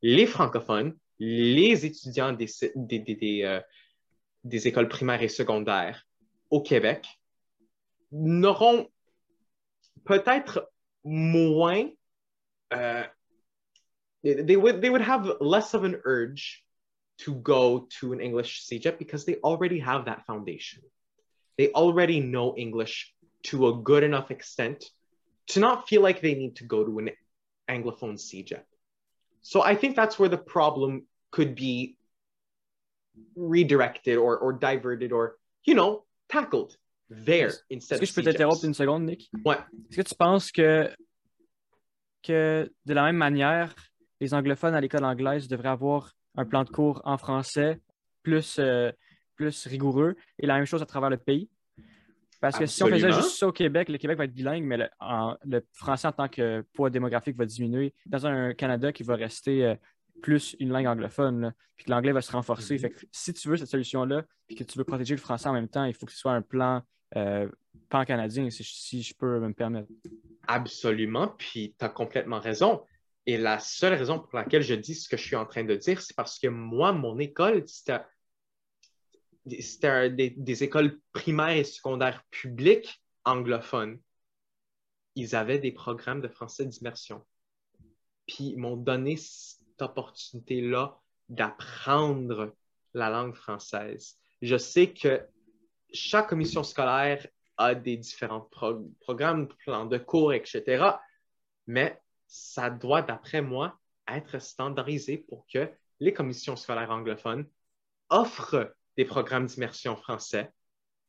les 0.00 0.26
francophones, 0.26 0.96
les 1.24 1.86
étudiants 1.86 2.32
des, 2.32 2.48
euh, 3.44 3.60
des, 4.42 4.66
écoles 4.66 4.88
primaires 4.88 5.22
et 5.22 5.28
secondaires 5.28 6.04
au 6.50 6.60
Québec 6.60 7.06
n'auront 8.10 8.88
peut-être 10.04 10.68
moins, 11.04 11.88
uh, 12.74 13.04
they, 14.24 14.56
would, 14.56 14.80
they 14.80 14.90
would 14.90 15.00
have 15.00 15.36
less 15.40 15.74
of 15.74 15.84
an 15.84 15.94
urge 16.04 16.64
to 17.18 17.36
go 17.36 17.86
to 18.00 18.12
an 18.12 18.20
English 18.20 18.66
CEGEP 18.66 18.98
because 18.98 19.24
they 19.24 19.36
already 19.44 19.78
have 19.78 20.06
that 20.06 20.26
foundation. 20.26 20.82
They 21.56 21.70
already 21.70 22.18
know 22.18 22.56
English 22.56 23.14
to 23.44 23.68
a 23.68 23.74
good 23.74 24.02
enough 24.02 24.32
extent 24.32 24.84
to 25.48 25.60
not 25.60 25.88
feel 25.88 26.02
like 26.02 26.20
they 26.20 26.34
need 26.34 26.56
to 26.56 26.64
go 26.64 26.84
to 26.84 26.98
an 26.98 27.10
Anglophone 27.68 28.18
CEGEP. 28.18 28.64
So 29.42 29.62
I 29.62 29.76
think 29.76 29.94
that's 29.94 30.18
where 30.18 30.28
the 30.28 30.38
problem 30.38 31.06
could 31.32 31.54
be 31.56 31.96
redirected 33.36 34.16
or, 34.16 34.38
or 34.38 34.52
diverted 34.52 35.12
or, 35.12 35.38
you 35.66 35.74
know, 35.74 36.04
tackled 36.28 36.76
there 37.10 37.48
Est-ce 37.48 37.64
instead 37.70 37.98
que 37.98 38.04
of 38.04 38.08
je 38.08 38.14
peux 38.14 38.22
t'interrompre 38.22 38.64
une 38.64 38.74
seconde, 38.74 39.04
Nick? 39.06 39.30
Ouais. 39.44 39.56
Est-ce 39.90 39.96
que 39.96 40.08
tu 40.08 40.14
penses 40.14 40.52
que, 40.52 40.88
que 42.22 42.70
de 42.86 42.94
la 42.94 43.02
même 43.04 43.16
manière, 43.16 43.74
les 44.20 44.32
anglophones 44.34 44.74
à 44.74 44.80
l'école 44.80 45.04
anglaise 45.04 45.48
devraient 45.48 45.68
avoir 45.70 46.12
un 46.36 46.44
plan 46.44 46.64
de 46.64 46.70
cours 46.70 47.02
en 47.04 47.18
français 47.18 47.80
plus, 48.22 48.58
euh, 48.58 48.92
plus 49.34 49.66
rigoureux 49.66 50.14
et 50.38 50.46
la 50.46 50.54
même 50.56 50.64
chose 50.66 50.82
à 50.82 50.86
travers 50.86 51.10
le 51.10 51.16
pays? 51.18 51.50
Parce 52.40 52.58
que 52.58 52.66
si 52.66 52.82
on 52.82 52.88
faisait 52.88 53.12
juste 53.12 53.38
ça 53.38 53.46
au 53.46 53.52
Québec, 53.52 53.88
le 53.88 53.98
Québec 53.98 54.18
va 54.18 54.24
être 54.24 54.34
bilingue, 54.34 54.64
mais 54.64 54.76
le, 54.76 54.88
en- 54.98 55.36
le 55.44 55.64
français 55.72 56.08
en 56.08 56.12
tant 56.12 56.28
que 56.28 56.64
poids 56.72 56.90
démographique 56.90 57.36
va 57.36 57.46
diminuer 57.46 57.94
dans 58.06 58.26
un 58.26 58.52
Canada 58.54 58.92
qui 58.92 59.04
va 59.04 59.14
rester 59.14 59.64
euh, 59.64 59.74
plus 60.22 60.56
une 60.58 60.70
langue 60.70 60.86
anglophone, 60.86 61.40
là, 61.40 61.52
puis 61.76 61.84
que 61.84 61.90
l'anglais 61.90 62.12
va 62.12 62.22
se 62.22 62.32
renforcer. 62.32 62.74
Mhm. 62.74 62.80
Fait 62.80 62.90
que 62.90 63.00
si 63.10 63.34
tu 63.34 63.48
veux 63.48 63.56
cette 63.56 63.68
solution-là, 63.68 64.24
puis 64.46 64.56
que 64.56 64.64
tu 64.64 64.78
veux 64.78 64.84
protéger 64.84 65.14
le 65.14 65.20
français 65.20 65.48
en 65.48 65.52
même 65.52 65.68
temps, 65.68 65.84
il 65.84 65.92
faut 65.92 66.06
que 66.06 66.12
ce 66.12 66.18
soit 66.18 66.32
un 66.32 66.42
plan 66.42 66.82
euh, 67.16 67.48
pan-canadien, 67.90 68.48
si, 68.48 68.64
si 68.64 69.02
je 69.02 69.14
peux 69.14 69.38
me 69.40 69.52
permettre. 69.52 69.88
Absolument, 70.46 71.28
puis 71.28 71.74
tu 71.78 71.84
as 71.84 71.90
complètement 71.90 72.40
raison. 72.40 72.82
Et 73.26 73.36
la 73.36 73.58
seule 73.58 73.94
raison 73.94 74.18
pour 74.18 74.34
laquelle 74.36 74.62
je 74.62 74.74
dis 74.74 74.94
ce 74.94 75.08
que 75.08 75.16
je 75.16 75.22
suis 75.22 75.36
en 75.36 75.46
train 75.46 75.64
de 75.64 75.76
dire, 75.76 76.00
c'est 76.00 76.16
parce 76.16 76.38
que 76.38 76.48
moi, 76.48 76.92
mon 76.92 77.18
école, 77.18 77.62
c'était 77.66 78.00
c'était 79.60 80.10
des, 80.10 80.30
des 80.30 80.62
écoles 80.62 81.00
primaires 81.12 81.56
et 81.56 81.64
secondaires 81.64 82.24
publiques 82.30 83.02
anglophones. 83.24 84.00
Ils 85.14 85.34
avaient 85.34 85.58
des 85.58 85.72
programmes 85.72 86.20
de 86.20 86.28
français 86.28 86.64
d'immersion. 86.64 87.24
Puis 88.26 88.50
ils 88.50 88.56
m'ont 88.56 88.76
donné 88.76 89.16
opportunité-là 89.82 90.98
d'apprendre 91.28 92.54
la 92.94 93.10
langue 93.10 93.34
française. 93.34 94.18
Je 94.40 94.56
sais 94.56 94.92
que 94.92 95.26
chaque 95.92 96.28
commission 96.28 96.62
scolaire 96.62 97.26
a 97.56 97.74
des 97.74 97.96
différents 97.96 98.40
pro- 98.40 98.90
programmes, 99.00 99.48
plans 99.64 99.86
de 99.86 99.98
cours, 99.98 100.32
etc. 100.32 101.00
Mais 101.66 102.00
ça 102.26 102.70
doit, 102.70 103.02
d'après 103.02 103.42
moi, 103.42 103.78
être 104.08 104.38
standardisé 104.40 105.18
pour 105.18 105.46
que 105.52 105.70
les 106.00 106.12
commissions 106.12 106.56
scolaires 106.56 106.90
anglophones 106.90 107.46
offrent 108.08 108.74
des 108.96 109.04
programmes 109.04 109.46
d'immersion 109.46 109.96
français. 109.96 110.50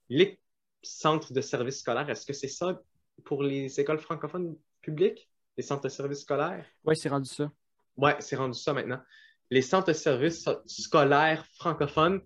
Les 0.09 0.39
centres 0.81 1.33
de 1.33 1.41
services 1.41 1.79
scolaires, 1.79 2.09
est-ce 2.09 2.25
que 2.25 2.33
c'est 2.33 2.47
ça 2.47 2.79
pour 3.25 3.43
les 3.43 3.79
écoles 3.79 3.99
francophones 3.99 4.55
publiques, 4.81 5.29
les 5.57 5.63
centres 5.63 5.83
de 5.83 5.89
services 5.89 6.21
scolaires? 6.21 6.65
Oui, 6.83 6.95
c'est 6.95 7.09
rendu 7.09 7.29
ça. 7.29 7.51
Ouais, 7.97 8.15
c'est 8.19 8.35
rendu 8.35 8.57
ça 8.57 8.73
maintenant. 8.73 8.99
Les 9.49 9.61
centres 9.61 9.87
de 9.87 9.93
services 9.93 10.49
scolaires 10.65 11.45
francophones 11.55 12.21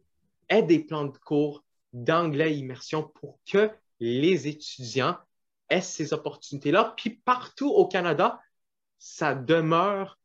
aient 0.49 0.63
des 0.63 0.79
plans 0.79 1.05
de 1.05 1.17
cours 1.17 1.63
d'anglais 1.93 2.55
immersion 2.55 3.03
pour 3.03 3.39
que 3.45 3.69
les 3.99 4.47
étudiants 4.47 5.17
aient 5.69 5.81
ces 5.81 6.13
opportunités-là. 6.13 6.93
Puis 6.95 7.09
partout 7.09 7.69
au 7.69 7.87
Canada, 7.87 8.39
ça 8.99 9.35
demeure 9.35 10.17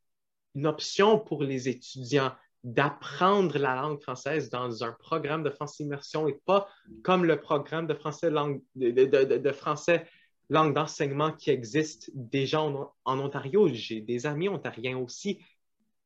une 0.54 0.66
option 0.66 1.18
pour 1.18 1.42
les 1.42 1.68
étudiants 1.68 2.32
d'apprendre 2.64 3.58
la 3.58 3.74
langue 3.74 4.00
française 4.00 4.48
dans 4.48 4.84
un 4.84 4.92
programme 4.92 5.42
de 5.42 5.50
français 5.50 5.82
immersion 5.82 6.28
et 6.28 6.40
pas 6.44 6.68
comme 7.02 7.24
le 7.24 7.40
programme 7.40 7.88
de 7.88 7.94
français 7.94 8.30
de 8.30 9.52
français 9.52 10.06
langue 10.52 10.74
d'enseignement 10.74 11.32
qui 11.32 11.50
existe 11.50 12.10
déjà 12.14 12.60
en, 12.62 12.92
Ontario. 13.04 13.68
J'ai 13.72 14.00
des 14.00 14.26
amis 14.26 14.48
ontariens 14.48 14.98
aussi 14.98 15.42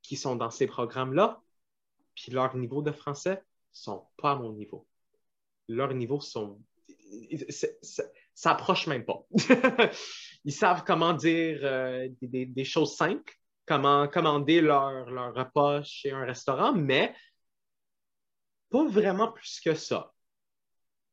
qui 0.02 0.16
sont 0.16 0.36
dans 0.36 0.50
ces 0.50 0.66
programmes-là, 0.66 1.42
puis 2.14 2.30
leur 2.30 2.56
niveau 2.56 2.80
de 2.80 2.92
français 2.92 3.42
sont 3.72 4.06
pas 4.16 4.32
à 4.32 4.36
mon 4.36 4.52
niveau. 4.52 4.86
Leurs 5.68 5.92
niveaux 5.94 6.20
sont... 6.20 6.60
Ça 8.34 8.56
même 8.86 9.04
pas. 9.04 9.26
Ils 10.44 10.52
savent 10.52 10.84
comment 10.84 11.12
dire 11.12 11.60
euh, 11.62 12.08
des, 12.20 12.28
des- 12.28 12.46
des 12.46 12.64
choses 12.64 12.94
simples, 12.94 13.34
comment 13.66 14.06
commander 14.06 14.60
leur, 14.60 15.10
leur 15.10 15.34
repas 15.34 15.82
chez 15.82 16.12
un 16.12 16.24
restaurant, 16.24 16.72
mais 16.72 17.14
pas 18.70 18.86
vraiment 18.86 19.32
plus 19.32 19.60
que 19.60 19.74
ça. 19.74 20.12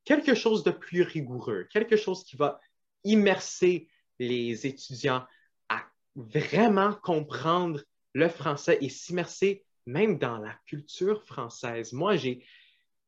Quelque 0.04 0.36
chose 0.36 0.64
de 0.64 0.72
plus 0.72 1.02
rigoureux, 1.02 1.68
quelque 1.72 1.96
chose 1.96 2.24
qui 2.24 2.36
va 2.36 2.60
immerser 3.04 3.88
les 4.20 4.66
étudiants 4.68 5.26
à 5.70 5.84
vraiment 6.16 6.94
comprendre 6.94 7.82
le 8.14 8.30
français 8.30 8.78
et 8.82 8.90
s'immerser 8.90 9.66
même 9.86 10.18
dans 10.18 10.38
la 10.38 10.56
culture 10.66 11.24
française. 11.26 11.94
Moi, 11.94 12.16
j'ai, 12.16 12.46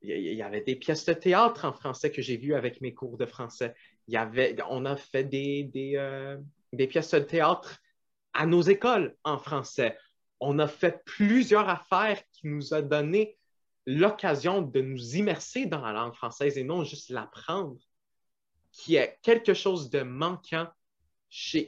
il 0.01 0.33
y- 0.33 0.41
avait 0.41 0.61
des 0.61 0.75
pièces 0.75 1.05
de 1.05 1.13
théâtre 1.13 1.65
en 1.65 1.73
français 1.73 2.11
que 2.11 2.21
j'ai 2.21 2.37
vues 2.37 2.53
avec 2.53 2.81
mes 2.81 2.93
cours 2.93 3.17
de 3.17 3.25
français. 3.25 3.73
Il 4.07 4.13
y 4.13 4.17
avait, 4.17 4.55
on 4.69 4.85
a 4.85 4.95
fait 4.95 5.23
des, 5.23 5.93
euh, 5.95 6.37
pièces 6.89 7.11
de 7.11 7.19
théâtre 7.19 7.79
à 8.33 8.45
nos 8.45 8.61
écoles 8.61 9.15
en 9.23 9.37
français. 9.37 9.97
On 10.39 10.59
a 10.59 10.67
fait 10.67 11.03
plusieurs 11.05 11.69
affaires 11.69 12.21
qui 12.33 12.47
nous 12.47 12.73
a 12.73 12.81
donné 12.81 13.37
l'occasion 13.85 14.61
de 14.61 14.81
nous 14.81 15.15
immerser 15.15 15.65
dans 15.65 15.81
la 15.81 15.93
langue 15.93 16.15
française 16.15 16.57
et 16.57 16.63
non 16.63 16.83
juste 16.83 17.09
l'apprendre, 17.09 17.77
qui 18.75 18.95
est 18.97 19.17
quelque 19.21 19.53
chose 19.53 19.89
de 19.89 20.01
manquant, 20.01 20.67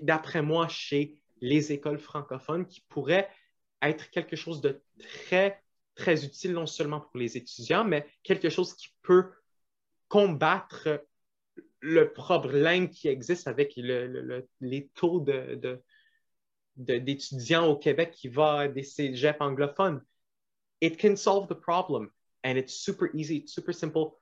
d'après 0.01 0.41
moi, 0.41 0.67
chez 0.67 1.21
les 1.39 1.71
écoles 1.71 1.99
francophones, 1.99 2.67
qui 2.67 2.81
pourrait 2.89 3.29
être 3.81 4.09
quelque 4.09 4.35
chose 4.35 4.59
de 4.59 4.81
très, 4.99 5.63
très 5.95 6.25
utile, 6.25 6.51
non 6.51 6.65
seulement 6.65 6.99
pour 6.99 7.17
les 7.17 7.37
étudiants, 7.37 7.85
mais 7.85 8.05
quelque 8.23 8.49
chose 8.49 8.73
qui 8.73 8.89
peut 9.03 9.31
combattre 10.09 11.01
le 11.79 12.11
problème 12.11 12.89
qui 12.89 13.07
existe 13.07 13.47
avec 13.47 13.77
le- 13.77 14.07
le- 14.07 14.21
le- 14.21 14.49
les 14.59 14.89
taux 14.89 15.25
d'étudiants 16.75 17.67
au 17.67 17.77
Québec 17.77 18.11
qui 18.11 18.29
à 18.37 18.67
des 18.67 18.83
cégeps 18.83 19.39
anglophones. 19.39 20.01
It 20.81 20.99
can 20.99 21.15
solve 21.15 21.47
the 21.47 21.59
problem 21.59 22.11
and 22.43 22.57
it's 22.57 22.73
super 22.73 23.09
easy, 23.13 23.37
it's 23.37 23.53
super 23.53 23.73
simple. 23.73 24.19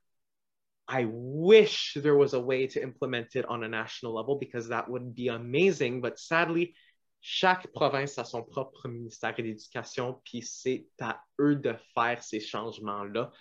I 0.87 1.05
wish 1.09 1.97
there 2.01 2.15
was 2.15 2.33
a 2.33 2.39
way 2.39 2.67
to 2.67 2.81
implement 2.81 3.35
it 3.35 3.45
on 3.49 3.63
a 3.63 3.67
national 3.67 4.13
level 4.13 4.35
because 4.35 4.69
that 4.69 4.87
would 4.87 5.15
be 5.15 5.29
amazing. 5.29 6.01
But 6.01 6.19
sadly, 6.19 6.75
chaque 7.21 7.73
province 7.73 8.19
a 8.19 8.25
son 8.25 8.43
propre 8.43 8.87
ministère 8.87 9.33
de 9.35 9.41
l'éducation, 9.41 10.21
puis 10.23 10.43
c'est 10.43 10.85
à 11.01 11.19
eux 11.39 11.55
de 11.55 11.75
faire 11.95 12.21
ces 12.21 12.39
changements-là. 12.39 13.31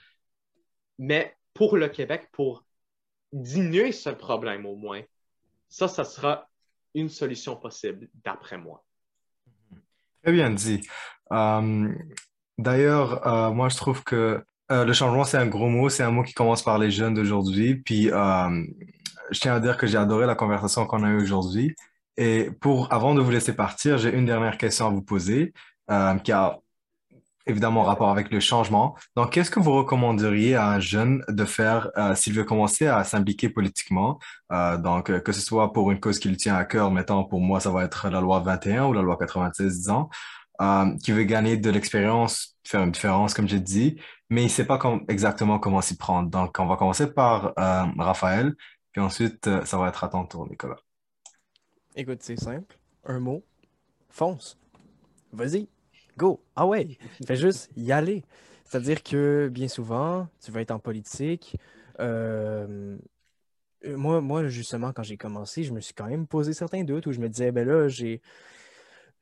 Mais 0.98 1.36
pour 1.52 1.76
le 1.76 1.88
Québec, 1.88 2.28
pour 2.32 2.64
diminuer 3.32 3.92
ce 3.92 4.08
problème 4.08 4.64
au 4.64 4.76
moins, 4.76 5.02
ça, 5.68 5.86
ça 5.86 6.04
sera 6.04 6.48
une 6.94 7.10
solution 7.10 7.56
possible, 7.56 8.08
d'après 8.24 8.56
moi. 8.56 8.82
Très 10.22 10.32
bien 10.32 10.50
dit. 10.50 10.80
Euh, 11.32 11.94
d'ailleurs, 12.56 13.26
euh, 13.26 13.50
moi, 13.50 13.68
je 13.68 13.76
trouve 13.76 14.02
que 14.02 14.42
euh, 14.72 14.84
le 14.84 14.92
changement, 14.92 15.24
c'est 15.24 15.36
un 15.36 15.46
gros 15.46 15.68
mot. 15.68 15.88
C'est 15.88 16.02
un 16.02 16.10
mot 16.10 16.22
qui 16.22 16.32
commence 16.32 16.62
par 16.62 16.78
les 16.78 16.90
jeunes 16.90 17.14
d'aujourd'hui. 17.14 17.76
Puis, 17.76 18.10
euh, 18.10 18.64
je 19.30 19.40
tiens 19.40 19.54
à 19.54 19.60
dire 19.60 19.76
que 19.76 19.86
j'ai 19.86 19.98
adoré 19.98 20.26
la 20.26 20.34
conversation 20.34 20.86
qu'on 20.86 21.02
a 21.04 21.08
eue 21.10 21.22
aujourd'hui. 21.22 21.74
Et 22.16 22.50
pour, 22.60 22.92
avant 22.92 23.14
de 23.14 23.20
vous 23.20 23.30
laisser 23.30 23.54
partir, 23.54 23.98
j'ai 23.98 24.12
une 24.14 24.26
dernière 24.26 24.56
question 24.58 24.86
à 24.86 24.90
vous 24.90 25.02
poser, 25.02 25.52
euh, 25.90 26.14
qui 26.18 26.32
a 26.32 26.58
évidemment 27.46 27.82
rapport 27.82 28.08
avec 28.10 28.30
le 28.30 28.40
changement. 28.40 28.96
Donc, 29.16 29.32
qu'est-ce 29.32 29.50
que 29.50 29.60
vous 29.60 29.72
recommanderiez 29.72 30.54
à 30.54 30.68
un 30.68 30.80
jeune 30.80 31.22
de 31.28 31.44
faire 31.44 31.90
s'il 32.14 32.32
veut 32.32 32.44
commencer 32.44 32.86
à 32.86 33.04
s'impliquer 33.04 33.50
politiquement? 33.50 34.18
Donc, 34.50 35.20
que 35.20 35.32
ce 35.32 35.42
soit 35.42 35.74
pour 35.74 35.90
une 35.90 36.00
cause 36.00 36.18
qui 36.18 36.30
lui 36.30 36.38
tient 36.38 36.56
à 36.56 36.64
cœur, 36.64 36.90
mettons, 36.90 37.22
pour 37.24 37.42
moi, 37.42 37.60
ça 37.60 37.68
va 37.68 37.84
être 37.84 38.08
la 38.08 38.22
loi 38.22 38.40
21 38.40 38.86
ou 38.86 38.94
la 38.94 39.02
loi 39.02 39.18
96, 39.18 39.76
disons, 39.76 40.08
euh, 40.60 40.96
qui 40.98 41.10
veut 41.10 41.24
gagner 41.24 41.56
de 41.56 41.68
l'expérience, 41.68 42.56
faire 42.64 42.82
une 42.82 42.92
différence, 42.92 43.34
comme 43.34 43.48
j'ai 43.48 43.58
dit, 43.58 44.00
mais 44.30 44.42
il 44.42 44.44
ne 44.44 44.50
sait 44.50 44.64
pas 44.64 44.78
exactement 45.08 45.58
comment 45.58 45.80
s'y 45.80 45.96
prendre. 45.96 46.30
Donc, 46.30 46.56
on 46.60 46.66
va 46.66 46.76
commencer 46.76 47.12
par 47.12 47.46
euh, 47.58 47.84
Raphaël, 47.98 48.54
puis 48.92 49.00
ensuite, 49.00 49.48
euh, 49.48 49.64
ça 49.64 49.78
va 49.78 49.88
être 49.88 50.04
à 50.04 50.08
ton 50.08 50.24
tour, 50.24 50.48
Nicolas. 50.48 50.78
Écoute, 51.96 52.22
c'est 52.22 52.38
simple. 52.38 52.78
Un 53.04 53.18
mot. 53.18 53.42
Fonce. 54.10 54.56
Vas-y. 55.32 55.68
Go. 56.16 56.40
Ah 56.54 56.66
ouais. 56.66 56.98
Fais 57.26 57.36
juste 57.36 57.68
y 57.76 57.90
aller. 57.90 58.24
C'est-à-dire 58.64 59.02
que 59.02 59.48
bien 59.52 59.66
souvent, 59.66 60.28
tu 60.40 60.52
vas 60.52 60.60
être 60.60 60.70
en 60.70 60.78
politique. 60.78 61.56
Moi, 61.98 62.96
moi, 64.20 64.48
justement, 64.48 64.92
quand 64.92 65.02
j'ai 65.02 65.16
commencé, 65.16 65.64
je 65.64 65.72
me 65.72 65.80
suis 65.80 65.94
quand 65.94 66.06
même 66.06 66.26
posé 66.26 66.52
certains 66.52 66.84
doutes 66.84 67.06
où 67.06 67.12
je 67.12 67.20
me 67.20 67.28
disais, 67.28 67.52
ben 67.52 67.66
là, 67.66 67.88
j'ai 67.88 68.20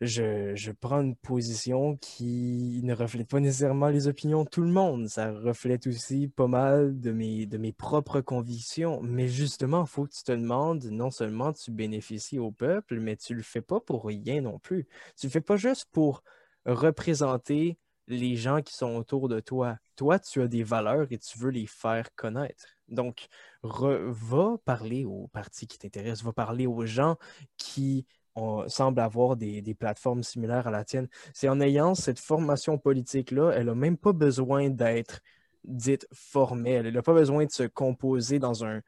je, 0.03 0.71
prends 0.73 1.01
une 1.01 1.15
position 1.15 1.97
qui 1.97 2.81
ne 2.83 2.93
reflète 2.95 3.29
pas 3.29 3.39
nécessairement 3.39 3.89
les 3.89 4.09
opinions 4.09 4.43
de 4.45 4.49
tout 4.49 4.63
le 4.63 4.71
monde. 4.71 5.09
Ça 5.09 5.33
reflète 5.33 5.87
aussi 5.87 6.29
pas 6.29 6.49
mal 6.49 6.99
de 6.99 7.13
mes, 7.13 7.47
de 7.47 7.57
mes 7.57 7.73
propres 7.73 8.21
convictions. 8.21 9.01
Mais 9.03 9.29
justement, 9.29 9.83
il 9.85 9.89
faut 9.89 10.05
que 10.05 10.13
tu 10.13 10.25
te 10.25 10.33
demandes, 10.33 10.85
non 10.87 11.11
seulement 11.11 11.53
tu 11.53 11.71
bénéficies 11.71 12.39
au 12.39 12.51
peuple, 12.51 12.99
mais 12.99 13.17
tu 13.17 13.35
le 13.35 13.43
fais 13.43 13.63
pas 13.63 13.81
pour 13.81 14.05
rien 14.05 14.41
non 14.41 14.59
plus. 14.59 14.87
Tu 15.17 15.27
le 15.27 15.31
fais 15.31 15.41
pas 15.41 15.57
juste 15.57 15.87
pour 15.93 16.23
représenter 16.67 17.79
les 18.09 18.35
gens 18.37 18.61
qui 18.61 18.75
sont 18.75 18.97
autour 18.97 19.29
de 19.29 19.39
toi. 19.39 19.79
Toi, 19.95 20.19
tu 20.19 20.43
as 20.43 20.49
des 20.49 20.65
valeurs 20.65 21.07
et 21.11 21.19
tu 21.19 21.39
veux 21.39 21.51
les 21.51 21.67
faire 21.67 22.13
connaître. 22.17 22.65
Donc, 22.89 23.29
va 23.63 24.57
parler 24.65 25.05
aux 25.05 25.29
partis 25.29 25.69
qui 25.69 25.79
t'intéressent, 25.79 26.25
va 26.25 26.33
parler 26.33 26.67
aux 26.67 26.87
gens 26.87 27.17
qui 27.57 28.07
on 28.35 28.69
semble 28.69 29.01
avoir 29.01 29.37
des, 29.37 29.77
plateformes 29.79 30.23
similaires 30.23 30.67
à 30.67 30.71
la 30.71 30.85
tienne. 30.85 31.09
C'est 31.35 31.49
en 31.49 31.61
ayant 31.61 31.95
cette 31.95 32.19
formation 32.19 32.79
politique-là, 32.79 33.51
elle 33.51 33.67
n'a 33.67 33.75
même 33.75 33.97
pas 33.97 34.13
besoin 34.13 34.71
d'être 34.71 35.21
dite 35.65 36.07
formelle. 36.13 36.87
Elle 36.87 36.95
n'a 36.95 37.03
pas 37.03 37.15
besoin 37.15 37.45
de 37.45 37.51
se 37.51 37.65
composer 37.65 38.39
dans 38.39 38.65
un, 38.65 38.81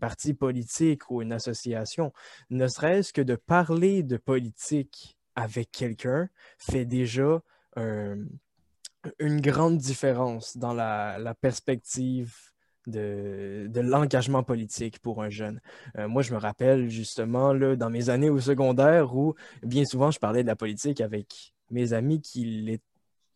parti 0.00 0.34
politique 0.34 1.10
ou 1.10 1.22
une 1.22 1.32
association. 1.32 2.12
Ne 2.50 2.66
serait-ce 2.66 3.12
que 3.12 3.22
de 3.22 3.36
parler 3.36 4.02
de 4.02 4.16
politique 4.16 5.16
avec 5.36 5.70
quelqu'un 5.70 6.28
fait 6.58 6.84
déjà 6.84 7.40
une 7.76 9.40
grande 9.40 9.78
différence 9.78 10.56
dans 10.56 10.74
la 10.74 11.34
perspective 11.40 12.51
de, 12.86 13.70
l'engagement 13.74 14.42
politique 14.42 14.98
pour 15.00 15.22
un 15.22 15.30
jeune. 15.30 15.60
Euh, 15.98 16.08
moi, 16.08 16.22
je 16.22 16.32
me 16.32 16.38
rappelle 16.38 16.88
justement 16.90 17.52
là, 17.52 17.76
dans 17.76 17.90
mes 17.90 18.10
années 18.10 18.30
au 18.30 18.40
secondaire 18.40 19.14
où 19.14 19.34
bien 19.62 19.84
souvent 19.84 20.10
je 20.10 20.18
parlais 20.18 20.42
de 20.42 20.48
la 20.48 20.56
politique 20.56 21.00
avec 21.00 21.54
mes 21.70 21.92
amis 21.92 22.20
qui, 22.20 22.80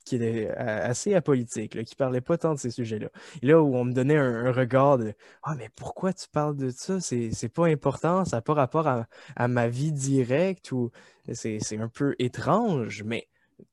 qui 0.05 0.17
étaient 0.17 0.49
assez 0.51 1.15
apolitiques, 1.15 1.73
qui 1.73 1.95
ne 1.95 1.97
parlaient 1.97 2.21
pas 2.21 2.39
tant 2.39 2.55
de 2.55 2.59
ces 2.59 2.71
sujets-là. 2.71 3.09
Et 3.43 3.47
là 3.47 3.61
où 3.61 3.75
on 3.77 3.85
me 3.85 3.93
donnait 3.93 4.17
un, 4.17 4.53
regard 4.53 4.99
de 4.99 5.15
Ah, 5.43 5.55
mais 5.57 5.69
pourquoi 5.75 6.13
tu 6.13 6.29
parles 6.29 6.57
de 6.57 6.71
ça? 6.71 7.01
C'est, 7.01 7.49
pas 7.49 7.67
important, 7.67 8.25
ça 8.25 8.37
n'a 8.39 8.43
pas 8.43 8.55
rapport 8.55 8.87
à, 8.87 9.07
à, 9.37 9.49
ma 9.49 9.69
vie 9.69 9.93
directe 9.93 10.73
ou 10.73 10.91
c'est 11.33 11.79
un 11.79 11.89
peu 11.89 12.15
étrange, 12.19 13.03
mais 13.05 13.29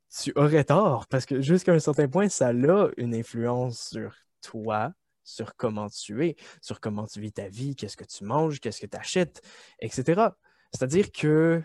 tu 0.09 0.31
aurais 0.35 0.63
tort 0.63 1.07
parce 1.07 1.25
que 1.25 1.41
jusqu'à 1.41 1.73
un 1.73 1.79
certain 1.79 2.07
point, 2.07 2.29
ça 2.29 2.49
a 2.49 2.51
une 2.97 3.15
influence 3.15 3.89
sur 3.89 4.15
toi, 4.41 4.93
sur 5.23 5.55
comment 5.55 5.89
tu 5.89 6.25
es, 6.25 6.35
sur 6.61 6.79
comment 6.79 7.05
tu 7.05 7.19
vis 7.19 7.31
ta 7.31 7.47
vie, 7.47 7.75
qu'est-ce 7.75 7.97
que 7.97 8.03
tu 8.03 8.23
manges, 8.23 8.59
qu'est-ce 8.59 8.81
que 8.81 8.87
tu 8.87 8.97
achètes, 8.97 9.41
etc. 9.79 10.29
C'est-à-dire 10.71 11.11
que 11.11 11.63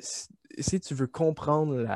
si 0.00 0.80
tu 0.80 0.94
veux 0.94 1.06
comprendre 1.06 1.86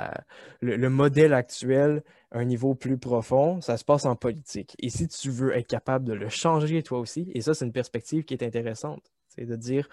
le, 0.61 0.89
modèle 0.89 1.35
actuel 1.35 2.03
à 2.31 2.39
un 2.39 2.45
niveau 2.45 2.75
plus 2.75 2.99
profond, 2.99 3.61
ça 3.61 3.77
se 3.77 3.85
passe 3.85 4.05
en 4.05 4.17
politique. 4.17 4.77
Et 4.79 4.91
si 4.91 5.09
tu 5.09 5.31
veux 5.31 5.57
être 5.57 5.67
capable 5.67 6.05
de 6.05 6.13
le 6.13 6.29
changer 6.29 6.83
toi 6.83 6.99
aussi, 6.99 7.31
et 7.35 7.41
ça, 7.41 7.55
c'est 7.55 7.65
une 7.65 7.73
perspective 7.73 8.25
qui 8.25 8.35
est 8.35 8.43
intéressante, 8.45 9.13
c'est 9.29 9.47
de 9.47 9.57
dire, 9.57 9.89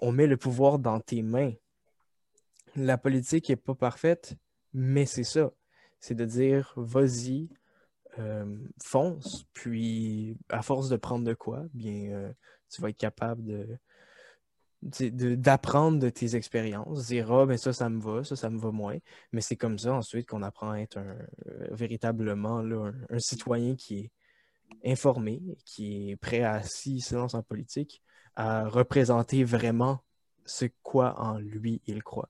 on 0.00 0.12
met 0.12 0.26
le 0.26 0.36
pouvoir 0.36 0.78
dans 0.78 1.00
tes 1.00 1.22
mains. 1.22 1.52
La 2.74 2.98
politique 2.98 3.48
n'est 3.48 3.56
pas 3.56 3.74
parfaite, 3.74 4.36
mais 4.72 5.06
c'est 5.06 5.24
ça. 5.24 5.52
C'est 6.00 6.14
de 6.14 6.24
dire, 6.24 6.72
vas-y, 6.76 7.48
euh, 8.18 8.56
fonce, 8.82 9.46
puis 9.54 10.36
à 10.50 10.62
force 10.62 10.88
de 10.88 10.96
prendre 10.96 11.24
de 11.24 11.34
quoi, 11.34 11.64
bien, 11.72 12.10
euh, 12.12 12.32
tu 12.70 12.82
vas 12.82 12.90
être 12.90 12.98
capable 12.98 13.44
de 13.44 13.78
d'apprendre 14.82 16.00
de, 16.00 16.08
tes 16.10 16.34
expériences, 16.34 17.06
dire 17.06 17.30
ah 17.32 17.46
ben 17.46 17.56
ça 17.56 17.72
ça 17.72 17.88
me 17.88 18.00
va, 18.00 18.24
ça 18.24 18.34
ça 18.34 18.50
me 18.50 18.58
va 18.58 18.72
moins, 18.72 18.98
mais 19.30 19.40
c'est 19.40 19.56
comme 19.56 19.78
ça 19.78 19.94
ensuite 19.94 20.26
qu'on 20.26 20.42
apprend 20.42 20.72
à 20.72 20.78
être 20.78 20.98
euh, 20.98 21.14
véritablement 21.70 22.58
un, 22.58 23.18
citoyen 23.20 23.76
qui 23.76 24.00
est 24.00 24.10
informé, 24.90 25.40
qui 25.64 26.10
est 26.10 26.16
prêt 26.16 26.42
à 26.42 26.62
s'il 26.64 27.02
se 27.02 27.14
en 27.14 27.42
politique, 27.44 28.02
à 28.34 28.68
représenter 28.68 29.44
vraiment 29.44 30.00
ce 30.44 30.66
quoi 30.82 31.14
en 31.20 31.38
lui 31.38 31.80
il 31.86 32.02
croit. 32.02 32.28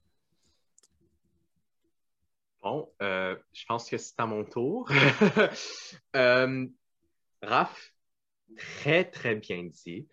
Bon, 2.63 2.89
euh, 3.03 3.37
je 3.53 3.65
pense 3.67 3.91
que 3.91 3.99
c'est 3.99 4.19
à 4.19 4.27
mon 4.27 4.45
tour. 4.45 4.89
euh, 6.17 6.67
Raph, 7.43 7.93
très, 8.57 9.05
très 9.11 9.35
bien 9.35 9.65
dit. 9.65 10.07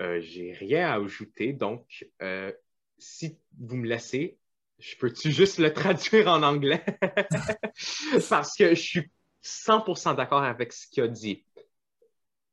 Euh, 0.00 0.20
J'ai 0.20 0.52
rien 0.52 0.88
à 0.88 0.94
ajouter. 0.96 1.52
Donc, 1.52 2.04
euh, 2.20 2.52
si 2.98 3.38
vous 3.56 3.76
me 3.76 3.86
laissez, 3.86 4.36
je 4.80 4.96
peux-tu 4.96 5.30
juste 5.32 5.58
le 5.58 5.72
traduire 5.72 6.26
en 6.26 6.42
anglais? 6.42 6.84
Parce 8.28 8.56
que 8.56 8.70
je 8.74 8.80
suis 8.80 9.10
100% 9.42 10.16
d'accord 10.16 10.42
avec 10.42 10.72
ce 10.72 10.88
qu'il 10.88 11.04
a 11.04 11.08
dit. 11.08 11.46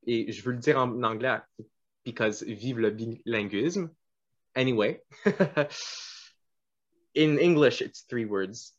Et 0.06 0.32
je 0.32 0.44
veux 0.44 0.52
le 0.52 0.60
dire 0.60 0.78
en 0.78 1.02
anglais, 1.02 1.40
because 2.06 2.44
vive 2.44 2.78
le 2.78 2.92
bilinguisme. 2.92 3.90
Anyway, 4.56 5.02
in 7.16 7.38
English, 7.40 7.82
it's 7.82 8.06
three 8.08 8.26
words. 8.26 8.76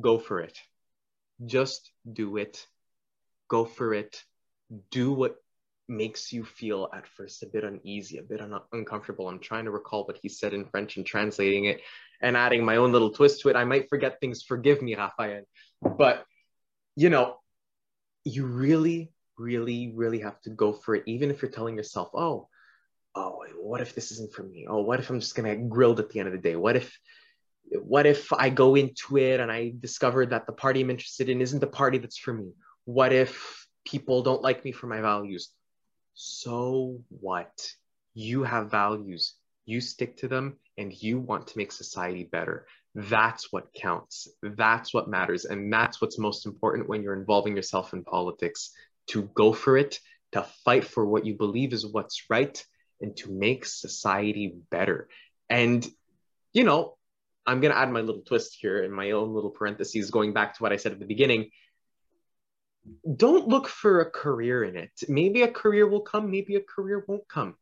Go 0.00 0.18
for 0.18 0.40
it. 0.40 0.58
Just 1.44 1.90
do 2.10 2.36
it. 2.36 2.66
Go 3.48 3.64
for 3.64 3.94
it. 3.94 4.22
Do 4.90 5.12
what 5.12 5.36
makes 5.88 6.32
you 6.32 6.44
feel 6.44 6.88
at 6.94 7.06
first 7.06 7.42
a 7.42 7.46
bit 7.46 7.64
uneasy, 7.64 8.18
a 8.18 8.22
bit 8.22 8.40
un- 8.40 8.60
uncomfortable. 8.72 9.28
I'm 9.28 9.38
trying 9.38 9.64
to 9.64 9.70
recall 9.70 10.04
what 10.04 10.18
he 10.22 10.28
said 10.28 10.54
in 10.54 10.64
French 10.66 10.96
and 10.96 11.04
translating 11.04 11.66
it 11.66 11.80
and 12.20 12.36
adding 12.36 12.64
my 12.64 12.76
own 12.76 12.92
little 12.92 13.10
twist 13.10 13.40
to 13.40 13.48
it. 13.48 13.56
I 13.56 13.64
might 13.64 13.88
forget 13.88 14.20
things. 14.20 14.42
Forgive 14.42 14.80
me, 14.80 14.94
Raphael. 14.94 15.42
But, 15.98 16.24
you 16.96 17.10
know, 17.10 17.36
you 18.24 18.46
really, 18.46 19.12
really, 19.36 19.92
really 19.94 20.20
have 20.20 20.40
to 20.42 20.50
go 20.50 20.72
for 20.72 20.94
it, 20.94 21.02
even 21.06 21.30
if 21.30 21.42
you're 21.42 21.50
telling 21.50 21.76
yourself, 21.76 22.10
oh, 22.14 22.48
oh, 23.14 23.44
what 23.60 23.80
if 23.80 23.94
this 23.94 24.12
isn't 24.12 24.32
for 24.32 24.42
me? 24.44 24.66
Oh, 24.68 24.82
what 24.82 25.00
if 25.00 25.10
I'm 25.10 25.20
just 25.20 25.34
going 25.34 25.48
to 25.48 25.56
get 25.56 25.68
grilled 25.68 26.00
at 26.00 26.10
the 26.10 26.20
end 26.20 26.28
of 26.28 26.32
the 26.32 26.40
day? 26.40 26.56
What 26.56 26.76
if 26.76 26.98
what 27.80 28.06
if 28.06 28.32
I 28.32 28.50
go 28.50 28.74
into 28.74 29.16
it 29.16 29.40
and 29.40 29.50
I 29.50 29.72
discover 29.78 30.26
that 30.26 30.46
the 30.46 30.52
party 30.52 30.80
I'm 30.80 30.90
interested 30.90 31.28
in 31.28 31.40
isn't 31.40 31.60
the 31.60 31.66
party 31.66 31.98
that's 31.98 32.18
for 32.18 32.32
me? 32.32 32.52
What 32.84 33.12
if 33.12 33.66
people 33.84 34.22
don't 34.22 34.42
like 34.42 34.64
me 34.64 34.72
for 34.72 34.86
my 34.86 35.00
values? 35.00 35.50
So 36.14 37.00
what? 37.08 37.72
You 38.14 38.42
have 38.42 38.70
values, 38.70 39.34
you 39.64 39.80
stick 39.80 40.18
to 40.18 40.28
them, 40.28 40.58
and 40.76 40.92
you 40.92 41.18
want 41.18 41.46
to 41.48 41.58
make 41.58 41.72
society 41.72 42.24
better. 42.24 42.66
That's 42.94 43.50
what 43.50 43.72
counts. 43.72 44.28
That's 44.42 44.92
what 44.92 45.08
matters. 45.08 45.46
And 45.46 45.72
that's 45.72 46.00
what's 46.00 46.18
most 46.18 46.44
important 46.44 46.88
when 46.88 47.02
you're 47.02 47.18
involving 47.18 47.56
yourself 47.56 47.94
in 47.94 48.04
politics 48.04 48.72
to 49.08 49.22
go 49.34 49.52
for 49.52 49.78
it, 49.78 49.98
to 50.32 50.42
fight 50.64 50.84
for 50.84 51.06
what 51.06 51.24
you 51.24 51.34
believe 51.34 51.72
is 51.72 51.86
what's 51.86 52.24
right, 52.28 52.62
and 53.00 53.16
to 53.16 53.32
make 53.32 53.64
society 53.64 54.56
better. 54.70 55.08
And, 55.48 55.86
you 56.52 56.64
know, 56.64 56.96
I'm 57.46 57.60
going 57.60 57.72
to 57.72 57.78
add 57.78 57.90
my 57.90 58.00
little 58.00 58.22
twist 58.22 58.56
here 58.60 58.82
in 58.82 58.92
my 58.92 59.12
own 59.12 59.34
little 59.34 59.50
parentheses, 59.50 60.10
going 60.10 60.32
back 60.32 60.54
to 60.56 60.62
what 60.62 60.72
I 60.72 60.76
said 60.76 60.92
at 60.92 61.00
the 61.00 61.06
beginning. 61.06 61.50
Don't 63.16 63.48
look 63.48 63.68
for 63.68 64.00
a 64.00 64.10
career 64.10 64.64
in 64.64 64.76
it. 64.76 64.90
Maybe 65.08 65.42
a 65.42 65.48
career 65.48 65.86
will 65.88 66.00
come, 66.00 66.30
maybe 66.30 66.56
a 66.56 66.60
career 66.60 67.04
won't 67.06 67.28
come. 67.28 67.56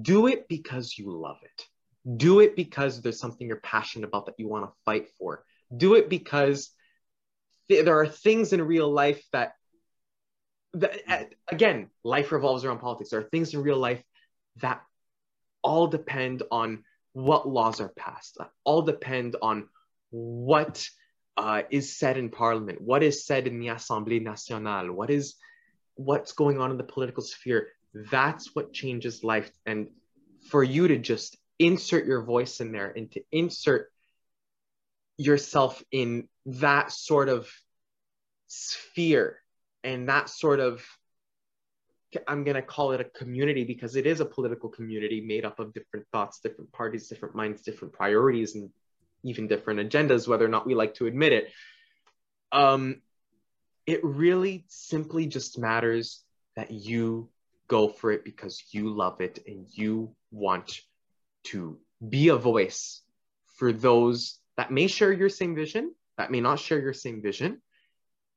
Do 0.00 0.26
it 0.28 0.48
because 0.48 0.96
you 0.96 1.10
love 1.10 1.38
it. 1.42 2.16
Do 2.16 2.40
it 2.40 2.56
because 2.56 3.00
there's 3.00 3.20
something 3.20 3.46
you're 3.46 3.56
passionate 3.56 4.06
about 4.06 4.26
that 4.26 4.38
you 4.38 4.48
want 4.48 4.66
to 4.66 4.72
fight 4.84 5.08
for. 5.18 5.44
Do 5.76 5.94
it 5.94 6.08
because 6.08 6.70
th- 7.68 7.84
there 7.84 7.98
are 7.98 8.06
things 8.06 8.52
in 8.52 8.62
real 8.62 8.90
life 8.90 9.22
that, 9.32 9.54
that, 10.74 11.34
again, 11.48 11.90
life 12.04 12.32
revolves 12.32 12.64
around 12.64 12.78
politics. 12.78 13.10
There 13.10 13.20
are 13.20 13.28
things 13.30 13.52
in 13.54 13.62
real 13.62 13.78
life 13.78 14.02
that 14.56 14.80
all 15.62 15.88
depend 15.88 16.42
on 16.50 16.84
what 17.12 17.48
laws 17.48 17.80
are 17.80 17.88
passed. 17.90 18.38
all 18.64 18.82
depend 18.82 19.36
on 19.42 19.68
what 20.10 20.88
uh, 21.36 21.62
is 21.70 21.96
said 21.96 22.16
in 22.18 22.28
Parliament, 22.28 22.80
what 22.80 23.02
is 23.02 23.24
said 23.24 23.46
in 23.46 23.60
the 23.60 23.68
Assemblée 23.68 24.22
Nationale, 24.22 24.92
what 24.92 25.10
is 25.10 25.36
what's 25.94 26.32
going 26.32 26.58
on 26.60 26.70
in 26.70 26.76
the 26.76 26.84
political 26.84 27.22
sphere. 27.22 27.68
That's 28.10 28.54
what 28.54 28.72
changes 28.72 29.24
life. 29.24 29.50
And 29.66 29.88
for 30.48 30.62
you 30.62 30.88
to 30.88 30.98
just 30.98 31.36
insert 31.58 32.06
your 32.06 32.22
voice 32.22 32.60
in 32.60 32.72
there 32.72 32.90
and 32.90 33.10
to 33.12 33.22
insert 33.30 33.90
yourself 35.18 35.82
in 35.92 36.28
that 36.46 36.90
sort 36.90 37.28
of 37.28 37.50
sphere 38.46 39.38
and 39.84 40.08
that 40.08 40.30
sort 40.30 40.60
of 40.60 40.84
I'm 42.26 42.44
going 42.44 42.56
to 42.56 42.62
call 42.62 42.92
it 42.92 43.00
a 43.00 43.04
community 43.04 43.64
because 43.64 43.96
it 43.96 44.06
is 44.06 44.20
a 44.20 44.24
political 44.24 44.68
community 44.68 45.20
made 45.20 45.44
up 45.44 45.60
of 45.60 45.72
different 45.72 46.06
thoughts, 46.12 46.40
different 46.40 46.72
parties, 46.72 47.08
different 47.08 47.34
minds, 47.34 47.62
different 47.62 47.94
priorities, 47.94 48.54
and 48.54 48.70
even 49.22 49.46
different 49.46 49.80
agendas, 49.80 50.26
whether 50.26 50.44
or 50.44 50.48
not 50.48 50.66
we 50.66 50.74
like 50.74 50.94
to 50.94 51.06
admit 51.06 51.32
it. 51.32 51.52
Um, 52.52 53.02
it 53.86 54.04
really 54.04 54.64
simply 54.68 55.26
just 55.26 55.58
matters 55.58 56.22
that 56.56 56.70
you 56.70 57.28
go 57.68 57.88
for 57.88 58.10
it 58.10 58.24
because 58.24 58.62
you 58.72 58.90
love 58.90 59.20
it 59.20 59.38
and 59.46 59.66
you 59.70 60.14
want 60.32 60.80
to 61.44 61.78
be 62.06 62.28
a 62.28 62.36
voice 62.36 63.02
for 63.56 63.72
those 63.72 64.38
that 64.56 64.70
may 64.70 64.88
share 64.88 65.12
your 65.12 65.28
same 65.28 65.54
vision, 65.54 65.94
that 66.18 66.30
may 66.30 66.40
not 66.40 66.58
share 66.58 66.80
your 66.80 66.92
same 66.92 67.22
vision, 67.22 67.62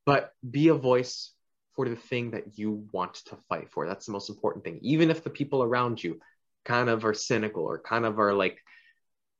but 0.06 0.32
be 0.48 0.68
a 0.68 0.76
voice 0.76 1.33
for 1.76 1.90
the 1.90 1.96
thing 1.96 2.32
that 2.32 2.58
you 2.58 2.88
want 2.92 3.16
to 3.26 3.38
fight 3.50 3.72
for. 3.72 3.88
That's 3.88 4.06
the 4.06 4.12
most 4.12 4.30
important 4.30 4.64
thing. 4.64 4.80
Even 4.82 5.10
if 5.10 5.24
the 5.24 5.30
people 5.30 5.64
around 5.64 6.04
you 6.04 6.20
kind 6.66 6.90
of 6.90 7.06
are 7.06 7.14
cynical 7.14 7.64
or 7.64 7.80
kind 7.80 8.06
of 8.06 8.20
are 8.20 8.34
like 8.34 8.60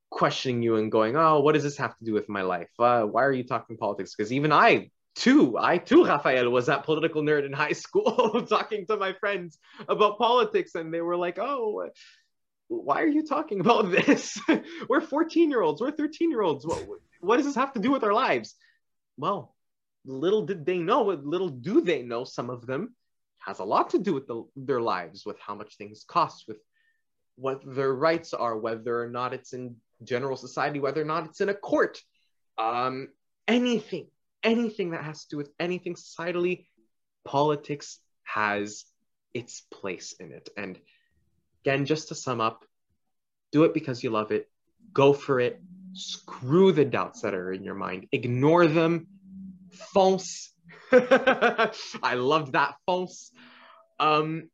questioning 0.10 0.62
you 0.62 0.76
and 0.78 0.92
going, 0.92 1.16
oh, 1.16 1.40
what 1.40 1.54
does 1.54 1.64
this 1.64 1.78
have 1.78 1.98
to 1.98 2.06
do 2.06 2.14
with 2.14 2.30
my 2.30 2.42
life? 2.42 2.70
Uh, 2.80 3.04
why 3.04 3.24
are 3.24 3.32
you 3.32 3.44
talking 3.44 3.78
politics? 3.78 4.16
Because 4.16 4.32
even 4.32 4.52
I 4.52 4.90
too, 5.16 5.58
I 5.60 5.78
too, 5.78 6.06
Raphael, 6.06 6.50
was 6.50 6.68
that 6.68 6.84
political 6.84 7.22
nerd 7.22 7.46
in 7.46 7.54
high 7.66 7.74
school 7.74 8.46
talking 8.50 8.86
to 8.88 8.98
my 8.98 9.14
friends 9.14 9.58
about 9.88 10.18
politics, 10.18 10.76
and 10.76 10.94
they 10.94 11.02
were 11.02 11.18
like, 11.18 11.38
oh, 11.40 11.90
why 12.68 13.02
are 13.02 13.08
you 13.08 13.26
talking 13.26 13.60
about 13.60 13.92
this? 14.06 14.40
we're 14.90 15.02
14 15.02 15.50
year 15.50 15.62
olds, 15.62 15.82
we're 15.82 15.92
13 15.92 16.30
year 16.30 16.42
olds. 16.42 16.66
What, 16.66 16.86
what 17.20 17.38
does 17.38 17.46
this 17.46 17.56
have 17.56 17.74
to 17.74 17.80
do 17.80 17.92
with 17.92 18.04
our 18.04 18.14
lives? 18.14 18.56
Well, 19.18 19.53
little 20.06 20.46
did 20.46 20.66
they 20.66 20.78
know, 20.78 21.04
little 21.04 21.50
do 21.50 21.82
they 21.82 22.02
know, 22.02 22.24
some 22.24 22.50
of 22.50 22.66
them 22.66 22.96
has 23.40 23.60
a 23.60 23.64
lot 23.64 23.90
to 23.92 24.00
do 24.00 24.14
with 24.14 24.28
the, 24.28 24.44
their 24.56 24.82
lives, 24.82 25.26
with 25.26 25.40
how 25.40 25.56
much 25.56 25.78
things 25.78 26.06
cost, 26.08 26.46
with 26.48 26.58
what 27.36 27.62
their 27.66 27.94
rights 27.94 28.34
are, 28.34 28.58
whether 28.58 29.02
or 29.02 29.10
not 29.10 29.34
it's 29.34 29.54
in 29.54 29.76
general 30.04 30.38
society, 30.38 30.80
whether 30.80 31.02
or 31.02 31.06
not 31.06 31.26
it's 31.26 31.42
in 31.42 31.50
a 31.50 31.54
court, 31.54 32.02
um, 32.58 33.10
anything, 33.48 34.08
anything 34.44 34.92
that 34.92 35.04
has 35.04 35.24
to 35.24 35.30
do 35.32 35.38
with 35.38 35.50
anything 35.60 35.96
societally, 35.96 36.66
politics 37.26 38.00
has 38.24 38.86
its 39.34 39.62
place 39.72 40.14
in 40.20 40.32
it. 40.32 40.50
And 40.56 40.80
again, 41.64 41.86
just 41.86 42.10
to 42.10 42.16
sum 42.16 42.40
up, 42.40 42.66
do 43.52 43.64
it 43.64 43.74
because 43.74 44.04
you 44.04 44.10
love 44.10 44.32
it, 44.32 44.50
go 44.94 45.14
for 45.14 45.40
it, 45.40 45.62
screw 45.94 46.72
the 46.72 46.86
doubts 46.86 47.22
that 47.22 47.34
are 47.34 47.52
in 47.52 47.64
your 47.64 47.76
mind, 47.76 48.08
ignore 48.12 48.68
them, 48.68 49.08
fonce. 49.94 50.50
I 50.92 52.16
loved 52.16 52.54
that 52.54 52.76
fonce. 52.88 53.32
Um, 54.00 54.50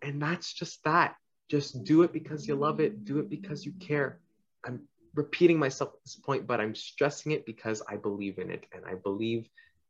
and 0.00 0.20
that's 0.20 0.52
just 0.52 0.82
that. 0.84 1.14
Just 1.48 1.84
do 1.84 2.02
it 2.02 2.12
because 2.12 2.48
you 2.48 2.54
love 2.54 2.80
it, 2.80 3.04
do 3.04 3.18
it 3.18 3.28
because 3.28 3.64
you 3.64 3.72
care. 3.72 4.20
I'm 4.64 4.80
repeating 5.14 5.58
myself 5.58 5.90
at 5.94 6.02
this 6.04 6.16
point, 6.16 6.46
but 6.46 6.60
I'm 6.60 6.74
stressing 6.74 7.32
it 7.32 7.44
because 7.44 7.82
I 7.88 7.96
believe 7.96 8.38
in 8.38 8.50
it. 8.50 8.64
And 8.72 8.84
I 8.86 8.94
believe 8.94 9.48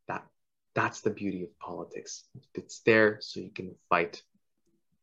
that 0.09 0.27
that's 0.75 1.01
the 1.03 1.11
beauty 1.11 1.45
of 1.45 1.59
politics. 1.59 2.25
It's 2.55 2.81
there 2.81 3.19
so 3.21 3.41
you 3.41 3.51
can 3.51 3.75
fight 3.89 4.23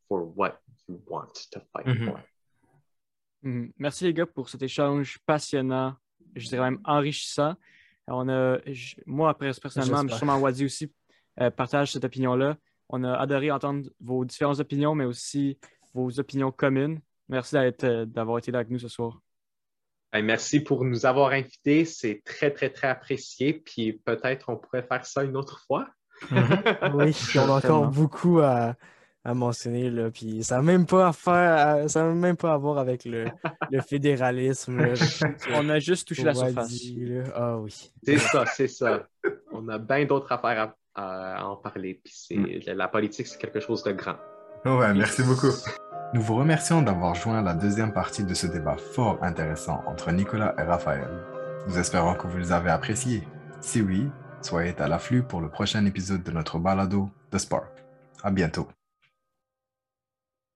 for 0.08 0.24
what 0.24 0.60
you 0.86 1.00
want 1.06 1.34
to 1.52 1.60
fight 1.72 1.86
mm 1.86 1.96
-hmm. 1.96 2.06
for. 2.06 2.24
Mm 3.42 3.52
-hmm. 3.52 3.72
Merci 3.76 4.04
les 4.04 4.14
gars 4.14 4.32
pour 4.34 4.48
cet 4.48 4.62
échange 4.62 5.18
passionnant, 5.26 5.96
je 6.34 6.48
dirais 6.48 6.70
même 6.70 6.80
enrichissant. 6.84 7.54
On 8.10 8.28
a, 8.28 8.58
je, 8.66 8.96
moi, 9.06 9.36
personnellement, 9.36 10.04
mais 10.04 10.12
sûrement 10.12 10.38
Wadi 10.38 10.64
aussi 10.64 10.92
euh, 11.40 11.50
partage 11.50 11.92
cette 11.92 12.04
opinion-là. 12.04 12.56
On 12.88 13.04
a 13.04 13.14
adoré 13.14 13.50
entendre 13.50 13.88
vos 14.00 14.24
différentes 14.24 14.58
opinions, 14.58 14.94
mais 14.94 15.04
aussi 15.04 15.58
vos 15.94 16.18
opinions 16.18 16.50
communes. 16.50 17.00
Merci 17.28 17.56
euh, 17.56 18.04
d'avoir 18.04 18.38
été 18.38 18.50
là 18.50 18.58
avec 18.58 18.70
nous 18.70 18.80
ce 18.80 18.88
soir. 18.88 19.20
Ben, 20.12 20.24
merci 20.24 20.60
pour 20.60 20.84
nous 20.84 21.06
avoir 21.06 21.30
invités. 21.30 21.84
C'est 21.84 22.22
très, 22.24 22.50
très, 22.50 22.70
très 22.70 22.88
apprécié. 22.88 23.54
Puis 23.54 23.92
peut-être 24.04 24.48
on 24.48 24.56
pourrait 24.56 24.82
faire 24.82 25.06
ça 25.06 25.22
une 25.22 25.36
autre 25.36 25.64
fois. 25.66 25.88
Mhm. 26.30 26.62
oui, 26.94 27.16
on 27.36 27.48
a 27.48 27.58
encore 27.58 27.86
beaucoup 27.88 28.40
à, 28.40 28.74
à 29.24 29.34
mentionner. 29.34 29.90
Là, 29.90 30.10
puis 30.10 30.42
ça 30.42 30.56
n'a 30.56 30.62
même 30.62 30.86
pas 30.86 31.08
à 31.08 31.12
faire, 31.12 31.90
ça 31.90 32.04
même 32.04 32.36
pas 32.36 32.52
à 32.52 32.56
voir 32.56 32.78
avec 32.78 33.04
le, 33.04 33.26
le 33.70 33.80
fédéralisme. 33.88 34.80
on 35.54 35.68
a 35.68 35.78
juste 35.78 36.08
touché 36.08 36.24
la 36.24 36.34
surface. 36.34 36.74
Ah 37.34 37.58
oui. 37.58 37.92
C'est 38.02 38.18
ça, 38.18 38.44
c'est 38.46 38.68
ça. 38.68 39.06
On 39.52 39.68
a 39.68 39.78
bien 39.78 40.04
d'autres 40.04 40.30
affaires 40.32 40.74
à, 40.94 41.46
en 41.46 41.56
parler. 41.56 42.00
Puis 42.02 42.36
mm. 42.36 42.72
la 42.72 42.88
politique, 42.88 43.26
c'est 43.26 43.38
quelque 43.38 43.60
chose 43.60 43.82
de 43.82 43.92
grand. 43.92 44.16
ouais, 44.64 44.92
merci 44.94 45.22
beaucoup. 45.22 45.52
Nous 46.12 46.22
vous 46.22 46.34
remercions 46.34 46.82
d'avoir 46.82 47.14
joint 47.14 47.40
la 47.40 47.54
deuxième 47.54 47.92
partie 47.92 48.24
de 48.24 48.34
ce 48.34 48.48
débat 48.48 48.76
fort 48.76 49.18
intéressant 49.22 49.80
entre 49.86 50.10
Nicolas 50.10 50.54
et 50.58 50.62
Raphaël. 50.62 51.08
Nous 51.68 51.78
espérons 51.78 52.14
que 52.14 52.26
vous 52.26 52.38
les 52.38 52.50
avez 52.50 52.70
appréciés. 52.70 53.22
Si 53.60 53.80
oui, 53.80 54.08
soyez 54.42 54.74
à 54.80 54.88
l'afflux 54.88 55.22
pour 55.22 55.40
le 55.40 55.48
prochain 55.48 55.84
épisode 55.84 56.24
de 56.24 56.32
notre 56.32 56.58
balado 56.58 57.08
The 57.30 57.38
Spark. 57.38 57.70
À 58.24 58.30
bientôt. 58.30 58.66